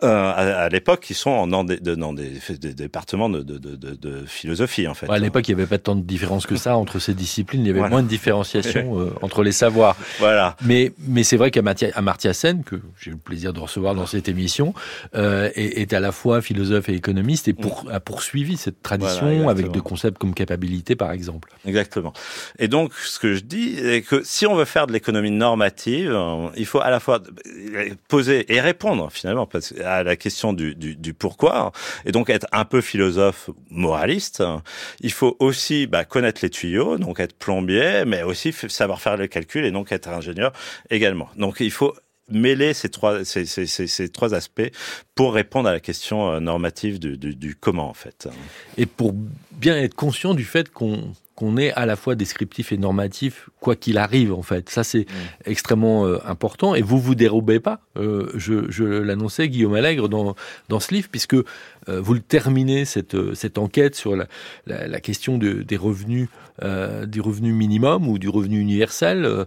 euh, 0.03 0.33
à, 0.35 0.69
l'époque, 0.69 1.01
qui 1.01 1.15
sont 1.15 1.47
dans 1.47 1.65
des, 1.65 1.79
dans 1.79 2.13
des, 2.13 2.33
des 2.51 2.75
départements 2.75 3.29
de, 3.29 3.43
de, 3.43 3.59
de, 3.59 3.77
de, 3.77 4.25
philosophie, 4.27 4.87
en 4.89 4.95
fait. 4.95 5.11
à 5.11 5.19
l'époque, 5.19 5.49
il 5.49 5.55
n'y 5.55 5.61
avait 5.61 5.69
pas 5.69 5.79
tant 5.79 5.97
de 5.97 6.03
différence 6.03 6.47
que 6.47 6.57
ça 6.57 6.77
entre 6.77 6.99
ces 7.03 7.15
disciplines. 7.15 7.63
Il 7.63 7.69
y 7.69 7.71
avait 7.79 7.89
moins 7.89 8.03
de 8.03 8.09
différenciation 8.09 8.99
euh, 9.01 9.13
entre 9.23 9.43
les 9.43 9.53
savoirs. 9.53 9.97
Voilà. 10.19 10.57
Mais, 10.65 10.93
mais 11.07 11.25
c'est 11.25 11.37
vrai 11.37 11.51
qu'Amartya 11.51 12.33
Sen, 12.33 12.63
que 12.65 12.77
j'ai 13.01 13.11
eu 13.11 13.15
le 13.15 13.19
plaisir 13.19 13.53
de 13.53 13.61
recevoir 13.61 13.95
dans 13.95 14.07
cette 14.07 14.29
émission, 14.29 14.75
euh, 15.15 15.51
est, 15.55 15.81
est, 15.81 15.93
à 15.93 16.01
la 16.01 16.13
fois 16.13 16.41
philosophe 16.41 16.89
et 16.89 16.95
économiste 16.95 17.49
et 17.49 17.53
pour, 17.53 17.85
a 17.91 18.01
poursuivi 18.01 18.57
cette 18.57 18.83
tradition 18.83 19.49
avec 19.49 19.71
des 19.71 19.81
concepts 19.81 20.19
comme 20.19 20.35
capacité, 20.35 20.53
par 20.97 21.13
exemple. 21.13 21.53
Exactement. 21.67 22.13
Et 22.59 22.69
donc, 22.69 22.95
ce 22.95 23.19
que 23.19 23.35
je 23.35 23.41
dis, 23.41 23.77
c'est 23.77 24.03
que 24.03 24.23
si 24.25 24.47
on 24.47 24.55
veut 24.55 24.65
faire 24.65 24.87
de 24.87 24.93
l'économie 24.93 25.31
normative, 25.31 26.13
euh, 26.13 26.49
il 26.57 26.67
faut 26.67 26.81
à 26.81 26.91
la 26.91 27.01
fois 27.01 27.21
poser 28.09 28.53
et 28.53 28.61
répondre 28.61 29.11
finalement 29.11 29.49
à 29.85 30.03
la 30.03 30.17
question 30.17 30.53
du, 30.53 30.75
du, 30.75 30.95
du 30.95 31.15
pourquoi, 31.15 31.73
et 32.05 32.13
donc 32.13 32.31
être 32.31 32.47
un 32.53 32.65
peu 32.65 32.81
philosophe 32.81 33.51
moraliste. 33.71 34.43
Il 35.01 35.13
faut 35.13 35.37
aussi 35.39 35.87
bah, 35.87 36.05
connaître 36.05 36.41
les 36.43 36.51
tuyaux 36.51 36.92
donc 36.99 37.21
être 37.21 37.35
plombier, 37.35 38.05
mais 38.07 38.23
aussi 38.23 38.53
savoir 38.53 39.01
faire 39.01 39.17
le 39.17 39.27
calcul 39.27 39.65
et 39.65 39.71
donc 39.71 39.93
être 39.93 40.09
ingénieur 40.09 40.53
également. 40.91 41.29
Donc 41.37 41.57
il 41.61 41.71
faut 41.71 41.95
mêler 42.29 42.73
ces 42.73 42.89
trois, 42.89 43.25
ces, 43.25 43.45
ces, 43.45 43.67
ces, 43.67 44.09
trois 44.09 44.35
aspects 44.35 44.71
pour 45.15 45.35
répondre 45.35 45.69
à 45.69 45.73
la 45.73 45.81
question 45.81 46.31
euh, 46.31 46.41
normative 46.41 46.99
du, 46.99 47.19
du, 47.19 47.35
du 47.35 47.55
comment 47.55 47.89
en 47.89 47.95
fait. 47.95 48.29
Et 48.79 48.87
pour 48.87 49.15
bien 49.53 49.77
être 49.77 49.95
conscient 49.95 50.35
du 50.35 50.45
fait 50.45 50.71
qu'on 50.71 51.13
qu'on 51.35 51.57
est 51.57 51.73
à 51.73 51.87
la 51.87 51.97
fois 51.97 52.15
descriptif 52.15 52.73
et 52.73 52.77
normatif, 52.77 53.49
quoi 53.59 53.75
qu'il 53.75 53.97
arrive 53.97 54.33
en 54.33 54.43
fait. 54.43 54.69
Ça 54.69 54.85
c'est 54.85 55.07
mm. 55.07 55.51
extrêmement 55.51 56.07
euh, 56.07 56.19
important. 56.27 56.75
Et 56.75 56.83
vous 56.83 57.01
vous 57.01 57.15
dérobez 57.15 57.59
pas. 57.59 57.81
Euh, 57.97 58.31
je, 58.35 58.71
je 58.71 58.85
l'annonçais 58.85 59.49
Guillaume 59.49 59.75
Allègre 59.75 60.09
dans 60.09 60.37
dans 60.69 60.81
ce 60.81 60.93
livre 60.95 61.09
puisque 61.11 61.35
euh, 61.35 61.45
vous 61.89 62.15
le 62.15 62.21
terminez 62.21 62.85
cette 62.85 63.35
cette 63.35 63.59
enquête 63.59 63.95
sur 63.95 64.15
la, 64.15 64.27
la, 64.67 64.87
la 64.87 65.01
question 65.01 65.39
de, 65.39 65.63
des 65.63 65.77
revenus 65.77 66.29
des 66.61 67.21
revenus 67.21 67.55
minimum 67.55 68.09
ou 68.09 68.19
du 68.19 68.29
revenu 68.29 68.59
universel 68.59 69.47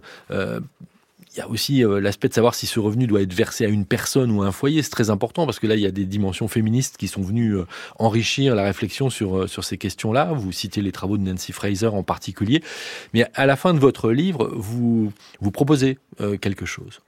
il 1.36 1.40
y 1.40 1.42
a 1.42 1.48
aussi 1.48 1.84
euh, 1.84 2.00
l'aspect 2.00 2.28
de 2.28 2.34
savoir 2.34 2.54
si 2.54 2.66
ce 2.66 2.80
revenu 2.80 3.06
doit 3.06 3.20
être 3.20 3.34
versé 3.34 3.66
à 3.66 3.68
une 3.68 3.84
personne 3.84 4.30
ou 4.30 4.42
à 4.42 4.46
un 4.46 4.52
foyer. 4.52 4.82
C'est 4.82 4.90
très 4.90 5.10
important 5.10 5.44
parce 5.44 5.58
que 5.58 5.66
là, 5.66 5.74
il 5.74 5.82
y 5.82 5.86
a 5.86 5.90
des 5.90 6.06
dimensions 6.06 6.48
féministes 6.48 6.96
qui 6.96 7.08
sont 7.08 7.20
venues 7.20 7.56
euh, 7.56 7.66
enrichir 7.98 8.54
la 8.54 8.64
réflexion 8.64 9.10
sur, 9.10 9.36
euh, 9.36 9.46
sur 9.46 9.62
ces 9.62 9.76
questions-là. 9.76 10.32
Vous 10.32 10.50
citez 10.50 10.80
les 10.80 10.92
travaux 10.92 11.18
de 11.18 11.22
Nancy 11.22 11.52
Fraser 11.52 11.88
en 11.88 12.02
particulier. 12.02 12.62
Mais 13.12 13.26
à 13.34 13.44
la 13.44 13.56
fin 13.56 13.74
de 13.74 13.78
votre 13.78 14.10
livre, 14.12 14.50
vous, 14.54 15.12
vous 15.40 15.50
proposez 15.50 15.98
quelque 16.40 16.64
chose. 16.64 17.00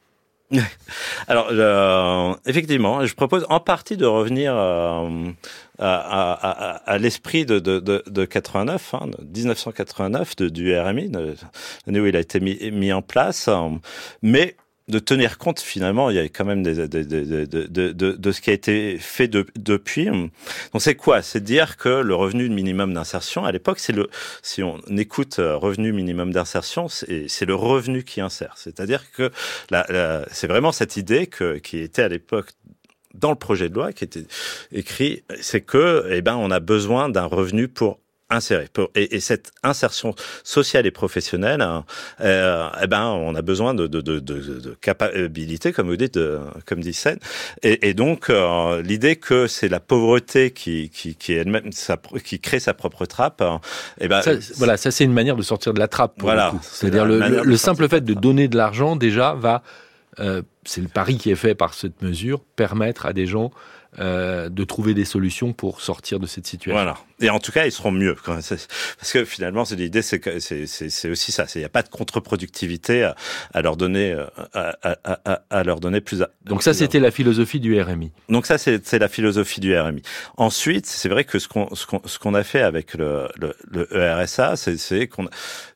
Alors, 1.28 1.48
euh, 1.50 2.34
effectivement, 2.46 3.04
je 3.04 3.14
propose 3.14 3.44
en 3.50 3.60
partie 3.60 3.96
de 3.96 4.06
revenir 4.06 4.54
euh, 4.56 5.30
à, 5.78 6.32
à, 6.32 6.90
à, 6.90 6.98
l'esprit 6.98 7.44
de, 7.44 7.58
de, 7.58 7.80
de, 7.80 8.02
de 8.06 8.24
89, 8.24 8.94
hein, 8.94 9.10
1989, 9.34 10.36
de, 10.36 10.48
du 10.48 10.78
RMI, 10.78 11.12
l'année 11.86 12.00
où 12.00 12.06
il 12.06 12.16
a 12.16 12.20
été 12.20 12.40
mis, 12.40 12.58
mis 12.70 12.92
en 12.92 13.02
place, 13.02 13.50
mais 14.22 14.56
de 14.88 14.98
tenir 14.98 15.38
compte 15.38 15.60
finalement, 15.60 16.10
il 16.10 16.16
y 16.16 16.18
a 16.18 16.24
quand 16.24 16.44
même 16.44 16.62
des, 16.62 16.88
de, 16.88 17.02
de, 17.02 17.44
de, 17.44 17.92
de, 17.92 18.32
ce 18.32 18.40
qui 18.40 18.50
a 18.50 18.52
été 18.52 18.98
fait 18.98 19.28
depuis. 19.28 20.06
Donc 20.06 20.30
c'est 20.78 20.94
quoi? 20.94 21.22
C'est 21.22 21.42
dire 21.42 21.76
que 21.76 21.88
le 21.88 22.14
revenu 22.14 22.48
minimum 22.48 22.94
d'insertion, 22.94 23.44
à 23.44 23.52
l'époque, 23.52 23.78
c'est 23.78 23.92
le, 23.92 24.08
si 24.42 24.62
on 24.62 24.78
écoute 24.96 25.38
euh, 25.38 25.56
revenu 25.56 25.92
minimum 25.92 26.32
d'insertion, 26.32 26.88
c'est 26.88 27.44
le 27.44 27.54
revenu 27.54 28.02
qui 28.04 28.20
insère. 28.20 28.54
C'est-à-dire 28.56 29.10
que 29.12 29.30
c'est 30.30 30.46
vraiment 30.46 30.72
cette 30.72 30.96
idée 30.96 31.26
que, 31.26 31.58
qui 31.58 31.78
était 31.78 32.02
à 32.02 32.08
l'époque 32.08 32.50
dans 33.14 33.30
le 33.30 33.36
projet 33.36 33.68
de 33.68 33.74
loi 33.74 33.92
qui 33.92 34.04
était 34.04 34.26
écrit, 34.72 35.24
c'est 35.40 35.60
que, 35.60 36.06
eh 36.10 36.22
ben, 36.22 36.36
on 36.36 36.50
a 36.50 36.60
besoin 36.60 37.08
d'un 37.08 37.24
revenu 37.24 37.68
pour 37.68 37.98
insérer. 38.30 38.68
Et, 38.94 39.16
et, 39.16 39.20
cette 39.20 39.52
insertion 39.62 40.14
sociale 40.44 40.86
et 40.86 40.90
professionnelle, 40.90 41.62
hein, 41.62 41.84
euh, 42.20 42.68
eh 42.82 42.86
ben, 42.86 43.06
on 43.06 43.34
a 43.34 43.42
besoin 43.42 43.74
de, 43.74 43.86
de, 43.86 44.00
de, 44.00 44.20
de 44.20 44.76
capacité, 44.80 45.72
comme 45.72 45.88
vous 45.88 45.96
dites, 45.96 46.18
comme 46.66 46.80
dit 46.80 46.92
Sen. 46.92 47.18
Et, 47.62 47.88
et 47.88 47.94
donc, 47.94 48.30
euh, 48.30 48.82
l'idée 48.82 49.16
que 49.16 49.46
c'est 49.46 49.68
la 49.68 49.80
pauvreté 49.80 50.50
qui, 50.50 50.90
qui, 50.90 51.14
qui 51.14 51.32
elle-même, 51.32 51.70
qui 52.24 52.40
crée 52.40 52.60
sa 52.60 52.74
propre 52.74 53.06
trappe. 53.06 53.42
Eh 54.00 54.08
ben, 54.08 54.20
voilà, 54.56 54.76
ça 54.76 54.90
c'est 54.90 55.04
une 55.04 55.12
manière 55.12 55.36
de 55.36 55.42
sortir 55.42 55.74
de 55.74 55.78
la 55.78 55.88
trappe. 55.88 56.14
Voilà. 56.18 56.52
C'est-à-dire 56.62 57.04
le, 57.04 57.42
le, 57.42 57.56
simple 57.56 57.88
fait 57.88 58.02
de 58.02 58.14
donner 58.14 58.48
de 58.48 58.56
l'argent 58.56 58.96
déjà 58.96 59.34
va, 59.34 59.62
euh, 60.20 60.42
c'est 60.64 60.80
le 60.80 60.88
pari 60.88 61.18
qui 61.18 61.30
est 61.30 61.36
fait 61.36 61.54
par 61.54 61.74
cette 61.74 62.02
mesure, 62.02 62.40
permettre 62.56 63.06
à 63.06 63.12
des 63.12 63.26
gens 63.26 63.50
euh, 63.98 64.48
de 64.48 64.64
trouver 64.64 64.94
des 64.94 65.04
solutions 65.04 65.52
pour 65.52 65.80
sortir 65.80 66.20
de 66.20 66.26
cette 66.26 66.46
situation. 66.46 66.74
Voilà. 66.74 66.98
Et 67.20 67.30
en 67.30 67.40
tout 67.40 67.52
cas, 67.52 67.66
ils 67.66 67.72
seront 67.72 67.90
mieux. 67.90 68.14
Parce 68.26 69.12
que 69.12 69.24
finalement, 69.24 69.64
c'est 69.64 69.76
l'idée, 69.76 70.02
c'est 70.02 70.20
que 70.20 70.38
c'est 70.38 71.10
aussi 71.10 71.32
ça. 71.32 71.46
Il 71.54 71.58
n'y 71.58 71.64
a 71.64 71.70
pas 71.70 71.82
de 71.82 71.88
contre-productivité 71.88 73.02
à, 73.02 73.16
à, 73.54 73.62
leur 73.62 73.76
donner, 73.76 74.16
à, 74.52 74.76
à, 74.82 75.40
à, 75.50 75.64
leur 75.64 75.80
donner 75.80 76.00
plus. 76.00 76.22
Donc 76.44 76.62
ça, 76.62 76.74
c'était 76.74 77.00
la 77.00 77.10
philosophie 77.10 77.60
du 77.60 77.80
RMI. 77.80 78.12
Donc 78.28 78.46
ça, 78.46 78.58
c'est 78.58 78.98
la 78.98 79.08
philosophie 79.08 79.60
du 79.60 79.76
RMI. 79.76 80.02
Ensuite, 80.36 80.86
c'est 80.86 81.08
vrai 81.08 81.24
que 81.24 81.38
ce 81.38 81.48
qu'on 81.48 81.74
ce 81.74 81.86
qu'on 81.86 82.02
ce 82.04 82.18
qu'on 82.18 82.34
a 82.34 82.44
fait 82.44 82.62
avec 82.62 82.94
le 82.94 83.28
le, 83.36 83.56
le 83.70 83.88
ERSA, 83.96 84.56
c'est 84.56 85.08
qu'on 85.08 85.28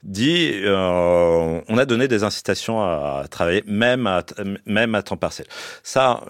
dit, 0.03 0.53
euh, 0.65 1.61
on 1.67 1.79
a 1.79 1.85
donné 1.85 2.09
des 2.09 2.25
incitations 2.25 2.83
à 2.83 3.25
travailler 3.31 3.65
même 3.67 4.07
à 4.07 4.23
même 4.67 4.95
à 4.95 5.03
temps 5.03 5.17
partiel. 5.17 5.47
Ça, 5.83 6.21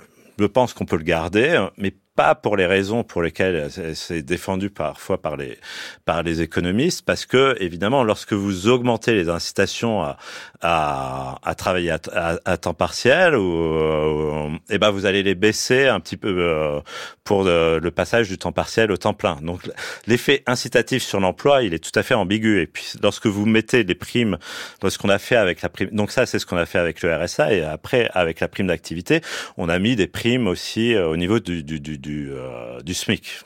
je 0.43 0.47
pense 0.47 0.75
qu'on 0.75 0.85
peut 0.85 0.97
le 0.97 1.05
garder, 1.05 1.69
mais 1.79 1.95
pas 2.15 2.35
pour 2.35 2.57
les 2.57 2.67
raisons 2.67 3.05
pour 3.05 3.23
lesquelles 3.23 3.71
c'est 3.95 4.23
défendu 4.23 4.71
parfois 4.71 5.21
par 5.21 5.37
les 5.37 5.59
par 6.05 6.23
les 6.23 6.43
économistes, 6.43 7.05
parce 7.05 7.27
que 7.27 7.57
évidemment, 7.61 8.05
lorsque 8.05 8.33
vous 8.33 8.69
augmentez 8.69 9.15
les 9.15 9.29
incitations 9.29 10.03
à 10.03 10.17
à, 10.63 11.39
à 11.43 11.55
travailler 11.55 11.91
à, 11.91 12.39
à, 12.45 12.57
temps 12.57 12.75
partiel, 12.75 13.35
ou, 13.35 14.59
eh 14.71 14.79
ben 14.79 14.91
vous 14.91 15.07
allez 15.07 15.23
les 15.23 15.35
baisser 15.35 15.89
un 15.89 15.99
petit 16.01 16.17
peu 16.17 16.35
euh, 16.39 16.81
pour 17.25 17.45
le, 17.45 17.81
passage 17.91 18.29
du 18.29 18.39
temps 18.39 18.53
partiel 18.53 18.91
au 18.91 18.97
temps 18.97 19.13
plein. 19.13 19.37
Donc 19.43 19.69
l'effet 20.07 20.43
incitatif 20.47 21.03
sur 21.03 21.21
l'emploi, 21.21 21.63
il 21.63 21.75
est 21.75 21.79
tout 21.79 21.99
à 21.99 22.03
fait 22.03 22.15
ambigu. 22.15 22.61
Et 22.61 22.67
puis 22.67 22.93
lorsque 23.03 23.27
vous 23.27 23.45
mettez 23.45 23.83
les 23.83 23.95
primes, 23.95 24.39
lorsqu'on 24.83 25.09
a 25.09 25.19
fait 25.19 25.37
avec 25.37 25.63
la 25.63 25.69
prime, 25.69 25.91
donc 25.91 26.11
ça 26.11 26.27
c'est 26.27 26.39
ce 26.39 26.47
qu'on 26.47 26.57
a 26.57 26.67
fait 26.67 26.79
avec 26.79 27.03
le 27.03 27.15
RSA, 27.15 27.53
et 27.53 27.63
après 27.63 28.09
avec 28.13 28.41
la 28.41 28.49
prime 28.49 28.69
d'activité, 28.69 29.21
on 29.57 29.69
a 29.69 29.79
mis 29.79 29.97
des 29.97 30.07
primes 30.07 30.47
aussi 30.47 30.95
euh, 30.95 31.09
au 31.09 31.17
niveau 31.17 31.41
du, 31.41 31.63
du, 31.63 31.81
du 31.81 31.99
du, 32.03 32.31
euh, 32.33 32.81
du 32.83 32.93
SMIC. 32.93 33.41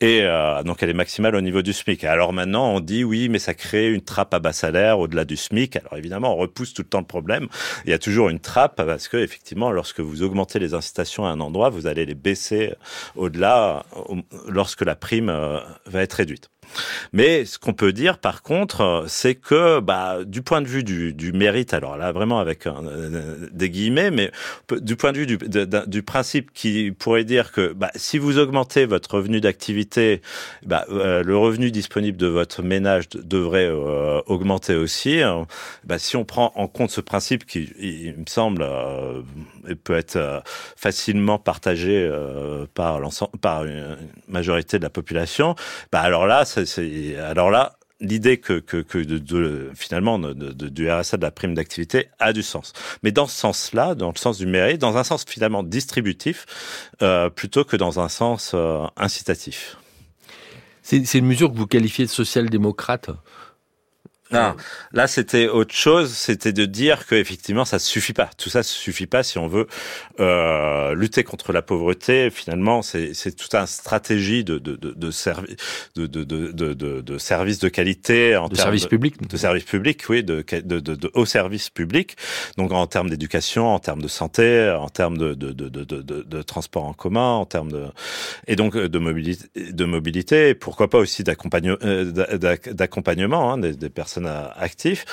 Et 0.00 0.20
euh, 0.22 0.62
donc 0.62 0.80
elle 0.82 0.90
est 0.90 0.94
maximale 0.94 1.34
au 1.34 1.40
niveau 1.40 1.60
du 1.62 1.72
SMIC. 1.72 2.04
Alors 2.04 2.32
maintenant 2.32 2.72
on 2.72 2.80
dit 2.80 3.02
oui 3.02 3.28
mais 3.28 3.40
ça 3.40 3.54
crée 3.54 3.92
une 3.92 4.00
trappe 4.00 4.32
à 4.32 4.38
bas 4.38 4.52
salaire 4.52 5.00
au-delà 5.00 5.24
du 5.24 5.36
SMIC. 5.36 5.74
Alors 5.76 5.96
évidemment 5.96 6.34
on 6.34 6.36
repousse 6.36 6.72
tout 6.72 6.82
le 6.82 6.88
temps 6.88 7.00
le 7.00 7.06
problème. 7.06 7.48
Il 7.84 7.90
y 7.90 7.94
a 7.94 7.98
toujours 7.98 8.28
une 8.28 8.38
trappe 8.38 8.76
parce 8.76 9.08
que 9.08 9.16
effectivement 9.16 9.72
lorsque 9.72 9.98
vous 9.98 10.22
augmentez 10.22 10.60
les 10.60 10.74
incitations 10.74 11.26
à 11.26 11.30
un 11.30 11.40
endroit, 11.40 11.68
vous 11.70 11.88
allez 11.88 12.06
les 12.06 12.14
baisser 12.14 12.74
au-delà 13.16 13.84
lorsque 14.46 14.82
la 14.82 14.94
prime 14.94 15.30
euh, 15.30 15.58
va 15.86 16.02
être 16.02 16.14
réduite. 16.14 16.48
Mais 17.12 17.44
ce 17.44 17.58
qu'on 17.58 17.72
peut 17.72 17.92
dire, 17.92 18.18
par 18.18 18.42
contre, 18.42 19.04
c'est 19.08 19.34
que, 19.34 19.80
bah, 19.80 20.18
du 20.24 20.42
point 20.42 20.60
de 20.62 20.66
vue 20.66 20.84
du, 20.84 21.12
du 21.12 21.32
mérite, 21.32 21.74
alors 21.74 21.96
là, 21.96 22.12
vraiment 22.12 22.38
avec 22.38 22.66
euh, 22.66 23.48
des 23.52 23.70
guillemets, 23.70 24.10
mais 24.10 24.30
du 24.80 24.96
point 24.96 25.12
de 25.12 25.18
vue 25.18 25.26
du, 25.26 25.38
du 25.86 26.02
principe 26.02 26.52
qui 26.52 26.92
pourrait 26.92 27.24
dire 27.24 27.52
que, 27.52 27.72
bah, 27.72 27.90
si 27.96 28.18
vous 28.18 28.38
augmentez 28.38 28.86
votre 28.86 29.16
revenu 29.16 29.40
d'activité, 29.40 30.22
bah, 30.64 30.84
euh, 30.90 31.22
le 31.22 31.36
revenu 31.36 31.70
disponible 31.70 32.18
de 32.18 32.26
votre 32.26 32.62
ménage 32.62 33.08
devrait 33.08 33.68
euh, 33.68 34.20
augmenter 34.26 34.74
aussi. 34.74 35.20
Hein. 35.20 35.46
Bah, 35.84 35.98
si 35.98 36.16
on 36.16 36.24
prend 36.24 36.52
en 36.54 36.68
compte 36.68 36.90
ce 36.90 37.00
principe 37.00 37.46
qui, 37.46 37.70
il, 37.78 38.14
me 38.18 38.26
semble, 38.26 38.66
peut 39.84 39.96
être 39.96 40.42
facilement 40.76 41.38
partagé 41.38 42.10
par 42.74 43.00
l'ensemble, 43.00 43.38
par 43.40 43.64
une 43.64 43.96
majorité 44.28 44.78
de 44.78 44.82
la 44.82 44.90
population, 44.90 45.54
bah, 45.92 46.00
alors 46.00 46.26
là, 46.26 46.44
alors 47.18 47.50
là, 47.50 47.78
l'idée 48.00 48.38
que, 48.38 48.62
finalement 49.74 50.18
du 50.18 50.90
RSA 50.90 51.16
de 51.16 51.22
la 51.22 51.30
prime 51.30 51.54
d'activité 51.54 52.08
a 52.18 52.32
du 52.32 52.42
sens. 52.42 52.72
Mais 53.02 53.12
dans 53.12 53.26
ce 53.26 53.36
sens-là, 53.36 53.94
dans 53.94 54.10
le 54.10 54.18
sens 54.18 54.38
du 54.38 54.46
mérite, 54.46 54.78
dans 54.80 54.96
un 54.96 55.04
sens 55.04 55.24
finalement 55.26 55.62
distributif, 55.62 56.46
euh, 57.02 57.30
plutôt 57.30 57.64
que 57.64 57.76
dans 57.76 58.00
un 58.00 58.08
sens 58.08 58.52
euh, 58.54 58.84
incitatif. 58.96 59.76
C'est 60.82 61.18
une 61.18 61.26
mesure 61.26 61.52
que 61.52 61.56
vous 61.58 61.66
qualifiez 61.66 62.06
de 62.06 62.10
social-démocrate? 62.10 63.10
Non, 64.30 64.56
là 64.92 65.06
c'était 65.06 65.48
autre 65.48 65.74
chose, 65.74 66.12
c'était 66.12 66.52
de 66.52 66.66
dire 66.66 67.06
que 67.06 67.14
effectivement 67.14 67.64
ça 67.64 67.78
suffit 67.78 68.12
pas. 68.12 68.28
Tout 68.36 68.50
ça 68.50 68.62
suffit 68.62 69.06
pas 69.06 69.22
si 69.22 69.38
on 69.38 69.48
veut 69.48 69.66
euh, 70.20 70.94
lutter 70.94 71.24
contre 71.24 71.52
la 71.52 71.62
pauvreté. 71.62 72.30
Finalement, 72.30 72.82
c'est 72.82 73.14
c'est 73.14 73.32
toute 73.32 73.54
une 73.54 73.66
stratégie 73.66 74.44
de 74.44 74.58
de 74.58 74.76
de 74.76 74.90
de, 74.92 75.10
servi 75.10 75.56
de, 75.96 76.06
de, 76.06 76.24
de, 76.24 76.52
de, 76.52 77.00
de 77.00 77.18
services 77.18 77.58
de 77.58 77.68
qualité 77.68 78.36
en 78.36 78.48
de 78.48 78.56
services 78.56 78.86
publics, 78.86 79.26
de 79.26 79.36
services 79.36 79.64
publics, 79.64 80.02
oui, 80.08 80.22
de 80.22 80.44
de 80.50 80.80
de, 80.80 80.94
de 80.94 81.10
hauts 81.14 81.26
services 81.26 81.70
publics. 81.70 82.16
Donc 82.58 82.72
en 82.72 82.86
termes 82.86 83.08
d'éducation, 83.08 83.66
en 83.66 83.78
termes 83.78 84.02
de 84.02 84.08
santé, 84.08 84.70
en 84.78 84.88
termes 84.88 85.16
de 85.16 85.34
de 85.34 85.52
de 85.52 85.68
de 85.68 86.02
de, 86.02 86.42
transport 86.42 86.84
en 86.84 86.92
commun, 86.92 87.32
en 87.32 87.46
termes 87.46 87.72
de 87.72 87.86
et 88.46 88.56
donc 88.56 88.76
de 88.76 88.98
mobilité 88.98 89.46
de 89.72 89.84
mobilité. 89.84 90.54
Pourquoi 90.54 90.90
pas 90.90 90.98
aussi 90.98 91.24
d'accompagnement 91.24 91.78
euh, 91.82 92.04
d'accompagnement 92.72 93.52
hein, 93.52 93.58
des, 93.58 93.74
des 93.74 93.88
personnes 93.88 94.17
actifs. 94.26 95.04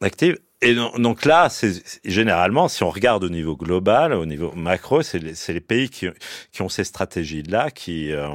Actifs. 0.00 0.36
Et 0.62 0.74
donc 0.74 1.24
là, 1.24 1.48
généralement, 2.04 2.68
si 2.68 2.82
on 2.82 2.90
regarde 2.90 3.24
au 3.24 3.30
niveau 3.30 3.56
global, 3.56 4.12
au 4.12 4.26
niveau 4.26 4.52
macro, 4.52 5.00
c'est 5.00 5.18
les, 5.18 5.60
pays 5.60 5.88
qui, 5.88 6.06
ont 6.60 6.68
ces 6.68 6.84
stratégies-là, 6.84 7.70
qui, 7.70 8.12
euh, 8.12 8.28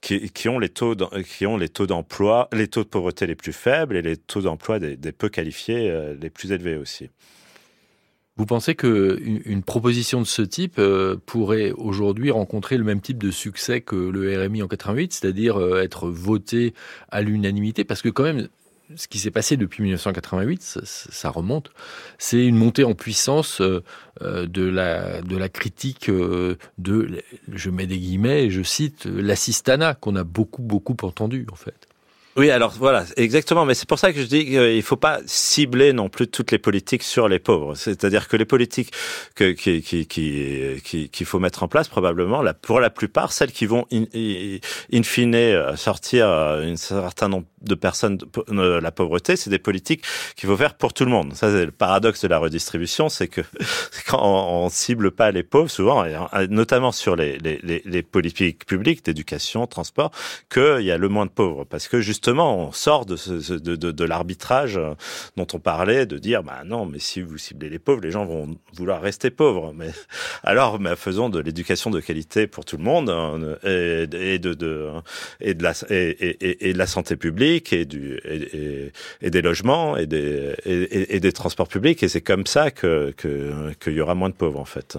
qui, 0.00 0.48
ont 0.48 0.58
les 0.58 0.68
taux, 0.68 0.96
qui 0.96 1.46
les 1.46 1.86
d'emploi, 1.86 2.48
les 2.52 2.66
taux 2.66 2.82
de 2.82 2.88
pauvreté 2.88 3.28
les 3.28 3.36
plus 3.36 3.52
faibles 3.52 3.94
et 3.94 4.02
les 4.02 4.16
taux 4.16 4.40
d'emploi 4.40 4.80
des, 4.80 5.12
peu 5.12 5.28
qualifiés 5.28 5.88
euh, 5.88 6.16
les 6.20 6.30
plus 6.30 6.50
élevés 6.50 6.76
aussi. 6.76 7.10
Vous 8.38 8.44
pensez 8.44 8.74
que 8.74 9.18
une, 9.22 9.62
proposition 9.62 10.20
de 10.20 10.26
ce 10.26 10.42
type 10.42 10.78
euh, 10.78 11.16
pourrait 11.24 11.72
aujourd'hui 11.72 12.30
rencontrer 12.30 12.76
le 12.76 12.84
même 12.84 13.00
type 13.00 13.16
de 13.16 13.30
succès 13.30 13.80
que 13.80 13.96
le 13.96 14.44
RMI 14.44 14.62
en 14.62 14.68
88, 14.68 15.14
c'est-à-dire 15.14 15.56
euh, 15.56 15.80
être 15.80 16.10
voté 16.10 16.74
à 17.08 17.22
l'unanimité? 17.22 17.84
Parce 17.84 18.02
que 18.02 18.10
quand 18.10 18.24
même, 18.24 18.48
ce 18.94 19.08
qui 19.08 19.18
s'est 19.18 19.30
passé 19.30 19.56
depuis 19.56 19.82
1988, 19.82 20.62
ça, 20.62 20.80
ça 20.84 21.30
remonte, 21.30 21.72
c'est 22.18 22.44
une 22.46 22.56
montée 22.56 22.84
en 22.84 22.94
puissance 22.94 23.60
euh, 23.60 23.82
de 24.20 24.62
la 24.62 25.22
de 25.22 25.36
la 25.36 25.48
critique 25.48 26.10
de, 26.10 27.22
je 27.52 27.70
mets 27.70 27.86
des 27.86 27.98
guillemets, 27.98 28.50
je 28.50 28.62
cite 28.62 29.06
l'assistanat 29.06 29.94
qu'on 29.94 30.16
a 30.16 30.24
beaucoup 30.24 30.62
beaucoup 30.62 30.96
entendu 31.02 31.46
en 31.50 31.56
fait. 31.56 31.85
Oui, 32.36 32.50
alors 32.50 32.74
voilà, 32.78 33.06
exactement. 33.16 33.64
Mais 33.64 33.72
c'est 33.72 33.88
pour 33.88 33.98
ça 33.98 34.12
que 34.12 34.20
je 34.20 34.26
dis 34.26 34.44
qu'il 34.44 34.82
faut 34.82 34.98
pas 34.98 35.20
cibler 35.24 35.94
non 35.94 36.10
plus 36.10 36.28
toutes 36.28 36.52
les 36.52 36.58
politiques 36.58 37.02
sur 37.02 37.28
les 37.28 37.38
pauvres. 37.38 37.74
C'est-à-dire 37.74 38.28
que 38.28 38.36
les 38.36 38.44
politiques 38.44 38.92
que, 39.34 39.52
qui, 39.52 39.80
qui, 39.80 40.06
qui, 40.06 41.08
qu'il 41.08 41.26
faut 41.26 41.38
mettre 41.38 41.62
en 41.62 41.68
place, 41.68 41.88
probablement, 41.88 42.42
là, 42.42 42.52
pour 42.52 42.78
la 42.80 42.90
plupart, 42.90 43.32
celles 43.32 43.52
qui 43.52 43.64
vont 43.64 43.86
in, 43.90 44.04
in 44.92 45.02
fine 45.02 45.34
euh, 45.34 45.76
sortir 45.76 46.28
euh, 46.28 46.72
un 46.72 46.76
certain 46.76 47.28
nombre 47.28 47.46
de 47.62 47.74
personnes 47.74 48.18
de 48.18 48.28
euh, 48.50 48.80
la 48.82 48.92
pauvreté, 48.92 49.36
c'est 49.36 49.50
des 49.50 49.58
politiques 49.58 50.04
qu'il 50.36 50.46
faut 50.46 50.58
faire 50.58 50.74
pour 50.74 50.92
tout 50.92 51.06
le 51.06 51.10
monde. 51.10 51.32
Ça, 51.32 51.50
c'est 51.50 51.64
le 51.64 51.72
paradoxe 51.72 52.20
de 52.20 52.28
la 52.28 52.36
redistribution, 52.36 53.08
c'est 53.08 53.28
que 53.28 53.40
quand 54.08 54.20
on, 54.22 54.68
cible 54.68 55.10
pas 55.10 55.30
les 55.30 55.42
pauvres, 55.42 55.70
souvent, 55.70 56.04
notamment 56.50 56.92
sur 56.92 57.16
les, 57.16 57.38
les, 57.38 57.60
les, 57.62 57.80
les 57.86 58.02
politiques 58.02 58.66
publiques 58.66 59.04
d'éducation, 59.06 59.66
transport, 59.66 60.10
qu'il 60.50 60.82
y 60.82 60.90
a 60.90 60.98
le 60.98 61.08
moins 61.08 61.24
de 61.24 61.30
pauvres, 61.30 61.64
parce 61.64 61.88
que 61.88 62.00
justement 62.00 62.25
justement, 62.26 62.58
on 62.58 62.72
sort 62.72 63.06
de, 63.06 63.16
de, 63.56 63.76
de, 63.76 63.92
de 63.92 64.04
l'arbitrage 64.04 64.80
dont 65.36 65.46
on 65.52 65.60
parlait, 65.60 66.06
de 66.06 66.18
dire, 66.18 66.42
bah 66.42 66.62
non, 66.66 66.84
mais 66.84 66.98
si 66.98 67.22
vous 67.22 67.38
ciblez 67.38 67.68
les 67.68 67.78
pauvres, 67.78 68.00
les 68.00 68.10
gens 68.10 68.26
vont 68.26 68.56
vouloir 68.74 69.00
rester 69.00 69.30
pauvres. 69.30 69.72
Mais 69.72 69.90
alors, 70.42 70.80
bah, 70.80 70.96
faisons 70.96 71.28
de 71.28 71.38
l'éducation 71.38 71.88
de 71.90 72.00
qualité 72.00 72.48
pour 72.48 72.64
tout 72.64 72.78
le 72.78 72.82
monde 72.82 73.10
hein, 73.10 73.38
et, 73.62 74.38
de, 74.40 74.54
de, 74.54 74.90
et 75.38 75.54
de 75.54 76.78
la 76.78 76.86
santé 76.88 77.14
publique 77.14 77.72
et 77.72 77.84
du 77.84 78.18
et, 79.22 79.30
des 79.30 79.42
logements 79.42 79.96
et 79.96 80.06
des 80.06 80.52
et, 80.64 81.20
des 81.20 81.32
transports 81.32 81.68
publics. 81.68 82.02
Et 82.02 82.08
c'est 82.08 82.22
comme 82.22 82.46
ça 82.46 82.72
que 82.72 83.14
qu'il 83.78 83.92
y 83.92 84.00
aura 84.00 84.16
moins 84.16 84.30
de 84.30 84.34
pauvres 84.34 84.58
en 84.58 84.64
fait. 84.64 84.98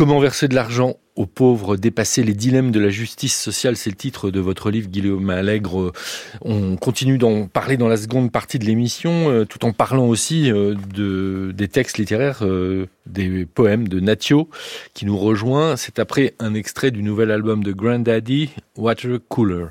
Comment 0.00 0.18
verser 0.18 0.48
de 0.48 0.54
l'argent 0.54 0.96
aux 1.14 1.26
pauvres, 1.26 1.76
dépasser 1.76 2.22
les 2.22 2.32
dilemmes 2.32 2.70
de 2.70 2.80
la 2.80 2.88
justice 2.88 3.38
sociale, 3.38 3.76
c'est 3.76 3.90
le 3.90 3.96
titre 3.96 4.30
de 4.30 4.40
votre 4.40 4.70
livre, 4.70 4.88
Guillaume 4.88 5.28
Allègre. 5.28 5.92
On 6.40 6.76
continue 6.76 7.18
d'en 7.18 7.46
parler 7.46 7.76
dans 7.76 7.86
la 7.86 7.98
seconde 7.98 8.32
partie 8.32 8.58
de 8.58 8.64
l'émission, 8.64 9.28
euh, 9.28 9.44
tout 9.44 9.62
en 9.66 9.72
parlant 9.72 10.06
aussi 10.06 10.50
euh, 10.50 10.74
de, 10.94 11.52
des 11.54 11.68
textes 11.68 11.98
littéraires, 11.98 12.38
euh, 12.46 12.86
des 13.04 13.44
poèmes 13.44 13.88
de 13.88 14.00
Natio, 14.00 14.48
qui 14.94 15.04
nous 15.04 15.18
rejoint. 15.18 15.76
C'est 15.76 15.98
après 15.98 16.32
un 16.38 16.54
extrait 16.54 16.92
du 16.92 17.02
nouvel 17.02 17.30
album 17.30 17.62
de 17.62 17.72
Grandaddy, 17.72 18.48
Water 18.78 19.18
Cooler. 19.28 19.66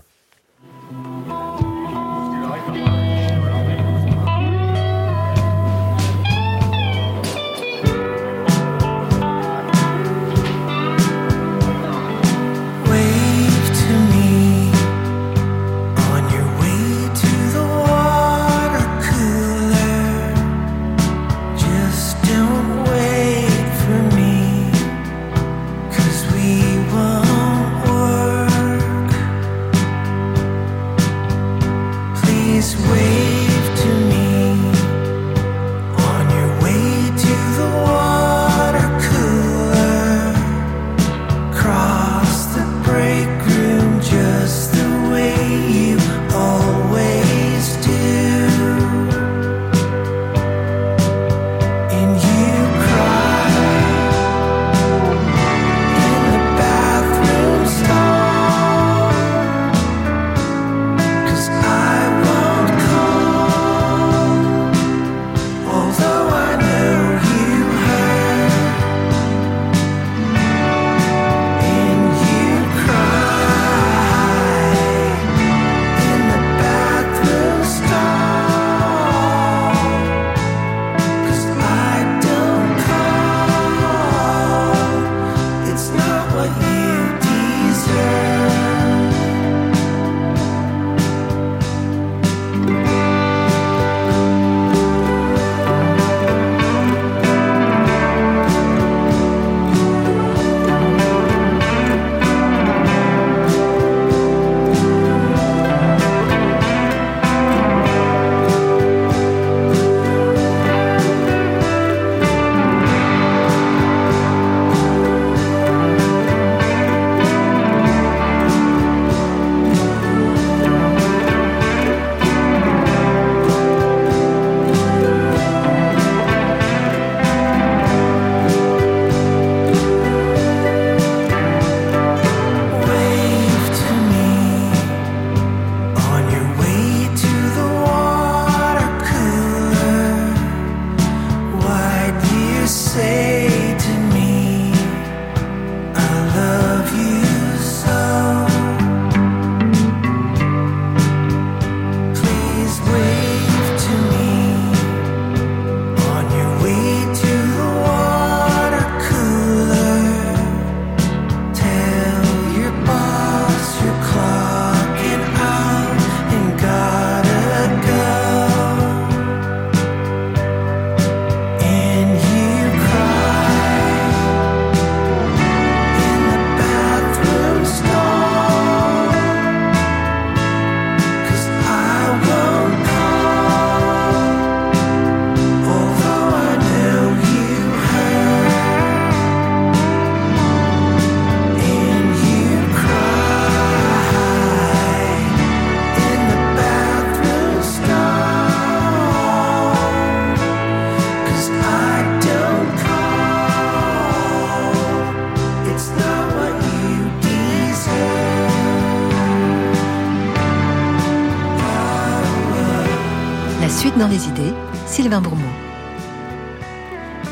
Dans 213.88 214.09
les 214.09 214.27
idées, 214.27 214.53
Sylvain 214.86 215.21
Bourmont. 215.21 215.41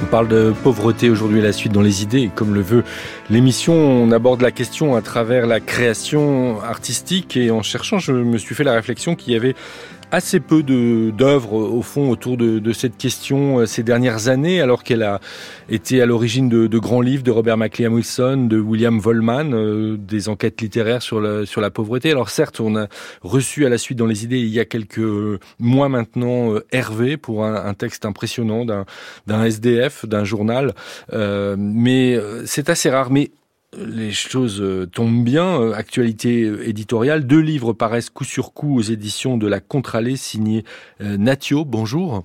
On 0.01 0.05
parle 0.05 0.29
de 0.29 0.53
pauvreté 0.63 1.09
aujourd'hui 1.09 1.41
à 1.41 1.43
la 1.43 1.51
suite 1.51 1.73
dans 1.73 1.81
les 1.81 2.03
idées. 2.03 2.31
Comme 2.33 2.53
le 2.53 2.61
veut 2.61 2.85
l'émission, 3.29 3.73
on 3.73 4.11
aborde 4.11 4.41
la 4.41 4.51
question 4.51 4.95
à 4.95 5.01
travers 5.01 5.45
la 5.45 5.59
création 5.59 6.61
artistique. 6.61 7.35
Et 7.35 7.51
en 7.51 7.63
cherchant, 7.63 7.99
je 7.99 8.13
me 8.13 8.37
suis 8.37 8.55
fait 8.55 8.63
la 8.63 8.73
réflexion 8.73 9.15
qu'il 9.15 9.33
y 9.33 9.35
avait 9.35 9.55
assez 10.11 10.39
peu 10.39 10.63
d'œuvres 10.63 11.53
au 11.53 11.81
fond 11.81 12.09
autour 12.09 12.37
de, 12.37 12.71
cette 12.73 12.97
question 12.97 13.59
euh, 13.59 13.65
ces 13.65 13.83
dernières 13.83 14.27
années, 14.27 14.61
alors 14.61 14.83
qu'elle 14.83 15.03
a 15.03 15.19
été 15.69 16.01
à 16.01 16.05
l'origine 16.05 16.49
de, 16.49 16.79
grands 16.79 17.01
livres 17.01 17.23
de 17.23 17.31
Robert 17.31 17.57
McLean 17.57 17.91
Wilson, 17.91 18.47
de 18.49 18.59
William 18.59 18.99
Volman, 18.99 19.53
euh, 19.53 19.97
des 19.97 20.29
enquêtes 20.29 20.61
littéraires 20.61 21.01
sur 21.01 21.19
la, 21.19 21.45
sur 21.45 21.61
la 21.61 21.69
pauvreté. 21.69 22.11
Alors 22.11 22.29
certes, 22.29 22.59
on 22.59 22.75
a 22.75 22.87
reçu 23.21 23.65
à 23.65 23.69
la 23.69 23.77
suite 23.77 23.97
dans 23.97 24.05
les 24.05 24.23
idées 24.23 24.39
il 24.39 24.49
y 24.49 24.59
a 24.59 24.65
quelques 24.65 25.01
mois 25.59 25.89
maintenant 25.89 26.53
euh, 26.53 26.65
Hervé 26.71 27.17
pour 27.17 27.45
un, 27.45 27.55
un 27.55 27.73
texte 27.73 28.05
impressionnant 28.05 28.65
d'un 28.65 29.43
SDF, 29.43 30.05
d'un 30.05 30.23
journal, 30.23 30.73
mais 31.57 32.19
c'est 32.45 32.69
assez 32.69 32.89
rare. 32.89 33.09
Les 33.77 34.11
choses 34.11 34.63
tombent 34.91 35.23
bien. 35.23 35.71
Actualité 35.71 36.51
éditoriale, 36.67 37.27
deux 37.27 37.39
livres 37.39 37.73
paraissent 37.73 38.09
coup 38.09 38.23
sur 38.23 38.53
coup 38.53 38.77
aux 38.77 38.81
éditions 38.81 39.37
de 39.37 39.47
la 39.47 39.59
Contralée, 39.59 40.15
signé 40.15 40.63
Natio. 40.99 41.65
Bonjour. 41.65 42.23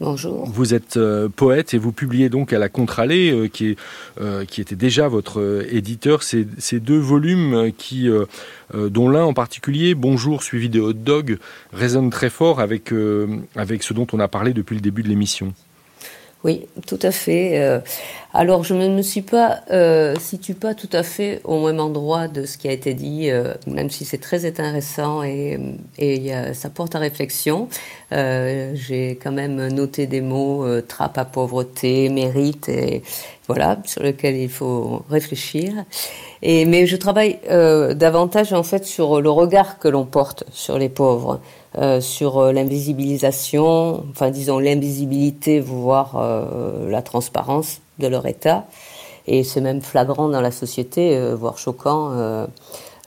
Bonjour. 0.00 0.44
Vous 0.46 0.74
êtes 0.74 0.96
euh, 0.96 1.28
poète 1.28 1.72
et 1.72 1.78
vous 1.78 1.92
publiez 1.92 2.28
donc 2.28 2.52
à 2.52 2.58
la 2.58 2.68
Contralée, 2.68 3.30
euh, 3.30 3.46
qui, 3.46 3.76
euh, 4.20 4.44
qui 4.44 4.60
était 4.60 4.74
déjà 4.74 5.06
votre 5.06 5.64
éditeur, 5.70 6.24
ces, 6.24 6.48
ces, 6.58 6.80
deux 6.80 6.98
volumes 6.98 7.70
qui, 7.78 8.08
dont 8.72 9.08
l'un 9.08 9.24
en 9.24 9.34
particulier, 9.34 9.94
Bonjour 9.94 10.42
suivi 10.42 10.68
de 10.68 10.80
Hot 10.80 10.92
Dog, 10.94 11.38
résonne 11.72 12.10
très 12.10 12.28
fort 12.28 12.60
avec, 12.60 12.92
avec 13.54 13.82
ce 13.82 13.94
dont 13.94 14.06
on 14.12 14.18
a 14.18 14.28
parlé 14.28 14.52
depuis 14.52 14.74
le 14.74 14.80
début 14.80 15.02
de 15.02 15.08
l'émission. 15.08 15.54
Oui, 16.44 16.66
tout 16.86 16.98
à 17.02 17.10
fait. 17.10 17.58
Euh, 17.58 17.80
alors, 18.36 18.64
je 18.64 18.74
ne 18.74 18.88
me 18.88 19.00
suis 19.00 19.22
pas 19.22 19.60
euh, 19.70 20.16
situe 20.18 20.54
pas 20.54 20.74
tout 20.74 20.88
à 20.92 21.04
fait 21.04 21.40
au 21.44 21.64
même 21.64 21.78
endroit 21.78 22.26
de 22.26 22.46
ce 22.46 22.58
qui 22.58 22.66
a 22.66 22.72
été 22.72 22.92
dit, 22.92 23.30
euh, 23.30 23.54
même 23.68 23.90
si 23.90 24.04
c'est 24.04 24.18
très 24.18 24.44
intéressant 24.44 25.22
et, 25.22 25.56
ça 26.52 26.68
porte 26.68 26.96
à 26.96 26.98
réflexion. 26.98 27.68
Euh, 28.10 28.72
j'ai 28.74 29.20
quand 29.22 29.30
même 29.30 29.68
noté 29.68 30.08
des 30.08 30.20
mots 30.20 30.66
trappe 30.82 31.16
à 31.16 31.24
pauvreté, 31.24 32.08
mérite, 32.08 32.68
et 32.68 33.02
voilà, 33.46 33.78
sur 33.84 34.02
lesquels 34.02 34.36
il 34.36 34.50
faut 34.50 35.04
réfléchir. 35.08 35.72
Mais 36.42 36.86
je 36.86 36.96
travaille 36.96 37.38
davantage 37.48 38.52
en 38.52 38.64
fait 38.64 38.84
sur 38.84 39.22
le 39.22 39.30
regard 39.30 39.78
que 39.78 39.86
l'on 39.86 40.04
porte 40.04 40.42
sur 40.52 40.76
les 40.76 40.88
pauvres. 40.88 41.40
Euh, 41.78 42.00
sur 42.00 42.38
euh, 42.38 42.52
l'invisibilisation, 42.52 44.06
enfin 44.10 44.30
disons 44.30 44.60
l'invisibilité, 44.60 45.58
voire 45.58 46.16
euh, 46.16 46.88
la 46.88 47.02
transparence 47.02 47.80
de 47.98 48.06
leur 48.06 48.26
état. 48.26 48.68
Et 49.26 49.42
c'est 49.42 49.60
même 49.60 49.80
flagrant 49.80 50.28
dans 50.28 50.40
la 50.40 50.52
société, 50.52 51.18
voire 51.32 51.56
choquant. 51.56 52.12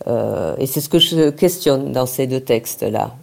et 0.08 0.66
c'est 0.66 0.82
ce 0.82 0.90
que 0.90 0.98
je 0.98 1.30
questionne 1.30 1.92
dans 1.92 2.08
ces 2.08 2.26
deux 2.26 2.40
textes-là. 2.40 3.16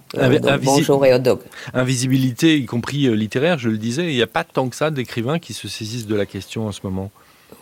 bonjour 0.62 1.04
et 1.04 1.12
hot 1.12 1.18
dog. 1.18 1.40
Invisibilité, 1.72 2.56
y 2.56 2.66
compris 2.66 3.14
littéraire, 3.16 3.58
je 3.58 3.68
le 3.68 3.78
disais, 3.78 4.04
il 4.04 4.14
n'y 4.14 4.22
a 4.22 4.28
pas 4.28 4.44
tant 4.44 4.68
que 4.68 4.76
ça 4.76 4.92
d'écrivains 4.92 5.40
qui 5.40 5.54
se 5.54 5.66
saisissent 5.66 6.06
de 6.06 6.14
la 6.14 6.24
question 6.24 6.68
en 6.68 6.72
ce 6.72 6.82
moment. 6.84 7.10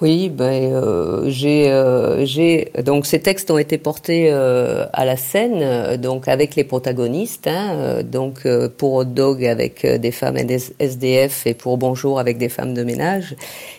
Oui, 0.03 0.31
ben 0.31 0.73
euh, 0.73 1.31
j'ai 1.31 1.71
euh, 1.71 2.27
j'ai 2.27 2.73
donc 2.85 3.07
ces 3.07 3.21
textes 3.21 3.53
ont 3.53 3.59
été 3.59 3.79
portés 3.79 4.33
euh, 4.33 4.85
à 4.93 5.05
la 5.05 5.17
scène 5.17 5.61
euh, 5.63 5.97
donc 5.97 6.27
avec 6.27 6.57
les 6.57 6.65
protagonistes 6.65 7.47
hein, 7.47 7.77
euh, 7.77 8.03
donc 8.03 8.45
pour 8.79 8.95
Hot 8.95 9.05
Dog 9.05 9.45
avec 9.45 9.87
des 9.87 10.11
femmes 10.11 10.39
SDF 10.81 11.47
et 11.47 11.55
pour 11.55 11.79
Bonjour 11.79 12.19
avec 12.19 12.37
des 12.37 12.49
femmes 12.49 12.75
de 12.75 12.83
ménage. 12.83 13.37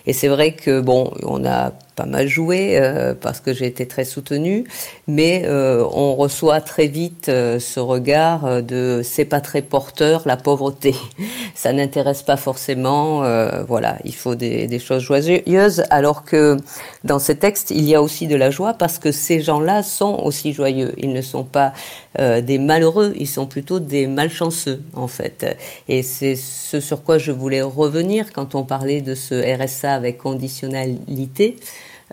Et 0.07 0.13
c'est 0.13 0.29
vrai 0.29 0.53
que 0.53 0.79
bon 0.79 1.11
on 1.23 1.43
a 1.43 1.73
pas 1.95 2.05
mal 2.05 2.27
joué 2.27 2.77
euh, 2.77 3.13
parce 3.19 3.39
que 3.39 3.53
j'ai 3.53 3.65
été 3.65 3.87
très 3.87 4.05
soutenue, 4.05 4.65
mais 5.07 5.43
euh, 5.45 5.85
on 5.93 6.15
reçoit 6.15 6.61
très 6.61 6.87
vite 6.87 7.29
euh, 7.29 7.59
ce 7.59 7.79
regard 7.79 8.63
de 8.63 9.01
c'est 9.03 9.25
pas 9.25 9.41
très 9.41 9.61
porteur 9.61 10.23
la 10.25 10.37
pauvreté, 10.37 10.95
ça 11.55 11.73
n'intéresse 11.73 12.23
pas 12.23 12.37
forcément, 12.37 13.23
voilà, 13.67 13.97
il 14.03 14.15
faut 14.15 14.35
des, 14.35 14.67
des, 14.67 14.79
choses 14.79 15.03
joyeuses, 15.03 15.83
alors 15.89 16.23
que 16.23 16.57
dans 17.03 17.19
ces 17.19 17.35
textes 17.35 17.71
il 17.71 17.83
y 17.83 17.95
a 17.95 18.01
aussi 18.01 18.27
de 18.27 18.35
la 18.35 18.49
joie 18.49 18.73
parce 18.73 18.97
que 18.97 19.11
ces 19.11 19.41
gens-là 19.41 19.83
sont 19.83 20.19
aussi 20.23 20.53
joyeux, 20.53 20.93
ils 20.97 21.13
ne 21.13 21.21
sont 21.21 21.43
pas 21.43 21.73
des 22.17 22.59
malheureux, 22.59 23.13
ils 23.17 23.27
sont 23.27 23.47
plutôt 23.47 23.79
des 23.79 24.07
malchanceux 24.07 24.81
en 24.93 25.07
fait, 25.07 25.57
et 25.87 26.03
c'est 26.03 26.35
ce 26.35 26.79
sur 26.79 27.03
quoi 27.03 27.17
je 27.17 27.31
voulais 27.31 27.61
revenir 27.61 28.31
quand 28.33 28.55
on 28.55 28.63
parlait 28.63 29.01
de 29.01 29.15
ce 29.15 29.35
RSA 29.35 29.93
avec 29.93 30.19
conditionnalité. 30.19 31.57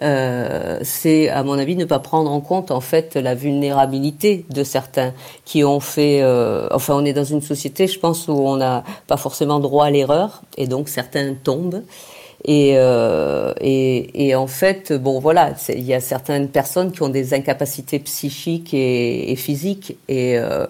Euh, 0.03 0.79
c'est 0.83 1.29
à 1.29 1.43
mon 1.43 1.59
avis 1.59 1.77
ne 1.77 1.85
pas 1.85 1.99
prendre 1.99 2.31
en 2.31 2.41
compte 2.41 2.71
en 2.71 2.81
fait 2.81 3.17
la 3.17 3.35
vulnérabilité 3.35 4.47
de 4.49 4.65
certains 4.65 5.13
qui 5.45 5.63
ont 5.63 5.81
fait 5.81 6.23
euh, 6.23 6.69
enfin 6.71 6.95
on 6.95 7.05
est 7.05 7.13
dans 7.13 7.25
une 7.25 7.43
société 7.43 7.87
je 7.87 7.99
pense 7.99 8.27
où 8.27 8.33
on 8.33 8.57
n'a 8.57 8.83
pas 9.09 9.19
forcément 9.19 9.61
droit 9.61 9.85
à 9.85 9.91
l'erreur 9.91 10.41
et 10.57 10.67
donc 10.67 10.89
certains 10.89 11.35
tombent 11.35 11.83
et, 12.45 12.73
euh, 12.77 13.53
et, 13.61 14.29
et, 14.29 14.35
en 14.35 14.47
fait, 14.47 14.93
bon 14.93 15.21
voilà, 15.21 15.55
il 15.69 15.83
y 15.83 15.95
a 15.95 16.01
certaines 16.01 16.49
personnes 16.49 16.91
qui 16.91 17.03
ont 17.03 17.09
des 17.09 17.35
incapacités 17.35 17.99
psychiques 17.99 18.73
et, 18.73 19.35
physiques. 19.37 19.97
Et 20.09 20.39
euh, 20.39 20.67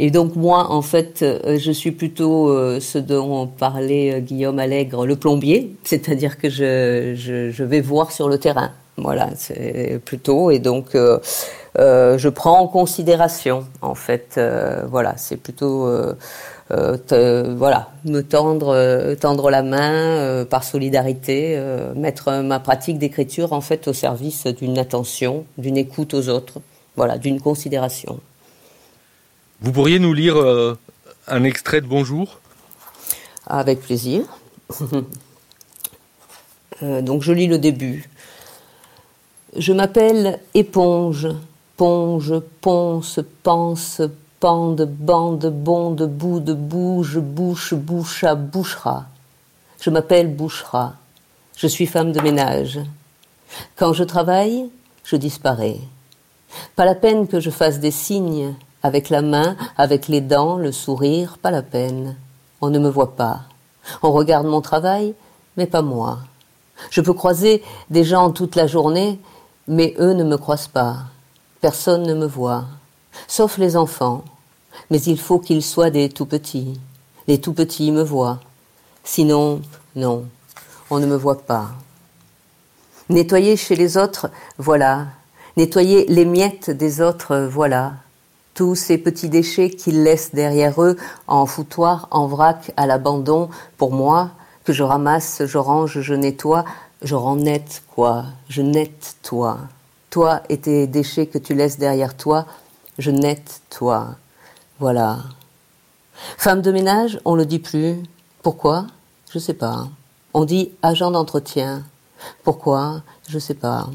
et 0.00 0.12
donc 0.12 0.36
moi, 0.36 0.70
en 0.70 0.80
fait, 0.80 1.22
euh, 1.22 1.58
je 1.58 1.72
suis 1.72 1.90
plutôt 1.90 2.50
euh, 2.50 2.78
ce 2.78 2.98
dont 2.98 3.48
parlait 3.48 4.14
euh, 4.14 4.20
Guillaume 4.20 4.60
Allègre, 4.60 5.04
le 5.04 5.16
plombier, 5.16 5.74
c'est-à-dire 5.82 6.38
que 6.38 6.48
je, 6.48 7.14
je, 7.16 7.50
je, 7.50 7.64
vais 7.64 7.80
voir 7.80 8.12
sur 8.12 8.28
le 8.28 8.38
terrain. 8.38 8.70
Voilà, 8.96 9.30
c'est 9.36 10.00
plutôt. 10.04 10.52
Et 10.52 10.60
donc 10.60 10.96
je 11.78 12.28
prends 12.28 12.58
en 12.60 12.66
considération 12.66 13.66
en 13.82 13.94
fait. 13.94 14.40
voilà, 14.88 15.14
c'est 15.16 15.36
plutôt 15.36 15.88
te, 16.70 17.54
voilà 17.54 17.90
me 18.04 18.22
tendre 18.22 19.14
tendre 19.14 19.50
la 19.50 19.62
main 19.62 20.44
par 20.44 20.64
solidarité, 20.64 21.60
mettre 21.94 22.42
ma 22.42 22.60
pratique 22.60 22.98
d'écriture 22.98 23.52
en 23.52 23.60
fait 23.60 23.88
au 23.88 23.92
service 23.92 24.46
d'une 24.46 24.78
attention, 24.78 25.44
d'une 25.56 25.76
écoute 25.76 26.14
aux 26.14 26.28
autres. 26.28 26.60
Voilà, 26.98 27.16
d'une 27.16 27.40
considération. 27.40 28.18
Vous 29.60 29.70
pourriez 29.70 30.00
nous 30.00 30.12
lire 30.12 30.36
euh, 30.36 30.76
un 31.28 31.44
extrait 31.44 31.80
de 31.80 31.86
Bonjour? 31.86 32.40
Avec 33.46 33.80
plaisir. 33.80 34.22
euh, 36.82 37.00
donc 37.00 37.22
je 37.22 37.32
lis 37.32 37.46
le 37.46 37.58
début. 37.58 38.08
Je 39.56 39.72
m'appelle 39.72 40.40
éponge, 40.54 41.28
ponge, 41.78 42.34
ponce, 42.60 43.20
pense, 43.44 44.02
pende, 44.40 44.84
bande, 44.84 45.46
bonde, 45.46 46.02
boude, 46.08 46.50
bouge, 46.50 47.20
bouche, 47.20 47.72
boucha, 47.72 48.34
bouchera. 48.34 49.06
Je 49.80 49.90
m'appelle 49.90 50.34
Bouchera. 50.34 50.94
Je 51.56 51.68
suis 51.68 51.86
femme 51.86 52.10
de 52.10 52.20
ménage. 52.20 52.80
Quand 53.76 53.92
je 53.92 54.02
travaille, 54.02 54.68
je 55.04 55.14
disparais. 55.14 55.78
Pas 56.74 56.84
la 56.84 56.96
peine 56.96 57.28
que 57.28 57.38
je 57.38 57.50
fasse 57.50 57.78
des 57.78 57.92
signes, 57.92 58.54
avec 58.82 59.08
la 59.08 59.22
main, 59.22 59.56
avec 59.76 60.08
les 60.08 60.20
dents, 60.20 60.56
le 60.56 60.72
sourire, 60.72 61.38
pas 61.40 61.52
la 61.52 61.62
peine. 61.62 62.16
On 62.60 62.70
ne 62.70 62.80
me 62.80 62.88
voit 62.88 63.14
pas. 63.14 63.42
On 64.02 64.10
regarde 64.10 64.48
mon 64.48 64.62
travail, 64.62 65.14
mais 65.56 65.66
pas 65.66 65.82
moi. 65.82 66.18
Je 66.90 67.00
peux 67.00 67.14
croiser 67.14 67.62
des 67.88 68.02
gens 68.02 68.30
toute 68.32 68.56
la 68.56 68.66
journée, 68.66 69.20
mais 69.68 69.94
eux 70.00 70.12
ne 70.12 70.24
me 70.24 70.38
croisent 70.38 70.66
pas. 70.66 71.04
Personne 71.60 72.04
ne 72.04 72.14
me 72.14 72.26
voit, 72.26 72.64
sauf 73.26 73.58
les 73.58 73.76
enfants. 73.76 74.24
Mais 74.90 75.00
il 75.02 75.18
faut 75.18 75.38
qu'ils 75.38 75.64
soient 75.64 75.90
des 75.90 76.08
tout 76.08 76.26
petits. 76.26 76.78
Les 77.26 77.40
tout 77.40 77.52
petits 77.52 77.90
me 77.90 78.02
voient. 78.02 78.40
Sinon, 79.04 79.60
non, 79.96 80.24
on 80.90 80.98
ne 80.98 81.06
me 81.06 81.16
voit 81.16 81.42
pas. 81.42 81.70
Nettoyer 83.08 83.56
chez 83.56 83.76
les 83.76 83.96
autres, 83.96 84.30
voilà. 84.58 85.06
Nettoyer 85.56 86.06
les 86.08 86.24
miettes 86.24 86.70
des 86.70 87.00
autres, 87.00 87.48
voilà 87.50 87.94
tous 88.58 88.74
ces 88.74 88.98
petits 88.98 89.28
déchets 89.28 89.70
qu'ils 89.70 90.02
laissent 90.02 90.34
derrière 90.34 90.82
eux 90.82 90.96
en 91.28 91.46
foutoir, 91.46 92.08
en 92.10 92.26
vrac, 92.26 92.72
à 92.76 92.86
l'abandon, 92.86 93.50
pour 93.76 93.92
moi, 93.92 94.32
que 94.64 94.72
je 94.72 94.82
ramasse, 94.82 95.42
je 95.46 95.58
range, 95.58 96.00
je 96.00 96.14
nettoie, 96.14 96.64
je 97.00 97.14
rends 97.14 97.36
net, 97.36 97.84
quoi, 97.94 98.24
je 98.48 98.62
nette 98.62 99.14
toi. 99.22 99.58
Toi 100.10 100.42
et 100.48 100.58
tes 100.58 100.86
déchets 100.86 101.26
que 101.26 101.38
tu 101.38 101.54
laisses 101.54 101.78
derrière 101.78 102.16
toi, 102.16 102.46
je 102.98 103.10
nette 103.10 103.62
toi. 103.70 104.16
Voilà. 104.78 105.18
Femme 106.36 106.62
de 106.62 106.72
ménage, 106.72 107.20
on 107.24 107.34
le 107.34 107.46
dit 107.46 107.58
plus. 107.58 108.02
Pourquoi? 108.42 108.86
Je 109.30 109.38
sais 109.38 109.54
pas. 109.54 109.88
On 110.34 110.44
dit 110.44 110.72
agent 110.82 111.10
d'entretien. 111.10 111.82
Pourquoi? 112.42 113.02
Je 113.28 113.38
sais 113.38 113.54
pas. 113.54 113.88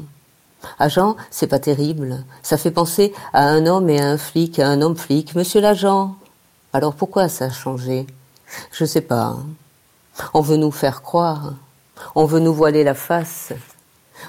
Agent, 0.78 1.16
c'est 1.30 1.46
pas 1.46 1.58
terrible. 1.58 2.24
Ça 2.42 2.56
fait 2.56 2.70
penser 2.70 3.12
à 3.32 3.46
un 3.48 3.66
homme 3.66 3.90
et 3.90 4.00
à 4.00 4.08
un 4.08 4.16
flic, 4.16 4.58
à 4.58 4.68
un 4.68 4.80
homme 4.80 4.96
flic. 4.96 5.34
Monsieur 5.34 5.60
l'agent. 5.60 6.16
Alors 6.72 6.94
pourquoi 6.94 7.28
ça 7.28 7.46
a 7.46 7.50
changé? 7.50 8.06
Je 8.72 8.84
sais 8.84 9.00
pas. 9.00 9.36
On 10.32 10.40
veut 10.40 10.56
nous 10.56 10.70
faire 10.70 11.02
croire. 11.02 11.54
On 12.14 12.24
veut 12.24 12.40
nous 12.40 12.54
voiler 12.54 12.84
la 12.84 12.94
face. 12.94 13.52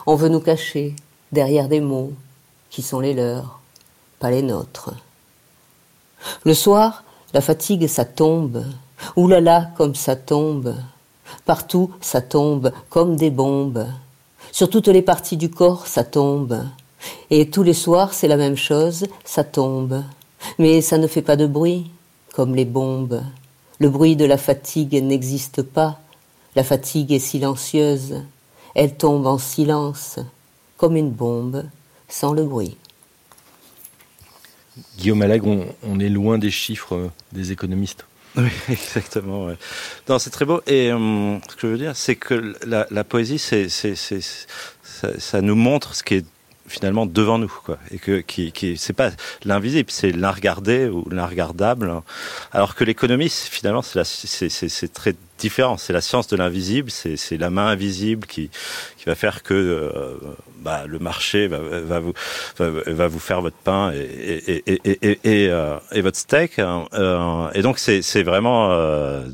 On 0.05 0.15
veut 0.15 0.29
nous 0.29 0.39
cacher 0.39 0.95
derrière 1.35 1.67
des 1.67 1.81
mots 1.81 2.13
qui 2.71 2.81
sont 2.81 2.99
les 2.99 3.13
leurs, 3.13 3.59
pas 4.17 4.31
les 4.31 4.41
nôtres. 4.41 4.91
Le 6.43 6.55
soir, 6.55 7.03
la 7.33 7.41
fatigue, 7.41 7.87
ça 7.87 8.05
tombe. 8.05 8.65
Ouh 9.15 9.27
là 9.27 9.41
là, 9.41 9.69
comme 9.77 9.93
ça 9.93 10.15
tombe. 10.15 10.75
Partout, 11.45 11.91
ça 12.01 12.21
tombe 12.21 12.71
comme 12.89 13.17
des 13.17 13.29
bombes. 13.29 13.85
Sur 14.51 14.69
toutes 14.69 14.87
les 14.87 15.01
parties 15.01 15.37
du 15.37 15.51
corps, 15.51 15.85
ça 15.85 16.03
tombe. 16.03 16.63
Et 17.29 17.49
tous 17.49 17.63
les 17.63 17.73
soirs, 17.73 18.13
c'est 18.13 18.27
la 18.27 18.37
même 18.37 18.55
chose, 18.55 19.05
ça 19.25 19.43
tombe. 19.43 20.03
Mais 20.57 20.81
ça 20.81 20.97
ne 20.97 21.07
fait 21.07 21.21
pas 21.21 21.35
de 21.35 21.45
bruit, 21.45 21.91
comme 22.33 22.55
les 22.55 22.65
bombes. 22.65 23.21
Le 23.79 23.89
bruit 23.89 24.15
de 24.15 24.25
la 24.25 24.37
fatigue 24.37 25.03
n'existe 25.03 25.61
pas. 25.61 25.99
La 26.55 26.63
fatigue 26.63 27.11
est 27.11 27.19
silencieuse. 27.19 28.23
Elle 28.73 28.95
tombe 28.95 29.27
en 29.27 29.37
silence. 29.37 30.19
Comme 30.77 30.95
une 30.95 31.11
bombe, 31.11 31.65
sans 32.07 32.33
le 32.33 32.43
bruit. 32.43 32.77
Guillaume 34.97 35.21
Allègre, 35.21 35.65
on, 35.83 35.99
est 35.99 36.09
loin 36.09 36.37
des 36.37 36.51
chiffres 36.51 36.95
euh, 36.95 37.11
des 37.31 37.51
économistes. 37.51 38.05
Oui, 38.35 38.49
exactement. 38.69 39.47
Non, 40.09 40.19
c'est 40.19 40.29
très 40.29 40.45
beau. 40.45 40.61
Et 40.67 40.91
euh, 40.91 41.37
ce 41.49 41.55
que 41.55 41.61
je 41.61 41.67
veux 41.67 41.77
dire, 41.77 41.95
c'est 41.95 42.15
que 42.15 42.55
la, 42.65 43.03
poésie, 43.03 43.39
c'est, 43.39 43.69
ça, 43.69 45.41
nous 45.41 45.55
montre 45.55 45.95
ce 45.95 46.03
qui 46.03 46.15
est 46.15 46.25
finalement 46.67 47.05
devant 47.05 47.37
nous 47.37 47.51
quoi 47.63 47.77
et 47.91 47.99
que 47.99 48.21
qui, 48.21 48.51
qui 48.51 48.75
c'est 48.75 48.91
pas 48.91 49.11
l'invisible 49.43 49.91
c'est 49.91 50.11
l'inregardé 50.11 50.87
ou 50.87 51.07
l'inregardable 51.11 52.01
alors 52.51 52.73
que 52.73 52.83
l'économie 52.83 53.29
finalement 53.29 53.83
c'est 53.83 54.03
c'est 54.03 54.49
c'est 54.49 54.91
très 54.91 55.13
différent 55.37 55.77
c'est 55.77 55.93
la 55.93 56.01
science 56.01 56.27
de 56.27 56.35
l'invisible 56.35 56.89
c'est 56.91 57.37
la 57.37 57.49
main 57.49 57.67
invisible 57.67 58.27
qui 58.27 58.49
qui 58.97 59.05
va 59.05 59.15
faire 59.15 59.43
que 59.43 59.53
euh, 59.53 60.15
bah, 60.59 60.85
le 60.87 60.99
marché 60.99 61.47
va, 61.47 61.99
vous 61.99 62.13
va, 62.57 63.07
vous 63.07 63.19
faire 63.19 63.41
votre 63.41 63.57
pain 63.57 63.91
et 63.93 64.63
et 64.65 65.49
euh, 65.49 65.77
votre 65.95 66.17
steak 66.17 66.59
hein. 66.59 66.85
euh, 66.93 67.49
et 67.53 67.61
donc 67.61 67.79
c'est 67.79 68.23
vraiment 68.23 68.69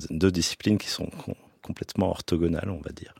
deux 0.10 0.32
disciplines 0.32 0.78
qui 0.78 0.90
sont 0.90 1.10
complètement 1.62 2.10
orthogonales 2.10 2.70
on 2.70 2.82
va 2.84 2.92
dire 2.92 3.14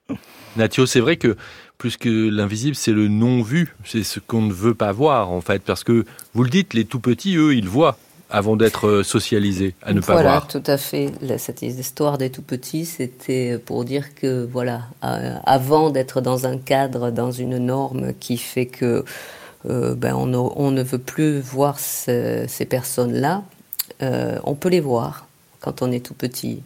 Natio 0.58 0.86
c'est 0.86 1.00
vrai 1.00 1.18
que 1.18 1.38
plus 1.82 1.98
que 1.98 2.30
l'invisible, 2.30 2.76
c'est 2.76 2.92
le 2.92 3.08
non-vu. 3.08 3.76
C'est 3.86 4.04
ce 4.04 4.20
qu'on 4.20 4.44
ne 4.44 4.54
veut 4.54 4.76
pas 4.76 4.92
voir, 4.92 5.32
en 5.32 5.42
fait. 5.42 5.64
Parce 5.64 5.84
que, 5.84 6.06
vous 6.36 6.44
le 6.44 6.50
dites, 6.52 6.76
les 6.76 6.86
tout 6.86 7.00
petits, 7.00 7.36
eux, 7.38 7.56
ils 7.56 7.68
voient 7.68 7.98
avant 8.32 8.56
d'être 8.56 8.88
euh, 8.88 9.04
socialisés, 9.04 9.76
à 9.84 9.94
ne 9.94 10.00
pas 10.00 10.14
voir. 10.14 10.24
Voilà, 10.24 10.42
tout 10.50 10.64
à 10.66 10.78
fait. 10.78 11.12
Cette 11.38 11.62
histoire 11.62 12.18
des 12.18 12.30
tout 12.30 12.42
petits, 12.42 12.86
c'était 12.86 13.58
pour 13.58 13.86
dire 13.86 14.16
que, 14.16 14.48
voilà, 14.52 14.84
euh, 15.04 15.36
avant 15.46 15.90
d'être 15.90 16.22
dans 16.22 16.48
un 16.48 16.58
cadre, 16.58 17.12
dans 17.12 17.32
une 17.32 17.58
norme 17.58 18.14
qui 18.20 18.38
fait 18.38 18.66
que 18.66 19.06
euh, 19.70 19.96
ben, 19.96 20.16
on, 20.16 20.72
ne 20.72 20.84
veut 20.84 20.98
plus 20.98 21.40
voir 21.40 21.78
ces 21.80 22.66
personnes-là, 22.70 23.44
on 24.02 24.56
peut 24.56 24.70
les 24.70 24.80
voir 24.80 25.28
quand 25.60 25.84
on 25.84 25.92
est 25.92 26.04
tout 26.04 26.16
petit. 26.16 26.64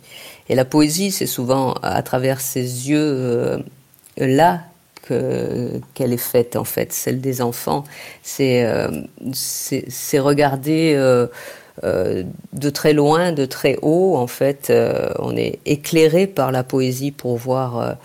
Et 0.47 0.55
la 0.55 0.63
poésie, 0.63 1.11
c'est 1.11 1.25
souvent 1.25 1.73
à 1.81 2.01
travers 2.01 2.39
ces 2.39 2.89
yeux-là 2.89 4.61
qu'elle 5.07 6.13
est 6.13 6.17
faite 6.17 6.55
en 6.55 6.63
fait, 6.63 6.93
celle 6.93 7.21
des 7.21 7.41
enfants. 7.41 7.83
C'est 8.23 8.65
euh, 8.65 8.89
c'est 9.33 10.19
regarder 10.19 10.93
euh, 10.95 11.27
euh, 11.83 12.23
de 12.53 12.69
très 12.69 12.93
loin, 12.93 13.31
de 13.31 13.45
très 13.45 13.77
haut 13.81 14.15
en 14.17 14.27
fait. 14.27 14.71
on 15.19 15.35
est 15.35 15.59
éclairé 15.65 16.27
par 16.27 16.51
la 16.51 16.63
poésie 16.63 17.11
pour 17.11 17.37
voir 17.37 17.95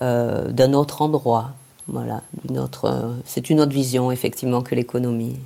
d'un 0.00 0.72
autre 0.72 1.02
endroit. 1.02 1.52
Voilà, 1.88 2.22
c'est 3.24 3.50
une 3.50 3.60
autre 3.60 3.72
vision 3.72 4.12
effectivement 4.12 4.62
que 4.62 4.74
l'économie. 4.74 5.38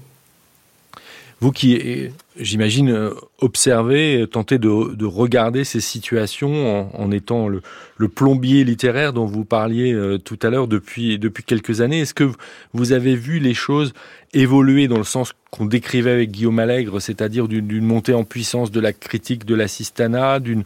Vous 1.40 1.52
qui, 1.52 2.08
j'imagine, 2.40 3.10
observez, 3.40 4.26
tentez 4.30 4.58
de, 4.58 4.94
de, 4.94 5.04
regarder 5.04 5.64
ces 5.64 5.80
situations 5.80 6.88
en, 6.98 7.10
étant 7.10 7.48
le, 7.48 7.60
plombier 8.08 8.64
littéraire 8.64 9.12
dont 9.12 9.26
vous 9.26 9.44
parliez 9.44 9.92
euh, 9.92 10.16
tout 10.16 10.38
à 10.42 10.48
l'heure 10.48 10.66
depuis, 10.66 11.18
depuis 11.18 11.44
quelques 11.44 11.82
années. 11.82 12.00
Est-ce 12.00 12.14
que 12.14 12.30
vous 12.72 12.92
avez 12.92 13.14
vu 13.16 13.38
les 13.38 13.52
choses 13.52 13.92
évoluer 14.32 14.88
dans 14.88 14.96
le 14.96 15.04
sens 15.04 15.32
qu'on 15.50 15.66
décrivait 15.66 16.10
avec 16.10 16.30
Guillaume 16.30 16.58
Allègre, 16.58 17.00
c'est-à-dire 17.00 17.48
d'une 17.48 17.84
montée 17.84 18.14
en 18.14 18.24
puissance 18.24 18.70
de 18.70 18.80
la 18.80 18.92
critique 18.92 19.44
de 19.44 19.54
l'assistanat, 19.54 20.40
d'une 20.40 20.64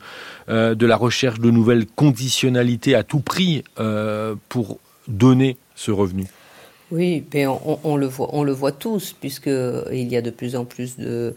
euh, 0.49 0.75
de 0.75 0.87
la 0.87 0.97
recherche 0.97 1.41
de 1.41 1.51
nouvelles 1.51 1.87
conditionnalités 1.87 2.95
à 2.95 3.03
tout 3.03 3.21
prix 3.21 3.65
euh, 3.81 4.37
pour 4.49 4.79
donner 5.09 5.57
ce 5.75 5.91
revenu? 5.91 6.27
Oui, 6.91 7.25
mais 7.33 7.47
on, 7.47 7.97
le 7.97 8.07
voit, 8.07 8.31
on 8.33 8.43
le 8.43 8.57
tous, 8.73 9.13
puisqu'il 9.13 10.09
y 10.09 10.17
a 10.17 10.23
de 10.23 10.31
plus 10.31 10.57
en 10.57 10.65
plus 10.65 10.97
de, 10.99 11.35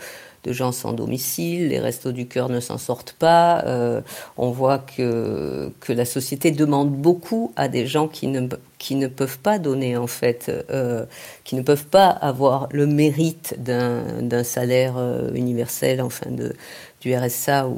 gens 0.47 0.71
sans 0.71 0.93
domicile, 0.93 1.69
les 1.69 1.79
restos 1.79 2.11
du 2.11 2.27
cœur 2.27 2.49
ne 2.49 2.59
s'en 2.59 2.79
sortent 2.79 3.13
pas. 3.13 3.63
Euh, 3.65 4.01
on 4.35 4.49
voit 4.49 4.79
que, 4.79 5.71
que 5.79 5.93
la 5.93 6.05
société 6.05 6.51
demande 6.51 6.91
beaucoup 6.91 7.53
à 7.55 7.67
des 7.67 7.85
gens 7.85 8.07
qui 8.07 8.27
ne, 8.27 9.07
peuvent 9.07 9.39
pas 9.39 9.59
donner, 9.59 9.95
en 9.95 10.07
fait, 10.07 10.51
euh, 10.71 11.05
qui 11.43 11.55
ne 11.55 11.61
peuvent 11.61 11.85
pas 11.85 12.09
avoir 12.09 12.67
le 12.71 12.87
mérite 12.87 13.55
d'un 13.59 14.43
salaire 14.43 14.95
euh, 14.97 15.31
universel, 15.35 16.01
enfin, 16.01 16.31
de, 16.31 16.55
du 16.99 17.15
RSA. 17.15 17.69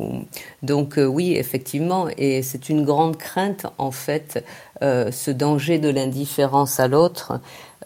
Donc 0.63 0.95
oui, 0.97 1.35
effectivement, 1.35 2.07
et 2.17 2.41
c'est 2.41 2.69
une 2.69 2.85
grande 2.85 3.17
crainte, 3.17 3.67
en 3.77 3.91
fait, 3.91 4.43
ce 4.81 5.31
danger 5.31 5.77
de 5.79 5.89
l'indifférence 5.89 6.79
à 6.79 6.87
l'autre. 6.87 7.39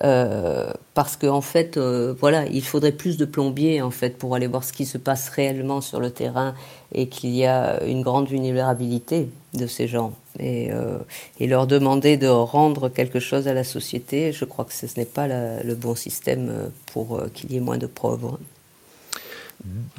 Euh, 0.03 0.71
parce 0.93 1.17
qu'en 1.17 1.35
en 1.35 1.41
fait, 1.41 1.75
euh, 1.75 2.13
voilà, 2.17 2.45
il 2.45 2.63
faudrait 2.63 2.93
plus 2.93 3.17
de 3.17 3.25
plombiers 3.25 3.81
en 3.81 3.91
fait 3.91 4.17
pour 4.17 4.33
aller 4.33 4.47
voir 4.47 4.63
ce 4.63 4.71
qui 4.71 4.85
se 4.85 4.97
passe 4.97 5.27
réellement 5.27 5.81
sur 5.81 5.99
le 5.99 6.09
terrain 6.09 6.55
et 6.93 7.07
qu'il 7.07 7.31
y 7.31 7.45
a 7.45 7.83
une 7.83 8.01
grande 8.01 8.29
vulnérabilité 8.29 9.27
de 9.55 9.67
ces 9.67 9.87
gens 9.87 10.13
et, 10.39 10.71
euh, 10.71 10.99
leur 11.41 11.67
demander 11.67 12.15
de 12.15 12.27
rendre 12.27 12.87
quelque 12.87 13.19
chose 13.19 13.49
à 13.49 13.53
la 13.53 13.65
société, 13.65 14.31
je 14.31 14.45
crois 14.45 14.63
que 14.63 14.73
ce, 14.73 14.85
n'est 14.97 15.05
pas 15.05 15.27
le 15.27 15.75
bon 15.75 15.95
système 15.95 16.71
pour 16.93 17.21
qu'il 17.33 17.51
y 17.51 17.57
ait 17.57 17.61
moins 17.61 17.77
de 17.77 17.87
pauvres. 17.87 18.39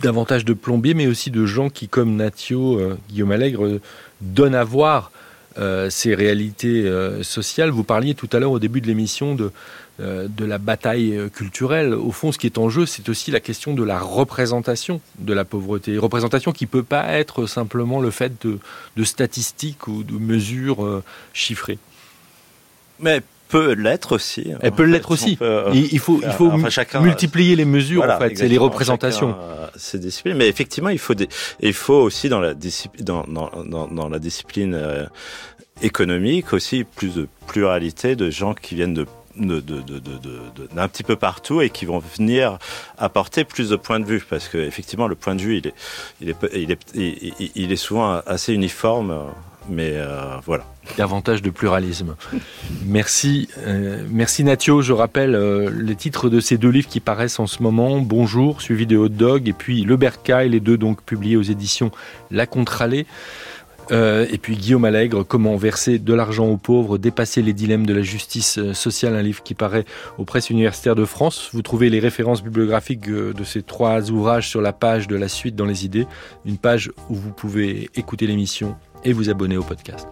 Davantage 0.01 0.46
de 0.46 0.55
plombiers, 0.55 0.94
mais 0.94 1.07
aussi 1.07 1.30
de 1.30 1.44
gens 1.44 1.68
qui, 1.68 1.88
comme 1.88 2.16
Natio, 2.16 2.80
Guillaume 3.11 3.32
Allègre, 3.32 3.80
donnent 4.22 4.55
à 4.55 4.64
voir 4.64 5.12
ces 5.90 6.14
réalités 6.14 6.88
sociales. 7.22 7.70
Vous 7.70 7.84
parliez 7.84 8.14
tout 8.14 8.28
à 8.32 8.38
l'heure 8.38 8.53
au 8.53 8.61
début 8.61 8.80
de 8.80 8.86
l'émission 8.86 9.34
de, 9.34 9.53
de 10.01 10.44
la 10.44 10.59
bataille 10.59 11.16
euh, 11.16 11.28
culturelle. 11.28 11.94
Au 11.94 12.11
fond, 12.11 12.32
ce 12.32 12.38
qui 12.38 12.46
est 12.46 12.59
en 12.59 12.68
jeu, 12.70 12.86
c'est 12.86 13.09
aussi 13.09 13.30
la 13.30 13.40
question 13.40 13.74
de 13.74 13.82
la 13.82 13.98
représentation 13.98 15.01
de 15.18 15.32
la 15.32 15.44
pauvreté. 15.44 15.98
Représentation 15.98 16.53
qui 16.53 16.64
ne 16.64 16.70
peut 16.70 16.82
pas 16.82 17.12
être 17.12 17.46
simplement 17.46 18.01
le 18.01 18.11
fait 18.11 18.32
de, 18.46 19.05
statistiques 19.05 19.88
ou 19.88 20.03
de 20.03 20.14
mesures 20.14 20.84
euh, 20.84 21.03
chiffrées. 21.32 21.78
Mais 22.98 23.20
peut 23.48 23.72
l'être 23.72 24.12
aussi. 24.12 24.53
Elle 24.61 24.72
peut 24.72 24.84
l'être 24.84 25.11
aussi. 25.11 25.36
il, 25.72 25.98
faut, 25.98 26.20
il 26.22 26.32
faut 26.32 26.53
multiplier 27.01 27.57
les 27.57 27.64
mesures, 27.64 28.05
en 28.05 28.18
fait, 28.18 28.38
c'est 28.38 28.48
les 28.48 28.59
représentations. 28.59 29.36
C'est 29.74 29.98
disciplines, 29.98 30.36
mais 30.36 30.48
effectivement, 30.48 30.90
il 30.90 30.98
faut, 30.98 31.14
des, 31.14 31.28
il 31.61 31.72
faut 31.72 31.94
aussi 31.94 32.28
dans 32.28 32.40
la, 32.40 32.55
dans, 33.01 33.24
dans, 33.24 33.88
dans, 33.88 34.09
la 34.09 34.18
discipline 34.20 35.09
économique 35.82 36.53
aussi 36.53 36.84
plus 36.84 37.14
de 37.14 37.28
pluralité 37.46 38.14
de 38.16 38.30
gens 38.30 38.55
qui 38.55 38.74
viennent 38.74 38.94
de 38.94 39.07
d'un 39.36 39.60
de, 39.60 39.80
de, 39.80 40.86
petit 40.88 41.02
peu 41.02 41.16
partout 41.16 41.60
et 41.60 41.70
qui 41.70 41.84
vont 41.84 41.98
venir 41.98 42.58
apporter 42.98 43.44
plus 43.44 43.68
de 43.68 43.76
points 43.76 44.00
de 44.00 44.04
vue. 44.04 44.24
Parce 44.28 44.48
que 44.48 44.58
effectivement 44.58 45.08
le 45.08 45.14
point 45.14 45.34
de 45.34 45.42
vue 45.42 45.58
il 45.58 45.66
est 45.66 45.74
il 46.20 46.30
est 46.30 46.36
il 46.54 46.70
est, 46.72 47.52
il, 47.56 47.72
est 47.72 47.76
souvent 47.76 48.20
assez 48.26 48.52
uniforme 48.52 49.32
mais 49.68 49.92
euh, 49.94 50.36
voilà. 50.44 50.64
Davantage 50.96 51.42
de 51.42 51.50
pluralisme. 51.50 52.16
Merci 52.84 53.48
euh, 53.58 54.04
merci 54.10 54.42
Natio. 54.42 54.82
Je 54.82 54.92
rappelle 54.92 55.34
euh, 55.34 55.70
les 55.72 55.94
titres 55.94 56.28
de 56.28 56.40
ces 56.40 56.58
deux 56.58 56.70
livres 56.70 56.88
qui 56.88 57.00
paraissent 57.00 57.38
en 57.38 57.46
ce 57.46 57.62
moment. 57.62 58.00
Bonjour 58.00 58.60
suivi 58.60 58.86
de 58.86 58.96
Hot 58.96 59.08
Dog 59.08 59.48
et 59.48 59.52
puis 59.52 59.82
Le 59.82 59.96
Bercail 59.96 60.48
les 60.48 60.60
deux 60.60 60.76
donc 60.76 61.02
publiés 61.02 61.36
aux 61.36 61.42
éditions 61.42 61.90
La 62.30 62.46
Contralée 62.46 63.06
euh, 63.91 64.26
et 64.30 64.38
puis 64.38 64.57
Guillaume 64.57 64.84
Allègre, 64.84 65.24
Comment 65.24 65.57
verser 65.57 65.99
de 65.99 66.14
l'argent 66.14 66.47
aux 66.47 66.57
pauvres, 66.57 66.99
dépasser 66.99 67.43
les 67.43 67.53
dilemmes 67.53 67.86
de 67.86 67.95
la 67.95 68.03
justice 68.03 68.59
euh, 68.59 68.72
sociale, 68.72 69.14
un 69.14 69.22
livre 69.22 69.43
qui 69.43 69.55
paraît 69.55 69.84
aux 70.18 70.24
presses 70.24 70.51
universitaires 70.51 70.95
de 70.95 71.05
France. 71.05 71.51
Vous 71.53 71.62
trouvez 71.62 71.91
les 71.91 72.01
références 72.01 72.43
bibliographiques 72.43 73.09
euh, 73.09 73.32
de 73.32 73.45
ces 73.45 73.62
trois 73.62 74.11
ouvrages 74.11 74.49
sur 74.49 74.61
la 74.61 74.72
page 74.72 75.09
de 75.09 75.16
la 75.16 75.28
suite 75.28 75.57
dans 75.57 75.66
les 75.66 75.84
idées, 75.84 76.07
une 76.45 76.59
page 76.59 76.91
où 77.09 77.14
vous 77.14 77.32
pouvez 77.32 77.91
écouter 77.97 78.26
l'émission 78.26 78.76
et 79.05 79.12
vous 79.12 79.30
abonner 79.30 79.57
au 79.57 79.62
podcast. 79.62 80.09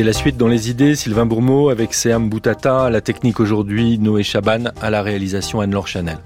C'était 0.00 0.12
la 0.12 0.18
suite 0.18 0.38
dans 0.38 0.48
les 0.48 0.70
idées, 0.70 0.96
Sylvain 0.96 1.26
Bourmeau 1.26 1.68
avec 1.68 1.92
Seam 1.92 2.30
Boutata, 2.30 2.88
la 2.88 3.02
technique 3.02 3.38
aujourd'hui 3.38 3.98
Noé 3.98 4.22
Chaban, 4.22 4.70
à 4.80 4.88
la 4.88 5.02
réalisation 5.02 5.60
Anne-Laure 5.60 5.88
Chanel. 5.88 6.16